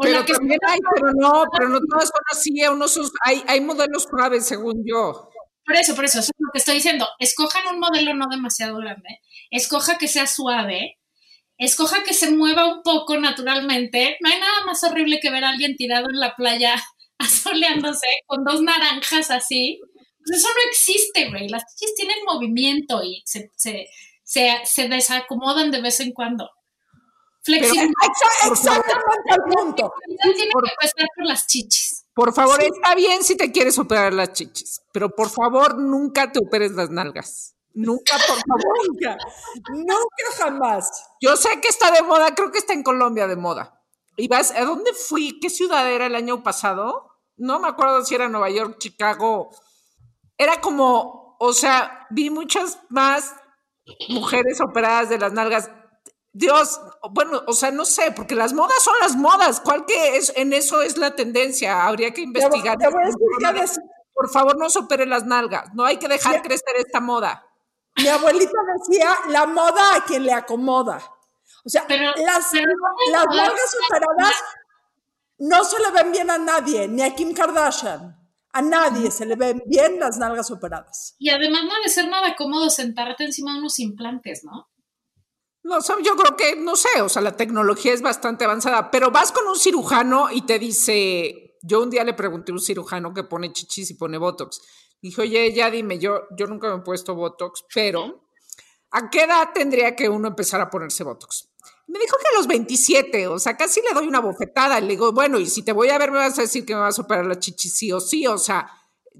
Pero 0.00 0.24
también 0.24 0.58
hay, 0.66 0.78
pero 0.94 1.12
no, 1.14 1.44
pero 1.56 1.68
no 1.68 1.78
todas 1.80 2.08
son 2.08 2.22
así, 2.32 2.66
unos 2.66 2.92
son- 2.92 3.10
hay, 3.24 3.42
hay 3.46 3.60
modelos 3.60 4.04
suaves, 4.10 4.46
según 4.46 4.82
yo. 4.86 5.28
por 5.66 5.76
eso, 5.76 5.94
por 5.94 6.04
eso, 6.04 6.18
eso 6.20 6.30
es 6.36 6.40
lo 6.44 6.50
que 6.52 6.58
estoy 6.58 6.74
diciendo. 6.76 7.08
Escojan 7.18 7.66
un 7.72 7.80
modelo 7.80 8.14
no 8.14 8.26
demasiado 8.30 8.76
grande, 8.78 9.20
escoja 9.50 9.96
que 9.98 10.08
sea 10.08 10.26
suave, 10.26 10.98
escoja 11.58 12.02
que 12.02 12.14
se 12.14 12.30
mueva 12.32 12.66
un 12.66 12.82
poco 12.82 13.16
naturalmente. 13.18 14.16
No 14.20 14.30
hay 14.30 14.40
nada 14.40 14.64
más 14.66 14.82
horrible 14.84 15.20
que 15.20 15.30
ver 15.30 15.44
a 15.44 15.50
alguien 15.50 15.76
tirado 15.76 16.06
en 16.10 16.18
la 16.20 16.34
playa 16.36 16.74
asoleándose 17.18 18.06
con 18.26 18.44
dos 18.44 18.62
naranjas 18.62 19.30
así. 19.30 19.80
Pues 20.26 20.38
eso 20.40 20.48
no 20.48 20.70
existe, 20.70 21.28
güey. 21.30 21.48
Las 21.48 21.62
chichis 21.76 21.94
tienen 21.94 22.16
movimiento 22.26 23.02
y 23.04 23.22
se, 23.26 23.50
se, 23.56 23.86
se, 24.22 24.50
se 24.64 24.88
desacomodan 24.88 25.70
de 25.70 25.80
vez 25.82 26.00
en 26.00 26.12
cuando. 26.12 26.50
Flexibilidad 27.44 27.92
Exa- 28.02 28.50
exactamente 28.52 29.30
al 29.30 29.42
punto. 29.52 29.92
tiene 30.06 30.34
que 30.34 30.42
empezar 30.44 31.06
por 31.16 31.26
las 31.26 31.46
chichis. 31.46 32.04
Por 32.14 32.32
favor, 32.32 32.62
está 32.62 32.94
bien 32.94 33.22
si 33.24 33.36
te 33.36 33.50
quieres 33.52 33.78
operar 33.78 34.12
las 34.14 34.32
chichis, 34.32 34.80
pero 34.92 35.10
por 35.10 35.28
favor 35.30 35.76
nunca 35.76 36.30
te 36.32 36.38
operes 36.38 36.72
las 36.72 36.90
nalgas. 36.90 37.54
Nunca, 37.74 38.14
por 38.28 38.36
favor. 38.36 38.86
Nunca, 38.86 39.16
nunca 39.72 40.24
jamás. 40.38 40.90
Yo 41.20 41.36
sé 41.36 41.60
que 41.60 41.68
está 41.68 41.90
de 41.90 42.02
moda, 42.02 42.34
creo 42.34 42.52
que 42.52 42.58
está 42.58 42.72
en 42.72 42.84
Colombia 42.84 43.26
de 43.26 43.34
moda. 43.36 43.82
¿Y 44.16 44.28
vas, 44.28 44.52
a 44.52 44.64
dónde 44.64 44.92
fui? 44.94 45.40
¿Qué 45.40 45.50
ciudad 45.50 45.90
era 45.90 46.06
el 46.06 46.14
año 46.14 46.44
pasado? 46.44 47.10
No 47.36 47.58
me 47.58 47.66
acuerdo 47.66 48.04
si 48.04 48.14
era 48.14 48.28
Nueva 48.28 48.48
York, 48.48 48.76
Chicago. 48.78 49.50
Era 50.38 50.60
como, 50.60 51.36
o 51.40 51.52
sea, 51.52 52.06
vi 52.10 52.30
muchas 52.30 52.78
más 52.90 53.34
mujeres 54.08 54.60
operadas 54.60 55.08
de 55.08 55.18
las 55.18 55.32
nalgas. 55.32 55.68
Dios, 56.36 56.80
bueno, 57.12 57.42
o 57.46 57.52
sea, 57.52 57.70
no 57.70 57.84
sé, 57.84 58.10
porque 58.10 58.34
las 58.34 58.52
modas 58.52 58.82
son 58.82 58.94
las 59.00 59.14
modas. 59.16 59.60
¿Cuál 59.60 59.86
que 59.86 60.16
es? 60.16 60.32
En 60.34 60.52
eso 60.52 60.82
es 60.82 60.98
la 60.98 61.14
tendencia. 61.14 61.86
Habría 61.86 62.10
que 62.12 62.22
Te 62.22 62.26
voy, 62.26 62.42
investigar. 62.42 62.76
te 62.76 62.88
voy 62.88 63.02
a 63.04 63.52
decir 63.52 63.80
Por 64.12 64.28
favor, 64.30 64.58
no 64.58 64.68
se 64.68 64.80
operen 64.80 65.10
las 65.10 65.24
nalgas. 65.24 65.72
No 65.74 65.84
hay 65.84 65.96
que 65.96 66.08
dejar 66.08 66.42
crecer 66.42 66.74
esta 66.76 67.00
moda. 67.00 67.46
mi 67.96 68.08
abuelita 68.08 68.52
decía, 68.88 69.16
la 69.28 69.46
moda 69.46 69.94
a 69.94 70.04
quien 70.04 70.24
le 70.24 70.32
acomoda. 70.32 70.98
O 71.64 71.68
sea, 71.68 71.84
Pero- 71.86 72.12
las, 72.16 72.48
pero 72.50 72.66
no 72.66 72.88
me 73.06 73.12
las 73.12 73.26
nalgas 73.26 73.76
operadas 73.88 74.34
no 75.38 75.64
se 75.64 75.80
le 75.80 75.90
ven 75.90 76.12
bien 76.12 76.30
a 76.30 76.38
nadie, 76.38 76.88
ni 76.88 77.02
a 77.02 77.14
Kim 77.14 77.32
Kardashian. 77.32 78.16
A 78.52 78.62
nadie 78.62 79.10
se 79.10 79.26
le 79.26 79.34
ven 79.36 79.62
bien 79.66 79.98
las 79.98 80.16
nalgas 80.18 80.50
operadas. 80.50 81.14
Y 81.18 81.30
además 81.30 81.62
no 81.64 81.74
debe 81.74 81.88
ser 81.88 82.08
nada 82.08 82.34
cómodo 82.36 82.70
sentarte 82.70 83.24
encima 83.24 83.52
de 83.52 83.58
unos 83.60 83.78
implantes, 83.80 84.42
¿no? 84.44 84.68
No, 85.64 85.78
yo 86.02 86.14
creo 86.14 86.36
que, 86.36 86.56
no 86.56 86.76
sé, 86.76 87.00
o 87.00 87.08
sea, 87.08 87.22
la 87.22 87.36
tecnología 87.36 87.94
es 87.94 88.02
bastante 88.02 88.44
avanzada, 88.44 88.90
pero 88.90 89.10
vas 89.10 89.32
con 89.32 89.48
un 89.48 89.56
cirujano 89.56 90.30
y 90.30 90.42
te 90.42 90.58
dice, 90.58 91.56
yo 91.62 91.82
un 91.82 91.88
día 91.88 92.04
le 92.04 92.12
pregunté 92.12 92.52
a 92.52 92.54
un 92.54 92.60
cirujano 92.60 93.14
que 93.14 93.24
pone 93.24 93.50
chichis 93.50 93.90
y 93.90 93.94
pone 93.94 94.18
Botox. 94.18 94.60
Dijo, 95.00 95.22
oye, 95.22 95.54
ya 95.54 95.70
dime, 95.70 95.98
yo, 95.98 96.24
yo 96.36 96.46
nunca 96.46 96.68
me 96.68 96.80
he 96.80 96.84
puesto 96.84 97.14
Botox, 97.14 97.64
pero 97.74 98.28
¿a 98.90 99.08
qué 99.08 99.22
edad 99.22 99.50
tendría 99.54 99.96
que 99.96 100.10
uno 100.10 100.28
empezar 100.28 100.60
a 100.60 100.68
ponerse 100.68 101.02
Botox? 101.02 101.48
Me 101.86 101.98
dijo 101.98 102.16
que 102.18 102.34
a 102.34 102.38
los 102.38 102.46
27, 102.46 103.26
o 103.28 103.38
sea, 103.38 103.56
casi 103.56 103.80
le 103.80 103.94
doy 103.94 104.06
una 104.06 104.20
bofetada. 104.20 104.80
Le 104.80 104.88
digo, 104.88 105.12
bueno, 105.12 105.38
y 105.38 105.46
si 105.46 105.62
te 105.62 105.72
voy 105.72 105.88
a 105.88 105.98
ver, 105.98 106.10
me 106.10 106.18
vas 106.18 106.38
a 106.38 106.42
decir 106.42 106.66
que 106.66 106.74
me 106.74 106.80
vas 106.80 106.98
a 106.98 107.02
operar 107.02 107.24
la 107.24 107.38
chichis 107.38 107.74
sí 107.74 107.90
o 107.90 108.00
sí, 108.00 108.26
o 108.26 108.36
sea, 108.36 108.70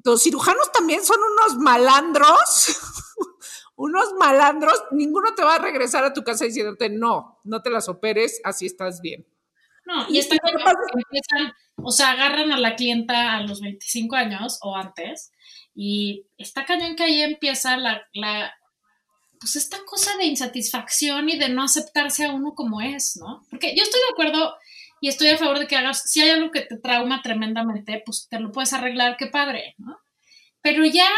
los 0.02 0.22
cirujanos 0.22 0.72
también 0.72 1.04
son 1.04 1.18
unos 1.20 1.56
malandros, 1.58 2.78
unos 3.76 4.12
malandros, 4.18 4.84
ninguno 4.92 5.34
te 5.34 5.42
va 5.42 5.56
a 5.56 5.58
regresar 5.58 6.04
a 6.04 6.12
tu 6.12 6.22
casa 6.22 6.44
diciéndote, 6.44 6.90
no, 6.90 7.40
no 7.44 7.62
te 7.62 7.70
las 7.70 7.88
operes, 7.88 8.40
así 8.44 8.66
estás 8.66 9.00
bien. 9.00 9.26
No, 9.84 10.06
Y 10.08 10.16
y 10.16 10.18
está 10.18 10.36
que 10.38 10.52
empiezan, 10.52 11.52
o 11.76 11.90
sea, 11.90 12.12
agarran 12.12 12.52
a 12.52 12.58
la 12.58 12.76
clienta 12.76 13.36
a 13.36 13.42
los 13.42 13.60
25 13.60 14.16
años 14.16 14.58
o 14.62 14.76
antes, 14.76 15.32
y 15.74 16.26
está 16.38 16.64
cañón 16.64 16.96
que 16.96 17.02
ahí 17.02 17.20
empieza 17.20 17.76
la, 17.76 18.06
la, 18.14 18.54
pues 19.40 19.56
esta 19.56 19.78
cosa 19.84 20.16
de 20.16 20.24
insatisfacción 20.26 21.28
y 21.28 21.38
de 21.38 21.48
no 21.48 21.64
aceptarse 21.64 22.24
a 22.24 22.32
uno 22.32 22.54
como 22.54 22.80
es, 22.80 23.16
¿no? 23.20 23.44
Porque 23.50 23.74
yo 23.76 23.82
estoy 23.82 24.00
de 24.00 24.12
acuerdo 24.12 24.54
y 25.00 25.08
estoy 25.08 25.28
a 25.28 25.36
favor 25.36 25.58
de 25.58 25.66
que 25.66 25.76
hagas, 25.76 26.10
si 26.10 26.22
hay 26.22 26.30
algo 26.30 26.50
que 26.50 26.62
te 26.62 26.78
trauma 26.78 27.20
tremendamente, 27.22 28.02
pues 28.06 28.26
te 28.30 28.40
lo 28.40 28.52
puedes 28.52 28.72
arreglar, 28.72 29.16
qué 29.18 29.26
padre, 29.26 29.74
¿no? 29.76 29.98
Pero 30.62 30.86
ya 30.86 31.10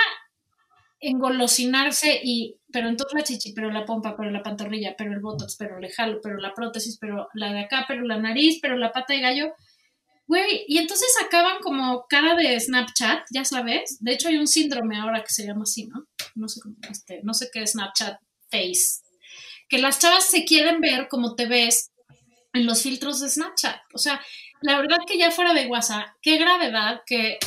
engolosinarse 1.00 2.20
y, 2.22 2.56
pero 2.72 2.88
entonces 2.88 3.14
la 3.14 3.24
chichi, 3.24 3.52
pero 3.52 3.70
la 3.70 3.84
pompa, 3.84 4.16
pero 4.16 4.30
la 4.30 4.42
pantorrilla, 4.42 4.94
pero 4.96 5.12
el 5.12 5.20
botox, 5.20 5.56
pero 5.56 5.78
el 5.78 5.90
jalo, 5.92 6.20
pero 6.22 6.36
la 6.38 6.54
prótesis, 6.54 6.98
pero 6.98 7.28
la 7.34 7.52
de 7.52 7.60
acá, 7.60 7.84
pero 7.86 8.02
la 8.02 8.18
nariz, 8.18 8.58
pero 8.60 8.76
la 8.76 8.92
pata 8.92 9.14
de 9.14 9.20
gallo. 9.20 9.52
Güey, 10.26 10.64
y 10.66 10.78
entonces 10.78 11.08
acaban 11.24 11.58
como 11.60 12.06
cara 12.08 12.34
de 12.34 12.58
Snapchat, 12.58 13.26
ya 13.30 13.44
sabes. 13.44 13.98
De 14.00 14.12
hecho, 14.12 14.28
hay 14.28 14.36
un 14.38 14.48
síndrome 14.48 14.98
ahora 14.98 15.22
que 15.22 15.32
se 15.32 15.46
llama 15.46 15.62
así, 15.62 15.86
¿no? 15.86 16.06
No 16.34 16.48
sé 16.48 16.60
este, 16.90 17.20
no 17.22 17.32
sé 17.32 17.48
qué 17.52 17.62
es 17.62 17.72
Snapchat 17.72 18.18
Face. 18.50 19.02
Que 19.68 19.78
las 19.78 20.00
chavas 20.00 20.24
se 20.24 20.44
quieren 20.44 20.80
ver 20.80 21.06
como 21.08 21.36
te 21.36 21.46
ves 21.46 21.92
en 22.52 22.66
los 22.66 22.82
filtros 22.82 23.20
de 23.20 23.28
Snapchat. 23.28 23.76
O 23.94 23.98
sea, 23.98 24.20
la 24.62 24.80
verdad 24.80 24.98
que 25.06 25.18
ya 25.18 25.30
fuera 25.30 25.54
de 25.54 25.66
WhatsApp, 25.66 26.08
qué 26.22 26.38
gravedad 26.38 27.02
que 27.06 27.38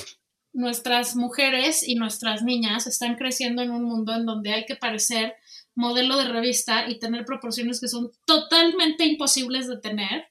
nuestras 0.60 1.16
mujeres 1.16 1.88
y 1.88 1.96
nuestras 1.96 2.44
niñas 2.44 2.86
están 2.86 3.16
creciendo 3.16 3.62
en 3.62 3.72
un 3.72 3.84
mundo 3.84 4.14
en 4.14 4.26
donde 4.26 4.54
hay 4.54 4.66
que 4.66 4.76
parecer 4.76 5.36
modelo 5.74 6.18
de 6.18 6.28
revista 6.28 6.90
y 6.90 7.00
tener 7.00 7.24
proporciones 7.24 7.80
que 7.80 7.88
son 7.88 8.12
totalmente 8.26 9.06
imposibles 9.06 9.70
de 9.70 9.80
tener, 9.80 10.26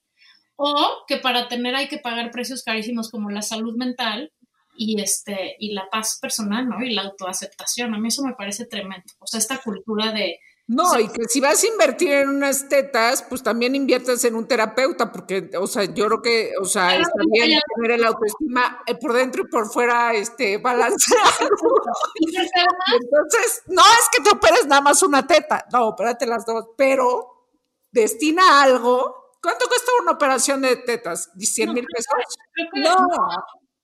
o 0.57 1.05
que 1.07 1.17
para 1.17 1.49
tener 1.49 1.75
hay 1.75 1.89
que 1.89 1.99
pagar 1.99 2.31
precios 2.31 2.63
carísimos 2.63 3.11
como 3.11 3.31
la 3.31 3.41
salud 3.41 3.77
mental 3.77 4.31
y 4.77 5.01
este 5.01 5.57
y 5.59 5.73
la 5.73 5.89
paz 5.91 6.19
personal, 6.21 6.69
¿no? 6.69 6.83
Y 6.85 6.93
la 6.93 7.03
autoaceptación. 7.03 7.95
A 7.95 7.99
mí 7.99 8.09
eso 8.09 8.23
me 8.23 8.35
parece 8.35 8.67
tremendo. 8.67 9.11
O 9.21 9.27
sea, 9.27 9.39
esta 9.39 9.59
cultura 9.63 10.13
de 10.13 10.41
No, 10.71 11.01
y 11.01 11.09
que 11.09 11.25
si 11.29 11.41
vas 11.41 11.65
a 11.65 11.67
invertir 11.67 12.13
en 12.13 12.29
unas 12.29 12.69
tetas, 12.69 13.23
pues 13.23 13.43
también 13.43 13.75
inviertas 13.75 14.23
en 14.25 14.35
un 14.35 14.47
terapeuta, 14.47 15.11
porque, 15.11 15.51
o 15.59 15.67
sea, 15.67 15.85
yo 15.85 16.07
creo 16.07 16.21
que, 16.23 16.53
o 16.61 16.67
sea, 16.67 16.89
Claro, 16.89 17.03
está 17.05 17.23
bien 17.33 17.61
tener 17.75 17.91
el 17.93 18.05
autoestima 18.05 18.83
eh, 18.87 18.95
por 18.97 19.15
dentro 19.15 19.45
y 19.45 19.49
por 19.51 19.67
fuera, 19.73 20.13
este, 20.13 20.59
balanceado. 20.59 21.31
Entonces, 23.01 23.63
no 23.69 23.83
es 23.83 24.09
que 24.15 24.23
te 24.23 24.31
operes 24.31 24.67
nada 24.67 24.81
más 24.83 25.03
una 25.03 25.27
teta, 25.27 25.65
no, 25.73 25.89
opérate 25.89 26.27
las 26.27 26.45
dos, 26.45 26.67
pero 26.77 27.49
destina 27.91 28.63
algo. 28.63 29.15
¿Cuánto 29.43 29.67
cuesta 29.69 29.91
una 30.03 30.13
operación 30.13 30.63
de 30.63 30.77
tetas? 30.77 31.31
¿100 31.37 31.67
No, 31.69 31.73
mil 31.75 31.87
pesos? 31.87 32.13
creo 32.53 32.69
que, 32.75 32.81
No, 32.81 32.97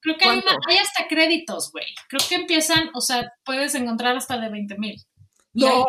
creo 0.00 0.16
que 0.18 0.28
hay, 0.28 0.38
una- 0.38 0.58
hay 0.68 0.76
hasta 0.78 1.06
créditos, 1.08 1.70
güey. 1.72 1.86
Creo 2.08 2.20
que 2.28 2.34
empiezan, 2.34 2.90
o 2.94 3.00
sea, 3.00 3.32
puedes 3.44 3.74
encontrar 3.74 4.16
hasta 4.16 4.36
de 4.38 4.50
20 4.50 4.76
mil. 4.78 4.96
No, 5.54 5.86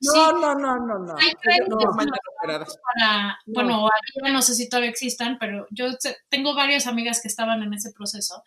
no, 0.00 0.32
no, 0.32 0.54
no, 0.56 0.78
no, 0.80 0.98
no. 0.98 1.14
hay 1.16 1.32
créditos 1.40 2.78
para, 2.82 3.38
bueno, 3.46 3.88
había, 3.88 4.32
no 4.32 4.42
sé 4.42 4.54
si 4.54 4.68
todavía 4.68 4.90
existan, 4.90 5.38
pero 5.38 5.66
yo 5.70 5.86
tengo 6.28 6.54
varias 6.54 6.88
amigas 6.88 7.20
que 7.22 7.28
estaban 7.28 7.62
en 7.62 7.72
ese 7.72 7.92
proceso 7.92 8.42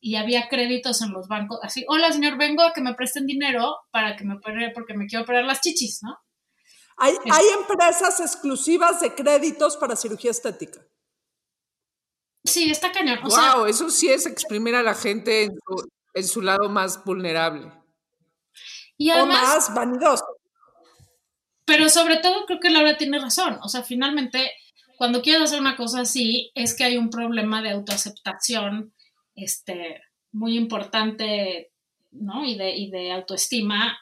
y 0.00 0.16
había 0.16 0.48
créditos 0.48 1.02
en 1.02 1.12
los 1.12 1.28
bancos, 1.28 1.58
así, 1.62 1.84
hola 1.88 2.10
señor, 2.10 2.38
vengo 2.38 2.62
a 2.62 2.72
que 2.72 2.80
me 2.80 2.94
presten 2.94 3.26
dinero 3.26 3.76
para 3.90 4.16
que 4.16 4.24
me 4.24 4.36
opere 4.36 4.70
porque 4.74 4.94
me 4.94 5.06
quiero 5.06 5.24
operar 5.24 5.44
las 5.44 5.60
chichis, 5.60 6.00
¿no? 6.02 6.16
Hay, 6.96 7.14
hay 7.30 7.44
empresas 7.58 8.20
exclusivas 8.20 9.00
de 9.00 9.14
créditos 9.14 9.76
para 9.76 9.96
cirugía 9.96 10.30
estética. 10.30 10.80
Sí, 12.44 12.70
está 12.70 12.92
cañón. 12.92 13.18
Wow, 13.22 13.66
eso 13.66 13.90
sí 13.90 14.08
es 14.08 14.26
exprimir 14.26 14.74
a 14.74 14.82
la 14.82 14.94
gente 14.94 15.44
en 15.44 15.50
su, 15.50 15.88
en 16.14 16.24
su 16.24 16.42
lado 16.42 16.68
más 16.68 17.04
vulnerable. 17.04 17.72
Y 19.02 19.10
O 19.10 19.26
más 19.26 19.74
vanidoso. 19.74 20.24
pero 21.64 21.88
sobre 21.88 22.16
todo 22.18 22.44
creo 22.46 22.60
que 22.60 22.70
Laura 22.70 22.96
tiene 22.96 23.18
razón. 23.18 23.58
O 23.62 23.68
sea, 23.68 23.82
finalmente, 23.82 24.52
cuando 24.96 25.22
quieres 25.22 25.42
hacer 25.42 25.60
una 25.60 25.76
cosa 25.76 26.00
así, 26.00 26.50
es 26.54 26.74
que 26.76 26.84
hay 26.84 26.96
un 26.96 27.10
problema 27.10 27.62
de 27.62 27.70
autoaceptación, 27.70 28.92
este, 29.34 30.00
muy 30.32 30.56
importante, 30.56 31.72
¿no? 32.10 32.44
Y 32.44 32.56
de, 32.56 32.76
y 32.76 32.90
de 32.90 33.12
autoestima, 33.12 33.98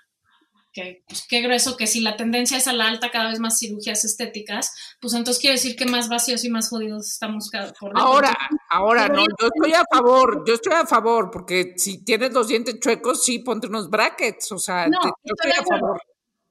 que, 0.73 1.03
pues, 1.09 1.27
qué 1.29 1.41
grueso 1.43 1.77
que 1.77 1.87
si 1.87 2.01
la 2.01 2.17
tendencia 2.17 2.57
es 2.59 2.67
a 2.69 2.73
la 2.73 2.87
alta, 2.89 3.11
cada 3.11 3.31
vez 3.31 3.41
más 3.41 3.59
cirugías 3.59 4.05
estéticas, 4.05 4.73
pues 5.01 5.15
entonces 5.15 5.41
quiere 5.41 5.57
decir 5.57 5.75
que 5.77 5.87
más 5.87 6.09
vacíos 6.09 6.45
y 6.45 6.49
más 6.51 6.69
jodidos 6.69 7.09
estamos 7.11 7.51
por. 7.79 7.93
Ahora, 7.99 8.37
ahora 8.71 9.09
no, 9.09 9.21
yo 9.25 9.49
estoy 9.55 9.73
a 9.75 9.85
favor, 9.91 10.45
yo 10.47 10.55
estoy 10.55 10.73
a 10.75 10.87
favor, 10.87 11.31
porque 11.31 11.75
si 11.77 12.05
tienes 12.05 12.33
los 12.33 12.49
dientes 12.49 12.79
chuecos, 12.81 13.25
sí, 13.25 13.41
ponte 13.41 13.67
unos 13.67 13.91
brackets, 13.91 14.53
o 14.53 14.59
sea, 14.59 14.87
No, 14.87 15.01
te- 15.01 15.09
yo 15.25 15.35
estoy 15.37 15.51
estoy 15.51 15.65
a 15.75 15.79
favor. 15.79 16.01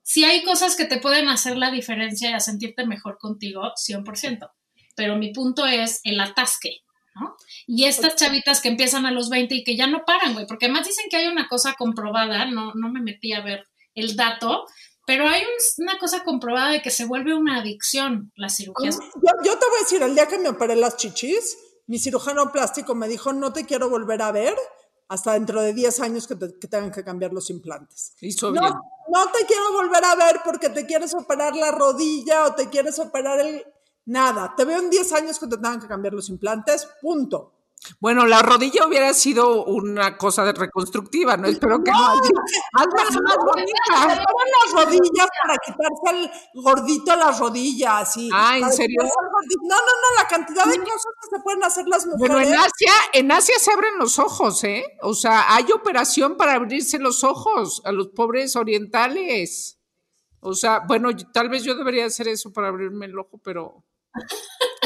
si 0.03 0.25
hay 0.25 0.43
cosas 0.43 0.75
que 0.75 0.85
te 0.85 0.97
pueden 0.99 1.29
hacer 1.29 1.55
la 1.57 1.71
diferencia 1.71 2.29
y 2.31 2.33
a 2.33 2.39
sentirte 2.39 2.85
mejor 2.85 3.17
contigo, 3.19 3.71
100%. 3.75 4.49
Pero 4.95 5.15
mi 5.15 5.31
punto 5.31 5.65
es 5.65 6.01
el 6.03 6.19
atasque, 6.19 6.79
¿no? 7.15 7.37
Y 7.67 7.85
estas 7.85 8.15
chavitas 8.17 8.59
que 8.59 8.67
empiezan 8.67 9.05
a 9.05 9.11
los 9.11 9.29
20 9.29 9.55
y 9.55 9.63
que 9.63 9.77
ya 9.77 9.87
no 9.87 10.03
paran, 10.05 10.33
güey, 10.33 10.45
porque 10.45 10.65
además 10.65 10.87
dicen 10.87 11.05
que 11.09 11.15
hay 11.17 11.27
una 11.27 11.47
cosa 11.47 11.75
comprobada, 11.77 12.45
no, 12.45 12.73
no 12.73 12.89
me 12.91 12.99
metí 13.01 13.31
a 13.31 13.41
ver 13.41 13.65
el 13.99 14.15
dato, 14.15 14.65
pero 15.05 15.27
hay 15.27 15.41
un- 15.41 15.83
una 15.85 15.97
cosa 15.99 16.23
comprobada 16.23 16.71
de 16.71 16.81
que 16.81 16.91
se 16.91 17.05
vuelve 17.05 17.33
una 17.35 17.59
adicción 17.59 18.31
las 18.35 18.55
cirugías. 18.57 18.97
Yo, 18.99 19.31
yo 19.43 19.57
te 19.57 19.65
voy 19.67 19.77
a 19.77 19.83
decir, 19.83 20.01
el 20.03 20.13
día 20.15 20.27
que 20.27 20.37
me 20.37 20.49
operé 20.49 20.75
las 20.75 20.97
chichis, 20.97 21.57
mi 21.87 21.97
cirujano 21.99 22.51
plástico 22.51 22.93
me 22.95 23.07
dijo, 23.07 23.33
no 23.33 23.51
te 23.53 23.65
quiero 23.65 23.89
volver 23.89 24.21
a 24.21 24.31
ver 24.31 24.55
hasta 25.07 25.33
dentro 25.33 25.61
de 25.61 25.73
10 25.73 25.99
años 26.01 26.27
que, 26.27 26.35
te- 26.35 26.59
que 26.59 26.67
tengan 26.67 26.91
que 26.91 27.03
cambiar 27.03 27.33
los 27.33 27.49
implantes. 27.49 28.13
Hizo 28.21 28.51
No, 28.51 28.61
bien. 28.61 28.73
no 29.11 29.31
te 29.31 29.45
quiero 29.47 29.73
volver 29.73 30.05
a 30.05 30.13
ver 30.15 30.41
porque 30.45 30.69
te 30.69 30.85
quieres 30.85 31.15
operar 31.15 31.55
la 31.55 31.71
rodilla 31.71 32.45
o 32.45 32.53
te 32.53 32.69
quieres 32.69 32.99
operar 32.99 33.39
el... 33.39 33.65
Nada, 34.05 34.53
te 34.55 34.65
veo 34.65 34.79
en 34.79 34.89
10 34.91 35.11
años 35.13 35.39
que 35.39 35.47
te 35.47 35.55
tengan 35.55 35.79
que 35.79 35.87
cambiar 35.87 36.13
los 36.13 36.29
implantes, 36.29 36.87
punto. 37.01 37.53
Bueno, 37.99 38.25
la 38.25 38.41
rodilla 38.41 38.85
hubiera 38.85 39.13
sido 39.13 39.63
una 39.65 40.17
cosa 40.17 40.43
de 40.43 40.51
reconstructiva, 40.53 41.37
¿no? 41.37 41.47
Espero 41.47 41.81
que 41.83 41.91
no. 41.91 41.97
Hazla 41.97 43.01
hazla 43.03 43.21
más 43.21 43.33
Se 43.33 43.39
bonita. 43.39 44.25
las 44.25 44.85
rodillas 44.85 45.27
para 45.41 45.57
quitarse 45.57 46.09
el 46.11 46.61
gordito 46.61 47.11
a 47.11 47.15
las 47.15 47.39
rodillas. 47.39 48.17
Y 48.17 48.29
Ah, 48.33 48.57
¿en 48.57 48.71
serio? 48.71 49.01
No, 49.01 49.75
no, 49.75 49.75
no, 49.77 50.21
la 50.21 50.27
cantidad 50.27 50.65
de 50.65 50.77
cosas 50.79 51.13
que 51.21 51.37
se 51.37 51.41
pueden 51.41 51.63
hacer 51.63 51.87
las 51.87 52.05
mujeres. 52.05 52.19
Bueno, 52.35 52.39
en 52.47 52.53
Asia, 52.53 52.93
en 53.13 53.31
Asia 53.31 53.55
se 53.59 53.71
abren 53.71 53.97
los 53.97 54.19
ojos, 54.19 54.63
¿eh? 54.65 54.83
O 55.01 55.13
sea, 55.13 55.55
hay 55.55 55.65
operación 55.73 56.35
para 56.37 56.53
abrirse 56.53 56.99
los 56.99 57.23
ojos 57.23 57.81
a 57.85 57.91
los 57.93 58.09
pobres 58.09 58.55
orientales. 58.57 59.79
O 60.41 60.53
sea, 60.53 60.81
bueno, 60.87 61.09
tal 61.33 61.49
vez 61.49 61.63
yo 61.63 61.75
debería 61.75 62.05
hacer 62.05 62.27
eso 62.27 62.51
para 62.51 62.67
abrirme 62.67 63.05
el 63.05 63.17
ojo, 63.17 63.39
pero 63.43 63.83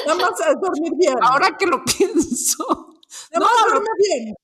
Nada 0.06 0.20
más 0.20 0.40
es 0.40 0.56
dormir 0.62 0.94
bien. 0.98 1.14
ahora 1.22 1.56
que 1.58 1.66
lo 1.66 1.84
pienso. 1.98 3.00
Nada 3.32 3.46
más 3.46 3.72
duerme 3.72 3.90
bien. 4.00 4.36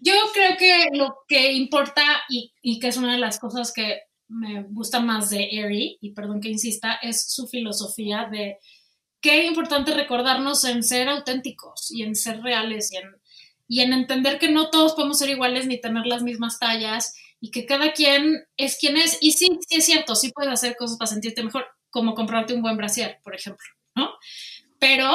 Yo 0.00 0.12
creo 0.32 0.56
que 0.58 0.88
lo 0.92 1.16
que 1.26 1.52
importa 1.52 2.02
y, 2.28 2.52
y 2.60 2.78
que 2.78 2.88
es 2.88 2.96
una 2.96 3.12
de 3.12 3.18
las 3.18 3.38
cosas 3.38 3.72
que 3.72 4.00
me 4.28 4.62
gusta 4.64 5.00
más 5.00 5.30
de 5.30 5.48
Eri, 5.50 5.98
y 6.00 6.12
perdón 6.12 6.40
que 6.40 6.48
insista, 6.48 6.94
es 7.02 7.32
su 7.32 7.46
filosofía 7.46 8.28
de 8.30 8.58
qué 9.20 9.44
importante 9.46 9.94
recordarnos 9.94 10.64
en 10.64 10.82
ser 10.82 11.08
auténticos 11.08 11.90
y 11.90 12.02
en 12.02 12.14
ser 12.14 12.42
reales 12.42 12.92
y 12.92 12.96
en, 12.96 13.04
y 13.68 13.80
en 13.80 13.92
entender 13.92 14.38
que 14.38 14.50
no 14.50 14.70
todos 14.70 14.94
podemos 14.94 15.18
ser 15.18 15.30
iguales 15.30 15.66
ni 15.66 15.80
tener 15.80 16.06
las 16.06 16.22
mismas 16.22 16.58
tallas 16.58 17.14
y 17.40 17.50
que 17.50 17.66
cada 17.66 17.92
quien 17.92 18.44
es 18.56 18.76
quien 18.78 18.96
es. 18.96 19.18
Y 19.20 19.32
sí, 19.32 19.58
sí 19.68 19.76
es 19.76 19.84
cierto, 19.84 20.14
sí 20.14 20.32
puedes 20.32 20.52
hacer 20.52 20.76
cosas 20.76 20.98
para 20.98 21.10
sentirte 21.10 21.42
mejor, 21.42 21.66
como 21.90 22.14
comprarte 22.14 22.54
un 22.54 22.62
buen 22.62 22.76
brasier, 22.76 23.20
por 23.22 23.34
ejemplo, 23.34 23.66
¿no? 23.94 24.14
Pero 24.78 25.10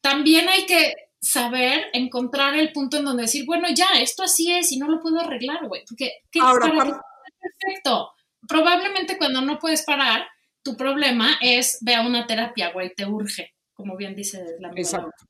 también 0.00 0.48
hay 0.48 0.66
que 0.66 0.94
saber 1.20 1.86
encontrar 1.92 2.56
el 2.56 2.72
punto 2.72 2.96
en 2.96 3.04
donde 3.04 3.22
decir, 3.22 3.46
bueno, 3.46 3.68
ya, 3.72 3.88
esto 4.00 4.24
así 4.24 4.52
es 4.52 4.72
y 4.72 4.78
no 4.78 4.88
lo 4.88 5.00
puedo 5.00 5.20
arreglar, 5.20 5.66
güey, 5.68 5.84
porque 5.88 6.12
¿qué, 6.30 6.40
Ahora, 6.40 6.66
para 6.74 6.90
está 6.90 7.02
perfecto. 7.40 8.10
Probablemente 8.48 9.16
cuando 9.18 9.40
no 9.40 9.58
puedes 9.58 9.82
parar, 9.84 10.26
tu 10.62 10.76
problema 10.76 11.38
es 11.40 11.78
ve 11.80 11.94
a 11.94 12.02
una 12.02 12.26
terapia, 12.26 12.72
güey, 12.72 12.92
te 12.94 13.06
urge, 13.06 13.54
como 13.74 13.96
bien 13.96 14.16
dice 14.16 14.44
la 14.58 14.70
Exacto. 14.74 15.26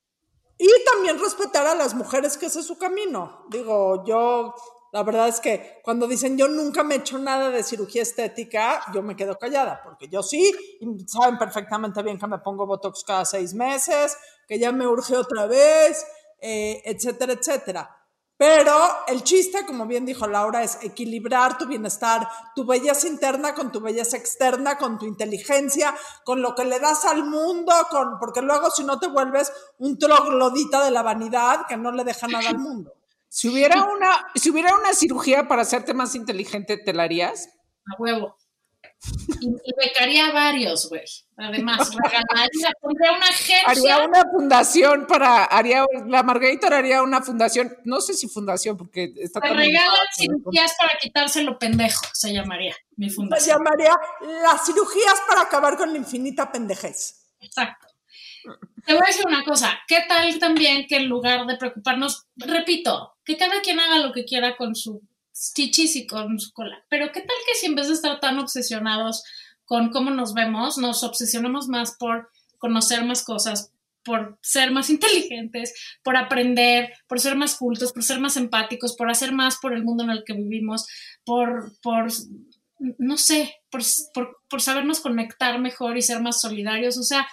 Y 0.59 0.68
también 0.84 1.18
respetar 1.18 1.66
a 1.66 1.74
las 1.74 1.95
mujeres 1.95 2.38
que 2.38 2.47
ese 2.47 2.61
es 2.61 2.66
su 2.66 2.78
camino. 2.78 3.47
Digo, 3.51 4.05
yo, 4.07 4.55
la 4.93 5.03
verdad 5.03 5.26
es 5.26 5.40
que 5.40 5.80
cuando 5.82 6.07
dicen 6.07 6.36
yo 6.36 6.49
nunca 6.49 6.84
me 6.84 6.95
he 6.95 6.99
hecho 6.99 7.18
nada 7.18 7.49
de 7.49 7.62
cirugía 7.62 8.03
estética, 8.03 8.82
yo 8.93 9.03
me 9.03 9.16
quedo 9.16 9.38
callada, 9.38 9.80
porque 9.82 10.07
yo 10.09 10.22
sí, 10.22 10.53
y 10.80 11.09
saben 11.09 11.38
perfectamente 11.38 12.03
bien 12.03 12.18
que 12.18 12.26
me 12.26 12.38
pongo 12.38 12.66
Botox 12.66 13.03
cada 13.03 13.24
seis 13.24 13.55
meses, 13.55 14.16
que 14.47 14.59
ya 14.59 14.70
me 14.70 14.86
urge 14.86 15.16
otra 15.16 15.47
vez, 15.47 16.07
eh, 16.40 16.82
etcétera, 16.84 17.32
etcétera. 17.32 17.99
Pero 18.36 18.76
el 19.07 19.22
chiste, 19.22 19.64
como 19.64 19.86
bien 19.86 20.05
dijo 20.05 20.26
Laura, 20.26 20.62
es 20.62 20.78
equilibrar 20.82 21.57
tu 21.57 21.66
bienestar, 21.66 22.28
tu 22.55 22.66
belleza 22.66 23.07
interna 23.07 23.55
con 23.55 23.72
tu 23.72 23.80
belleza 23.80 24.18
externa, 24.18 24.76
con 24.76 24.99
tu 24.99 25.07
inteligencia, 25.07 25.95
con 26.24 26.43
lo 26.43 26.55
que 26.55 26.64
le 26.64 26.80
das 26.80 27.05
al 27.07 27.24
mundo, 27.24 27.72
con, 27.90 28.18
porque 28.18 28.43
luego 28.43 28.70
si 28.70 28.84
no 28.84 28.99
te 28.99 29.07
vuelves 29.07 29.51
un 29.78 29.99
troglodita 29.99 30.84
de 30.84 30.90
la 30.90 31.03
vanidad 31.03 31.66
que 31.66 31.78
no 31.78 31.93
le 31.93 32.05
deja 32.05 32.26
nada 32.26 32.51
al 32.51 32.59
mundo. 32.59 32.93
Si 33.35 33.49
hubiera 33.49 33.83
una, 33.85 34.26
si 34.35 34.51
hubiera 34.51 34.76
una 34.76 34.93
cirugía 34.93 35.49
para 35.49 35.62
hacerte 35.62 35.95
más 35.95 36.14
inteligente, 36.14 36.76
¿te 36.76 36.93
la 36.93 37.05
harías? 37.05 37.49
A 37.87 37.99
huevo. 37.99 38.37
Y, 39.41 39.47
y 39.47 39.72
becaría 39.83 40.26
a 40.26 40.33
varios, 40.33 40.91
güey. 40.91 41.03
Además, 41.39 41.91
regalaría, 41.95 42.70
pondría 42.78 43.12
una 43.12 43.24
agencia. 43.26 43.62
Haría 43.66 43.99
una 44.07 44.22
fundación 44.30 45.07
para, 45.07 45.45
haría, 45.47 45.87
la 46.07 46.22
Margarita 46.22 46.66
haría 46.76 47.03
una 47.03 47.22
fundación, 47.22 47.74
no 47.85 48.03
sé 48.03 48.12
si 48.12 48.28
fundación, 48.28 48.76
porque 48.76 49.14
está 49.16 49.41
Te 49.41 49.49
regalan 49.49 50.07
cirugías 50.14 50.74
para 50.78 50.99
quitárselo 51.01 51.59
pendejo, 51.59 52.05
se 52.12 52.35
llamaría 52.35 52.76
mi 52.97 53.09
Se 53.09 53.16
fundación. 53.16 53.57
llamaría 53.57 53.99
las 54.43 54.66
cirugías 54.66 55.14
para 55.26 55.41
acabar 55.41 55.78
con 55.78 55.91
la 55.91 55.97
infinita 55.99 56.53
pendejez. 56.53 57.24
Exacto. 57.41 57.87
Te 58.84 58.95
voy 58.95 59.03
a 59.03 59.07
decir 59.07 59.26
una 59.26 59.45
cosa, 59.45 59.78
¿qué 59.86 59.99
tal 60.09 60.38
también 60.38 60.86
que 60.88 60.97
en 60.97 61.09
lugar 61.09 61.47
de 61.47 61.57
preocuparnos, 61.57 62.26
repito, 62.36 63.14
que 63.24 63.36
cada 63.36 63.61
quien 63.61 63.80
haga 63.80 63.99
lo 63.99 64.12
que 64.12 64.24
quiera 64.24 64.57
con 64.57 64.74
su 64.74 65.03
chichis 65.55 65.97
y 65.97 66.07
con 66.07 66.38
su 66.38 66.53
cola, 66.53 66.84
pero 66.88 67.11
qué 67.12 67.20
tal 67.20 67.36
que 67.47 67.55
si 67.55 67.66
en 67.66 67.74
vez 67.74 67.88
de 67.88 67.95
estar 67.95 68.20
tan 68.20 68.38
obsesionados 68.38 69.24
con 69.64 69.90
cómo 69.90 70.11
nos 70.11 70.34
vemos, 70.34 70.78
nos 70.78 71.03
obsesionamos 71.03 71.68
más 71.68 71.97
por 71.99 72.30
conocer 72.59 73.05
más 73.05 73.24
cosas, 73.24 73.72
por 74.05 74.38
ser 74.43 74.70
más 74.70 74.90
inteligentes, 74.90 75.74
por 76.03 76.16
aprender, 76.16 76.93
por 77.09 77.20
ser 77.20 77.36
más 77.36 77.57
cultos, 77.57 77.93
por 77.93 78.03
ser 78.03 78.20
más 78.20 78.36
empáticos, 78.36 78.95
por 78.95 79.11
hacer 79.11 79.32
más 79.32 79.59
por 79.61 79.72
el 79.72 79.84
mundo 79.84 80.05
en 80.05 80.11
el 80.11 80.24
que 80.24 80.34
vivimos, 80.34 80.86
por, 81.24 81.72
por 81.80 82.09
no 82.99 83.16
sé, 83.16 83.55
por, 83.70 83.82
por, 84.12 84.40
por 84.49 84.61
sabernos 84.61 85.01
conectar 85.01 85.59
mejor 85.61 85.97
y 85.97 86.03
ser 86.03 86.20
más 86.20 86.40
solidarios. 86.40 86.99
O 86.99 87.03
sea, 87.03 87.28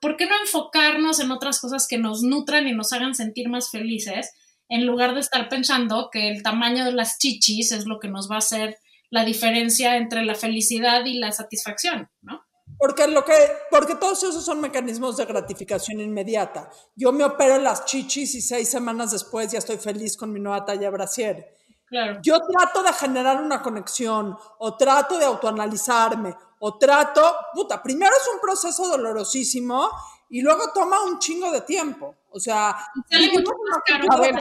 ¿por 0.00 0.16
qué 0.16 0.26
no 0.26 0.34
enfocarnos 0.40 1.20
en 1.20 1.30
otras 1.30 1.60
cosas 1.60 1.86
que 1.86 1.98
nos 1.98 2.22
nutran 2.22 2.66
y 2.66 2.72
nos 2.72 2.92
hagan 2.92 3.14
sentir 3.14 3.48
más 3.48 3.70
felices 3.70 4.32
en 4.68 4.86
lugar 4.86 5.14
de 5.14 5.20
estar 5.20 5.48
pensando 5.48 6.08
que 6.10 6.30
el 6.30 6.42
tamaño 6.42 6.84
de 6.84 6.92
las 6.92 7.18
chichis 7.18 7.72
es 7.72 7.86
lo 7.86 7.98
que 7.98 8.08
nos 8.08 8.30
va 8.30 8.36
a 8.36 8.38
hacer 8.38 8.78
la 9.10 9.24
diferencia 9.24 9.96
entre 9.96 10.24
la 10.24 10.34
felicidad 10.34 11.04
y 11.04 11.18
la 11.18 11.32
satisfacción, 11.32 12.08
¿no? 12.22 12.44
Porque, 12.78 13.08
lo 13.08 13.24
que, 13.24 13.34
porque 13.70 13.96
todos 13.96 14.22
esos 14.22 14.44
son 14.44 14.60
mecanismos 14.60 15.16
de 15.16 15.26
gratificación 15.26 16.00
inmediata. 16.00 16.70
Yo 16.94 17.12
me 17.12 17.24
opero 17.24 17.58
las 17.58 17.84
chichis 17.84 18.34
y 18.36 18.40
seis 18.40 18.70
semanas 18.70 19.10
después 19.10 19.52
ya 19.52 19.58
estoy 19.58 19.76
feliz 19.76 20.16
con 20.16 20.32
mi 20.32 20.40
nueva 20.40 20.64
talla 20.64 20.88
brasier. 20.88 21.56
Claro. 21.86 22.20
Yo 22.22 22.38
trato 22.40 22.82
de 22.82 22.92
generar 22.92 23.42
una 23.42 23.60
conexión 23.60 24.36
o 24.60 24.76
trato 24.76 25.18
de 25.18 25.26
autoanalizarme 25.26 26.34
o 26.62 26.78
trato, 26.78 27.34
puta, 27.54 27.82
primero 27.82 28.12
es 28.14 28.28
un 28.32 28.40
proceso 28.40 28.86
dolorosísimo 28.86 29.90
y 30.28 30.42
luego 30.42 30.72
toma 30.72 31.02
un 31.02 31.18
chingo 31.18 31.50
de 31.50 31.62
tiempo. 31.62 32.14
O 32.30 32.38
sea, 32.38 32.76
Y 33.10 33.30
mucho 33.30 33.52
más 33.68 33.80
caro. 33.84 34.20
ver, 34.20 34.34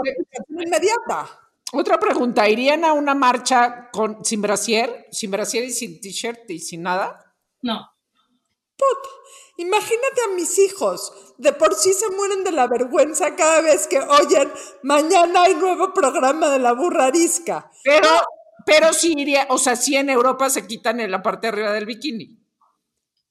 inmediata. 0.49 1.27
Otra 1.71 1.99
pregunta, 1.99 2.47
¿irían 2.49 2.83
a 2.83 2.93
una 2.93 3.13
marcha 3.15 3.89
con, 3.91 4.23
sin 4.25 4.41
brasier, 4.41 5.07
sin 5.11 5.31
brasier 5.31 5.63
y 5.63 5.71
sin 5.71 6.01
t-shirt 6.01 6.49
y 6.49 6.59
sin 6.59 6.83
nada? 6.83 7.35
No. 7.61 7.89
Puta, 8.75 9.09
imagínate 9.57 10.21
a 10.25 10.35
mis 10.35 10.57
hijos. 10.59 11.13
De 11.37 11.53
por 11.53 11.73
sí 11.75 11.93
se 11.93 12.09
mueren 12.09 12.43
de 12.43 12.51
la 12.51 12.67
vergüenza 12.67 13.35
cada 13.35 13.61
vez 13.61 13.87
que 13.87 13.99
oyen, 13.99 14.51
mañana 14.83 15.43
hay 15.43 15.55
nuevo 15.55 15.93
programa 15.93 16.49
de 16.49 16.59
la 16.59 16.73
burra 16.73 17.05
arisca. 17.05 17.71
Pero, 17.83 18.09
pero 18.69 18.93
sí 18.93 19.13
iría, 19.17 19.47
o 19.49 19.57
sea, 19.57 19.75
sí 19.75 19.95
en 19.97 20.09
Europa 20.09 20.49
se 20.49 20.65
quitan 20.67 20.99
en 20.99 21.11
la 21.11 21.21
parte 21.21 21.47
de 21.47 21.53
arriba 21.53 21.71
del 21.73 21.85
bikini. 21.85 22.37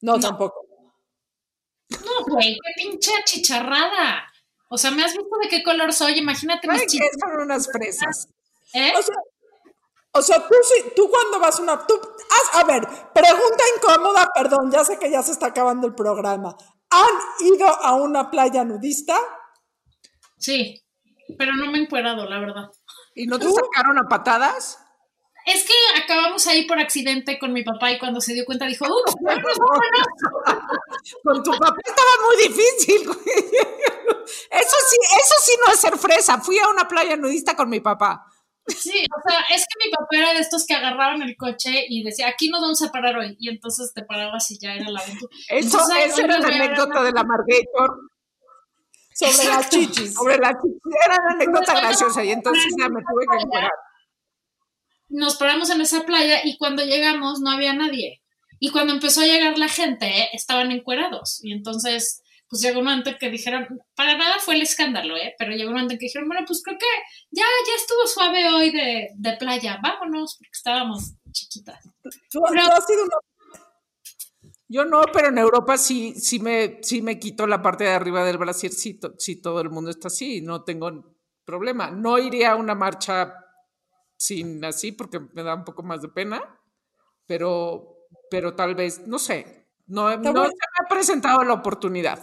No, 0.01 0.19
tampoco. 0.21 0.67
No, 1.91 2.25
güey, 2.27 2.55
qué 2.55 2.83
pinche 2.83 3.11
achicharrada. 3.17 4.25
O 4.69 4.77
sea, 4.77 4.91
¿me 4.91 5.03
has 5.03 5.13
visto 5.15 5.39
de 5.43 5.49
qué 5.49 5.63
color 5.63 5.93
soy? 5.93 6.19
Imagínate 6.19 6.69
mis 6.69 6.81
Ay, 6.81 6.87
que 6.87 6.91
chichis. 6.93 7.11
son 7.21 7.41
unas 7.41 7.69
fresas. 7.73 8.29
¿eh? 8.75 8.93
O 8.99 9.03
sea, 9.03 9.15
o 10.13 10.23
sea, 10.23 10.47
tú, 10.49 10.55
sí- 10.63 10.93
tú 10.95 11.09
cuando 11.11 11.39
vas 11.41 11.59
a 11.59 11.63
una... 11.63 11.87
Tú, 11.87 11.95
haz- 12.31 12.61
a 12.61 12.65
ver, 12.65 12.83
pregunta 13.15 13.65
incómoda, 13.77 14.29
perdón, 14.35 14.71
ya 14.71 14.85
sé 14.85 14.99
que 14.99 15.11
ya 15.11 15.23
se 15.23 15.33
está 15.33 15.47
acabando 15.47 15.87
el 15.87 15.95
programa. 15.95 16.55
¿Han 16.91 17.47
ido 17.47 17.67
a 17.67 17.95
una 17.95 18.31
playa 18.31 18.65
nudista? 18.65 19.19
Sí, 20.39 20.83
pero 21.39 21.53
no 21.57 21.71
me 21.71 21.79
he 21.79 21.83
encuerado, 21.83 22.27
la 22.29 22.39
verdad. 22.39 22.71
¿Y 23.15 23.27
no 23.27 23.39
te 23.39 23.47
sacaron 23.51 23.99
a 23.99 24.09
patadas? 24.09 24.79
Es 25.55 25.65
que 25.65 25.73
acabamos 26.03 26.47
ahí 26.47 26.67
por 26.67 26.79
accidente 26.79 27.39
con 27.39 27.55
mi 27.55 27.63
papá 27.65 27.91
y 27.91 27.99
cuando 27.99 28.21
se 28.21 28.35
dio 28.35 28.45
cuenta 28.45 28.67
dijo, 28.67 28.85
ups, 28.85 29.15
vámonos, 29.23 29.59
vámonos". 29.59 30.07
Con 31.25 31.43
tu 31.43 31.51
papá 31.53 31.77
estaba 31.85 32.11
muy 32.27 32.37
difícil, 32.49 33.07
güey. 33.07 33.19
Eso 34.51 34.77
sí, 34.91 34.97
eso 35.19 35.35
sí 35.43 35.53
no 35.67 35.73
es 35.73 35.81
ser 35.81 35.97
fresa. 35.97 36.39
Fui 36.41 36.59
a 36.59 36.69
una 36.69 36.87
playa 36.87 37.17
nudista 37.17 37.57
con 37.57 37.71
mi 37.71 37.81
papá. 37.81 38.27
Sí, 38.67 39.07
o 39.17 39.29
sea, 39.29 39.41
es 39.57 39.63
que 39.63 39.87
mi 39.87 39.91
papá 39.91 40.09
era 40.11 40.35
de 40.35 40.41
estos 40.41 40.67
que 40.67 40.75
agarraban 40.75 41.23
el 41.23 41.35
coche 41.37 41.87
y 41.89 42.03
decía, 42.05 42.29
aquí 42.29 42.51
nos 42.51 42.61
vamos 42.61 42.83
a 42.83 42.93
parar 42.93 43.17
hoy. 43.17 43.35
Y 43.41 43.49
entonces 43.49 43.93
te 43.95 44.05
parabas 44.05 44.51
y 44.51 44.59
ya 44.59 44.75
era 44.75 44.91
la 44.91 45.01
aventura. 45.01 45.35
Eso, 45.49 45.79
Entonces, 45.79 45.97
esa 46.09 46.23
era 46.25 46.39
la 46.39 46.49
anécdota 46.49 47.03
de 47.03 47.13
la 47.13 47.25
Margator 47.25 48.01
Sobre 49.15 49.49
las 49.49 49.71
chichis. 49.71 50.15
sobre 50.15 50.37
la 50.37 50.51
Era 50.51 51.19
una 51.21 51.33
anécdota 51.33 51.73
Pues, 51.73 51.83
graciosa 51.83 52.23
y 52.23 52.31
entonces 52.33 52.67
ya 52.79 52.89
me 52.91 53.01
tuve 53.01 53.25
que 53.31 53.43
enterar. 53.43 53.73
Nos 55.09 55.37
paramos 55.37 55.71
en 55.71 55.81
esa 55.81 56.05
playa 56.05 56.41
y 56.45 56.59
cuando 56.59 56.85
llegamos 56.85 57.41
no 57.41 57.51
había 57.51 57.73
nadie. 57.73 58.23
Y 58.61 58.71
cuando 58.71 58.93
empezó 58.93 59.21
a 59.21 59.27
llegar 59.27 59.57
la 59.59 59.69
gente, 59.69 60.29
estaban 60.33 60.71
encuerados. 60.73 61.41
Y 61.45 61.53
entonces 61.53 62.23
pues 62.51 62.63
llegó 62.63 62.79
un 62.79 62.87
momento 62.87 63.11
que 63.21 63.29
dijeron, 63.29 63.67
para 63.95 64.17
nada 64.17 64.37
fue 64.41 64.55
el 64.55 64.63
escándalo, 64.63 65.17
¿eh? 65.19 65.35
Pero 65.39 65.53
llegó 65.53 65.69
un 65.69 65.75
momento 65.75 65.95
que 65.99 66.07
dijeron, 66.07 66.29
bueno, 66.29 66.45
pues 66.47 66.63
creo 66.65 66.79
que 66.79 66.87
ya, 67.31 67.43
ya 67.45 67.75
estuvo 67.77 68.07
suave 68.07 68.49
hoy 68.49 68.71
de, 68.71 69.11
de 69.17 69.37
playa, 69.37 69.79
vámonos, 69.83 70.37
porque 70.39 70.51
estábamos 70.55 71.13
chiquitas. 71.31 71.79
¿Tú, 72.03 72.09
tú 72.31 72.45
has 72.47 72.87
sido 72.87 73.03
una 73.05 73.17
Yo 74.67 74.85
no, 74.87 75.03
pero 75.13 75.29
en 75.29 75.37
Europa 75.39 75.77
sí, 75.77 76.15
sí 76.15 76.39
me, 76.41 76.79
sí 76.83 77.03
me 77.03 77.19
quito 77.19 77.47
la 77.47 77.61
parte 77.61 77.85
de 77.85 77.91
arriba 77.91 78.25
del 78.25 78.39
brasier 78.39 78.73
si, 78.73 78.95
to- 78.99 79.15
si 79.19 79.41
todo 79.43 79.61
el 79.61 79.69
mundo 79.69 79.91
está 79.91 80.09
así, 80.09 80.41
no 80.41 80.65
tengo 80.65 81.17
problema. 81.45 81.91
No 81.91 82.19
iría 82.19 82.53
a 82.53 82.57
una 82.57 82.75
marcha 82.75 83.35
sin 84.19 84.63
así 84.67 84.93
porque 84.93 85.21
me 85.33 85.43
da 85.43 85.55
un 85.55 85.65
poco 85.65 85.83
más 85.83 86.03
de 86.03 86.09
pena, 86.09 86.61
pero, 87.27 87.97
pero 88.31 88.55
tal 88.55 88.75
vez, 88.75 89.07
no 89.07 89.19
sé, 89.19 89.69
no, 89.87 90.11
no 90.17 90.33
bueno. 90.33 90.45
se 90.47 90.51
me 90.51 90.85
ha 90.85 90.89
presentado 90.89 91.43
la 91.45 91.55
oportunidad. 91.55 92.21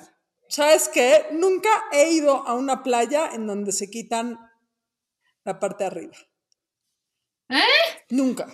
¿Sabes 0.47 0.89
qué? 0.89 1.25
Nunca 1.31 1.69
he 1.91 2.11
ido 2.11 2.45
a 2.47 2.53
una 2.53 2.83
playa 2.83 3.31
en 3.33 3.47
donde 3.47 3.71
se 3.71 3.89
quitan 3.89 4.37
la 5.43 5.59
parte 5.59 5.83
de 5.85 5.87
arriba. 5.87 6.15
¿Eh? 7.49 8.03
Nunca. 8.09 8.45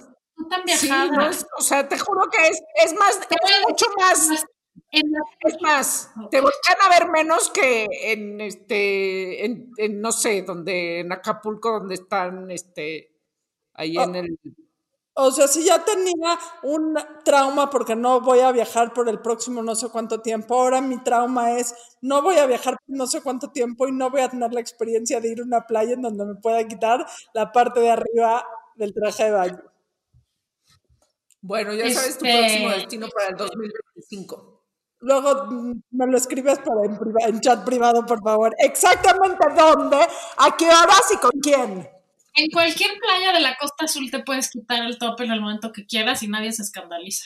Tan 0.49 0.61
Sí, 0.67 0.87
viajada. 0.87 1.05
no 1.11 1.29
es- 1.29 1.45
o 1.57 1.61
sea, 1.61 1.87
te 1.87 1.97
juro 1.99 2.29
que 2.29 2.47
es, 2.47 2.61
es 2.85 2.93
más, 2.93 3.19
es 3.19 3.67
mucho 3.67 3.85
más, 3.97 4.45
es 4.91 5.61
más, 5.61 6.11
te 6.31 6.41
voltean 6.41 6.77
a 6.81 6.89
ver 6.89 7.09
menos 7.09 7.49
que 7.51 7.87
en 7.91 8.41
este, 8.41 9.45
en, 9.45 9.69
en, 9.77 10.01
no 10.01 10.11
sé, 10.11 10.41
donde, 10.43 11.01
en 11.01 11.11
Acapulco, 11.11 11.71
donde 11.79 11.95
están, 11.95 12.49
este, 12.51 13.10
ahí 13.81 13.97
Oh. 13.97 14.03
en 14.03 14.15
el, 14.15 14.39
O 15.13 15.29
sea, 15.29 15.45
si 15.49 15.65
ya 15.65 15.83
tenía 15.83 16.39
un 16.63 16.97
trauma 17.25 17.69
porque 17.69 17.95
no 17.97 18.21
voy 18.21 18.39
a 18.39 18.51
viajar 18.53 18.93
por 18.93 19.09
el 19.09 19.19
próximo 19.19 19.61
no 19.61 19.75
sé 19.75 19.89
cuánto 19.89 20.21
tiempo, 20.21 20.55
ahora 20.55 20.79
mi 20.79 21.03
trauma 21.03 21.51
es 21.57 21.75
no 22.01 22.21
voy 22.21 22.37
a 22.37 22.45
viajar 22.45 22.77
por 22.85 22.95
no 22.95 23.05
sé 23.05 23.21
cuánto 23.21 23.49
tiempo 23.51 23.87
y 23.87 23.91
no 23.91 24.09
voy 24.09 24.21
a 24.21 24.29
tener 24.29 24.53
la 24.53 24.61
experiencia 24.61 25.19
de 25.19 25.27
ir 25.33 25.41
a 25.41 25.43
una 25.43 25.67
playa 25.67 25.93
en 25.95 26.01
donde 26.01 26.23
me 26.25 26.35
pueda 26.35 26.65
quitar 26.65 27.05
la 27.33 27.51
parte 27.51 27.81
de 27.81 27.89
arriba 27.91 28.45
del 28.75 28.93
traje 28.93 29.25
de 29.25 29.31
baño. 29.31 29.61
bueno, 31.41 31.73
ya 31.73 31.89
sabes 31.91 32.17
tu 32.17 32.25
Este- 32.25 32.37
próximo 32.39 32.69
destino 32.69 33.07
para 33.13 33.29
el 33.29 33.35
2025. 33.35 34.63
Luego 34.99 35.45
mm, 35.47 35.81
me 35.91 36.07
lo 36.07 36.17
escribes 36.17 36.59
para 36.59 36.85
en, 36.85 36.97
priva- 36.97 37.27
en 37.27 37.39
chat 37.41 37.65
privado, 37.65 38.05
por 38.05 38.21
favor. 38.23 38.53
Exactamente 38.59 39.43
dónde, 39.57 39.97
a 40.37 40.55
qué 40.57 40.67
horas 40.67 41.01
y 41.13 41.17
con 41.17 41.31
quién. 41.41 41.89
En 42.33 42.49
cualquier 42.49 42.91
playa 42.99 43.33
de 43.33 43.41
la 43.41 43.57
Costa 43.57 43.85
Azul 43.85 44.09
te 44.09 44.23
puedes 44.23 44.49
quitar 44.49 44.85
el 44.85 44.97
top 44.97 45.19
en 45.21 45.31
el 45.31 45.41
momento 45.41 45.71
que 45.71 45.85
quieras 45.85 46.23
y 46.23 46.27
nadie 46.27 46.51
se 46.51 46.61
escandaliza. 46.61 47.25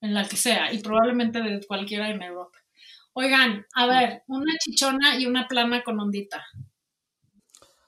En 0.00 0.14
la 0.14 0.26
que 0.26 0.36
sea, 0.36 0.72
y 0.72 0.78
probablemente 0.78 1.40
de 1.40 1.64
cualquiera 1.66 2.10
en 2.10 2.22
Europa. 2.22 2.58
Oigan, 3.14 3.66
a 3.74 3.86
ver, 3.86 4.24
una 4.26 4.52
chichona 4.58 5.16
y 5.16 5.26
una 5.26 5.46
plana 5.46 5.82
con 5.82 6.00
ondita. 6.00 6.44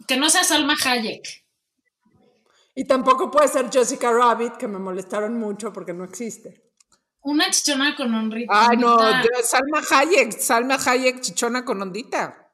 Que 0.06 0.16
no 0.16 0.30
sea 0.30 0.44
Salma 0.44 0.74
Hayek. 0.84 1.44
Y 2.74 2.84
tampoco 2.84 3.30
puede 3.30 3.48
ser 3.48 3.70
Jessica 3.70 4.12
Rabbit, 4.12 4.56
que 4.56 4.68
me 4.68 4.78
molestaron 4.78 5.38
mucho 5.38 5.72
porque 5.72 5.92
no 5.92 6.04
existe. 6.04 6.72
Una 7.22 7.50
chichona 7.50 7.96
con 7.96 8.14
ondita. 8.14 8.68
Ay, 8.68 8.76
no, 8.76 8.98
Salma 9.42 9.82
Hayek, 9.90 10.32
Salma 10.32 10.76
Hayek, 10.76 11.20
chichona 11.20 11.64
con 11.64 11.80
ondita. 11.82 12.52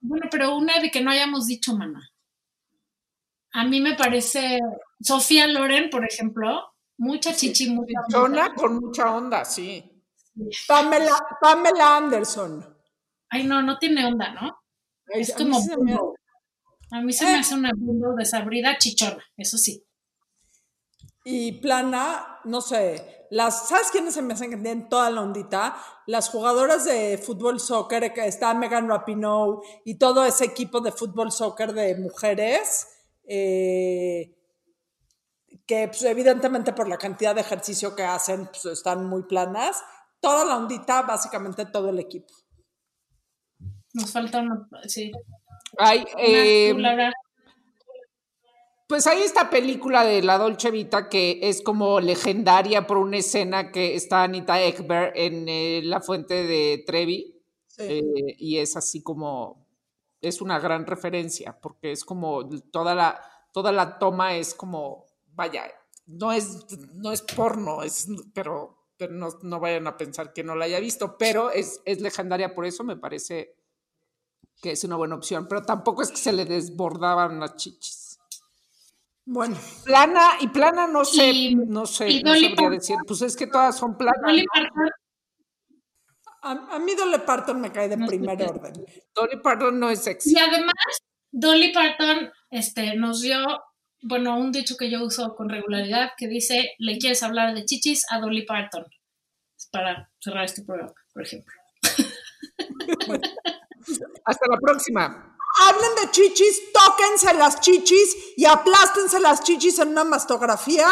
Bueno, 0.00 0.28
pero 0.30 0.56
una 0.56 0.80
de 0.80 0.90
que 0.90 1.00
no 1.00 1.10
hayamos 1.10 1.46
dicho, 1.46 1.76
mana. 1.76 2.10
A 3.56 3.64
mí 3.64 3.80
me 3.80 3.94
parece. 3.94 4.60
Sofía 5.00 5.46
Loren, 5.46 5.88
por 5.88 6.04
ejemplo, 6.04 6.74
mucha 6.98 7.34
chichi, 7.34 7.70
mucha 7.70 8.00
Chichona 8.06 8.46
ondita. 8.46 8.54
con 8.54 8.76
mucha 8.80 9.14
onda, 9.14 9.44
sí. 9.44 9.82
Pamela, 10.68 11.16
Pamela 11.40 11.96
Anderson. 11.96 12.76
Ay, 13.30 13.44
no, 13.44 13.62
no 13.62 13.78
tiene 13.78 14.04
onda, 14.06 14.32
¿no? 14.34 14.58
Es 15.06 15.32
como. 15.34 15.58
A 16.90 17.00
mí 17.00 17.12
se 17.12 17.24
me 17.24 17.38
hace 17.38 17.54
una 17.54 17.70
bumble 17.74 18.14
desabrida 18.18 18.76
chichona, 18.76 19.24
eso 19.36 19.56
sí. 19.56 19.82
Y 21.24 21.52
plana, 21.52 22.40
no 22.44 22.60
sé, 22.60 23.26
las, 23.30 23.68
¿sabes 23.68 23.90
quiénes 23.90 24.14
se 24.14 24.22
me 24.22 24.34
hacen 24.34 24.50
que 24.50 24.56
tienen 24.56 24.88
toda 24.88 25.10
la 25.10 25.22
ondita? 25.22 25.76
Las 26.06 26.28
jugadoras 26.28 26.84
de 26.84 27.18
fútbol 27.18 27.58
soccer, 27.58 28.12
que 28.12 28.26
está 28.26 28.54
Megan 28.54 28.88
Rapinoe 28.88 29.60
y 29.84 29.98
todo 29.98 30.24
ese 30.24 30.44
equipo 30.44 30.80
de 30.80 30.92
fútbol 30.92 31.32
soccer 31.32 31.72
de 31.72 31.96
mujeres, 31.96 32.95
eh, 33.26 34.36
que 35.66 35.88
pues, 35.88 36.02
evidentemente 36.04 36.72
por 36.72 36.88
la 36.88 36.98
cantidad 36.98 37.34
de 37.34 37.40
ejercicio 37.40 37.94
que 37.94 38.04
hacen, 38.04 38.46
pues 38.46 38.64
están 38.66 39.06
muy 39.06 39.24
planas. 39.24 39.82
Toda 40.20 40.44
la 40.44 40.56
ondita, 40.56 41.02
básicamente 41.02 41.66
todo 41.66 41.90
el 41.90 41.98
equipo. 41.98 42.32
Nos 43.92 44.12
falta 44.12 44.40
una. 44.40 44.68
Sí. 44.86 45.10
Ay, 45.78 46.04
Una, 46.74 47.08
eh. 47.08 47.12
Pues 48.88 49.06
hay 49.08 49.22
esta 49.22 49.50
película 49.50 50.04
de 50.04 50.22
la 50.22 50.38
Dolce 50.38 50.70
Vita 50.70 51.08
que 51.08 51.40
es 51.42 51.60
como 51.60 51.98
legendaria 52.00 52.86
por 52.86 52.98
una 52.98 53.16
escena 53.16 53.72
que 53.72 53.96
está 53.96 54.22
Anita 54.22 54.62
Ekberg 54.62 55.12
en 55.16 55.48
eh, 55.48 55.80
la 55.82 56.00
fuente 56.00 56.44
de 56.44 56.84
Trevi 56.86 57.32
Sí. 57.66 57.82
eh, 57.82 58.36
y 58.38 58.58
es 58.58 58.74
así 58.76 59.02
como 59.02 59.65
es 60.20 60.40
una 60.40 60.58
gran 60.58 60.86
referencia 60.86 61.58
porque 61.60 61.92
es 61.92 62.04
como 62.04 62.48
toda 62.70 62.94
la 62.94 63.20
toda 63.52 63.72
la 63.72 63.98
toma 63.98 64.34
es 64.34 64.54
como 64.54 65.06
vaya 65.34 65.64
no 66.06 66.32
es 66.32 66.66
no 66.94 67.12
es 67.12 67.22
porno 67.22 67.82
es 67.82 68.08
pero 68.32 68.76
pero 68.96 69.12
no, 69.12 69.28
no 69.42 69.60
vayan 69.60 69.86
a 69.86 69.96
pensar 69.96 70.32
que 70.32 70.42
no 70.42 70.54
la 70.54 70.64
haya 70.64 70.80
visto 70.80 71.16
pero 71.18 71.50
es, 71.50 71.80
es 71.84 72.00
legendaria 72.00 72.54
por 72.54 72.64
eso 72.64 72.82
me 72.84 72.96
parece 72.96 73.54
que 74.62 74.72
es 74.72 74.84
una 74.84 74.96
buena 74.96 75.14
opción 75.16 75.46
pero 75.48 75.62
tampoco 75.62 76.02
es 76.02 76.10
que 76.10 76.16
se 76.16 76.32
le 76.32 76.44
desbordaban 76.46 77.38
las 77.40 77.56
chichis 77.56 78.18
Bueno, 79.26 79.56
Plana 79.84 80.30
y 80.40 80.48
plana 80.48 80.86
no 80.86 81.04
sé, 81.04 81.30
Y- 81.30 81.56
no 81.56 81.84
sé, 81.84 82.22
no 82.22 82.34
sabría 82.34 82.70
decir. 82.70 82.96
Pues 83.06 83.22
es 83.22 83.36
que 83.36 83.48
todas 83.48 83.76
son 83.76 83.96
planas. 83.98 84.22
Dolly 84.24 84.42
¿no? 84.44 84.46
Parton, 84.54 84.90
a, 86.42 86.76
a 86.76 86.78
mí 86.78 86.94
Dolly 86.94 87.18
Parton 87.26 87.60
me 87.60 87.72
cae 87.72 87.88
de 87.88 87.96
No 87.96 88.06
primer 88.06 88.42
orden. 88.42 88.72
Dolly 89.14 89.40
Parton 89.42 89.78
no 89.78 89.90
es 89.90 90.02
sexy. 90.04 90.32
Y 90.32 90.38
además, 90.38 90.74
Dolly 91.30 91.72
Parton 91.72 92.30
este, 92.50 92.94
nos 92.96 93.20
dio, 93.20 93.38
bueno, 94.02 94.38
un 94.38 94.52
dicho 94.52 94.76
que 94.76 94.90
yo 94.90 95.02
uso 95.04 95.34
con 95.34 95.48
regularidad 95.48 96.12
que 96.16 96.28
dice: 96.28 96.74
¿Le 96.78 96.98
quieres 96.98 97.22
hablar 97.22 97.54
de 97.54 97.64
chichis 97.64 98.04
a 98.10 98.20
Dolly 98.20 98.46
Parton? 98.46 98.84
Es 99.56 99.68
para 99.70 100.10
cerrar 100.18 100.44
este 100.44 100.62
programa, 100.62 100.92
por 101.12 101.22
ejemplo. 101.22 101.52
Hasta 104.24 104.46
la 104.48 104.56
próxima. 104.58 105.36
Hablen 105.58 105.94
de 106.02 106.10
chichis, 106.10 106.72
tóquense 106.72 107.32
las 107.34 107.60
chichis 107.60 108.34
y 108.36 108.44
aplástense 108.44 109.20
las 109.20 109.42
chichis 109.42 109.78
en 109.78 109.88
una 109.88 110.04
mastografía, 110.04 110.88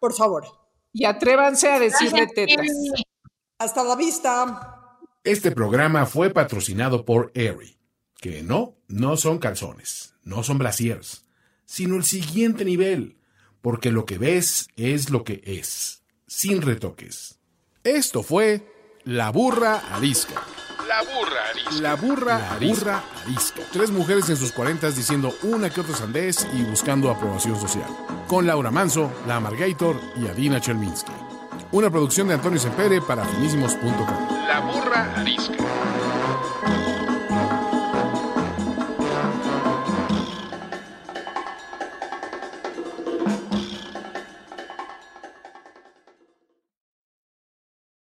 por 0.00 0.14
favor. 0.14 0.44
Y 0.92 1.04
atrévanse 1.04 1.70
a 1.70 1.78
decirle 1.78 2.26
tetas. 2.26 2.66
Hasta 3.58 3.84
la 3.84 3.94
vista. 3.94 4.79
Este 5.22 5.50
programa 5.50 6.06
fue 6.06 6.30
patrocinado 6.30 7.04
por 7.04 7.30
Aerie, 7.34 7.76
que 8.22 8.42
no, 8.42 8.78
no 8.88 9.18
son 9.18 9.38
calzones, 9.38 10.14
no 10.24 10.42
son 10.42 10.56
brasiers, 10.56 11.26
sino 11.66 11.96
el 11.96 12.04
siguiente 12.04 12.64
nivel, 12.64 13.18
porque 13.60 13.92
lo 13.92 14.06
que 14.06 14.16
ves 14.16 14.68
es 14.76 15.10
lo 15.10 15.22
que 15.22 15.42
es, 15.44 16.04
sin 16.26 16.62
retoques. 16.62 17.38
Esto 17.84 18.22
fue 18.22 18.66
La 19.04 19.30
Burra 19.30 19.94
Arisca. 19.94 20.42
La 20.88 21.02
burra 21.02 21.50
arisca. 21.50 21.82
La 21.82 21.94
burra 21.94 22.52
arisca. 22.52 23.04
arisca. 23.22 23.60
Tres 23.72 23.90
mujeres 23.90 24.28
en 24.30 24.36
sus 24.36 24.50
cuarentas 24.50 24.96
diciendo 24.96 25.32
una 25.42 25.68
que 25.68 25.82
otra 25.82 25.94
sandez 25.94 26.48
y 26.54 26.62
buscando 26.62 27.10
aprobación 27.10 27.60
social. 27.60 27.88
Con 28.26 28.46
Laura 28.46 28.70
Manso, 28.70 29.12
La 29.26 29.36
Amargator 29.36 30.00
y 30.16 30.26
Adina 30.26 30.60
Chelminsky. 30.60 31.12
Una 31.72 31.90
producción 31.90 32.28
de 32.28 32.34
Antonio 32.34 32.58
Sempere 32.58 33.00
para 33.00 33.24
finísimos.com. 33.24 33.86
La 34.46 34.60
burra 34.60 35.14
arisca. 35.16 35.54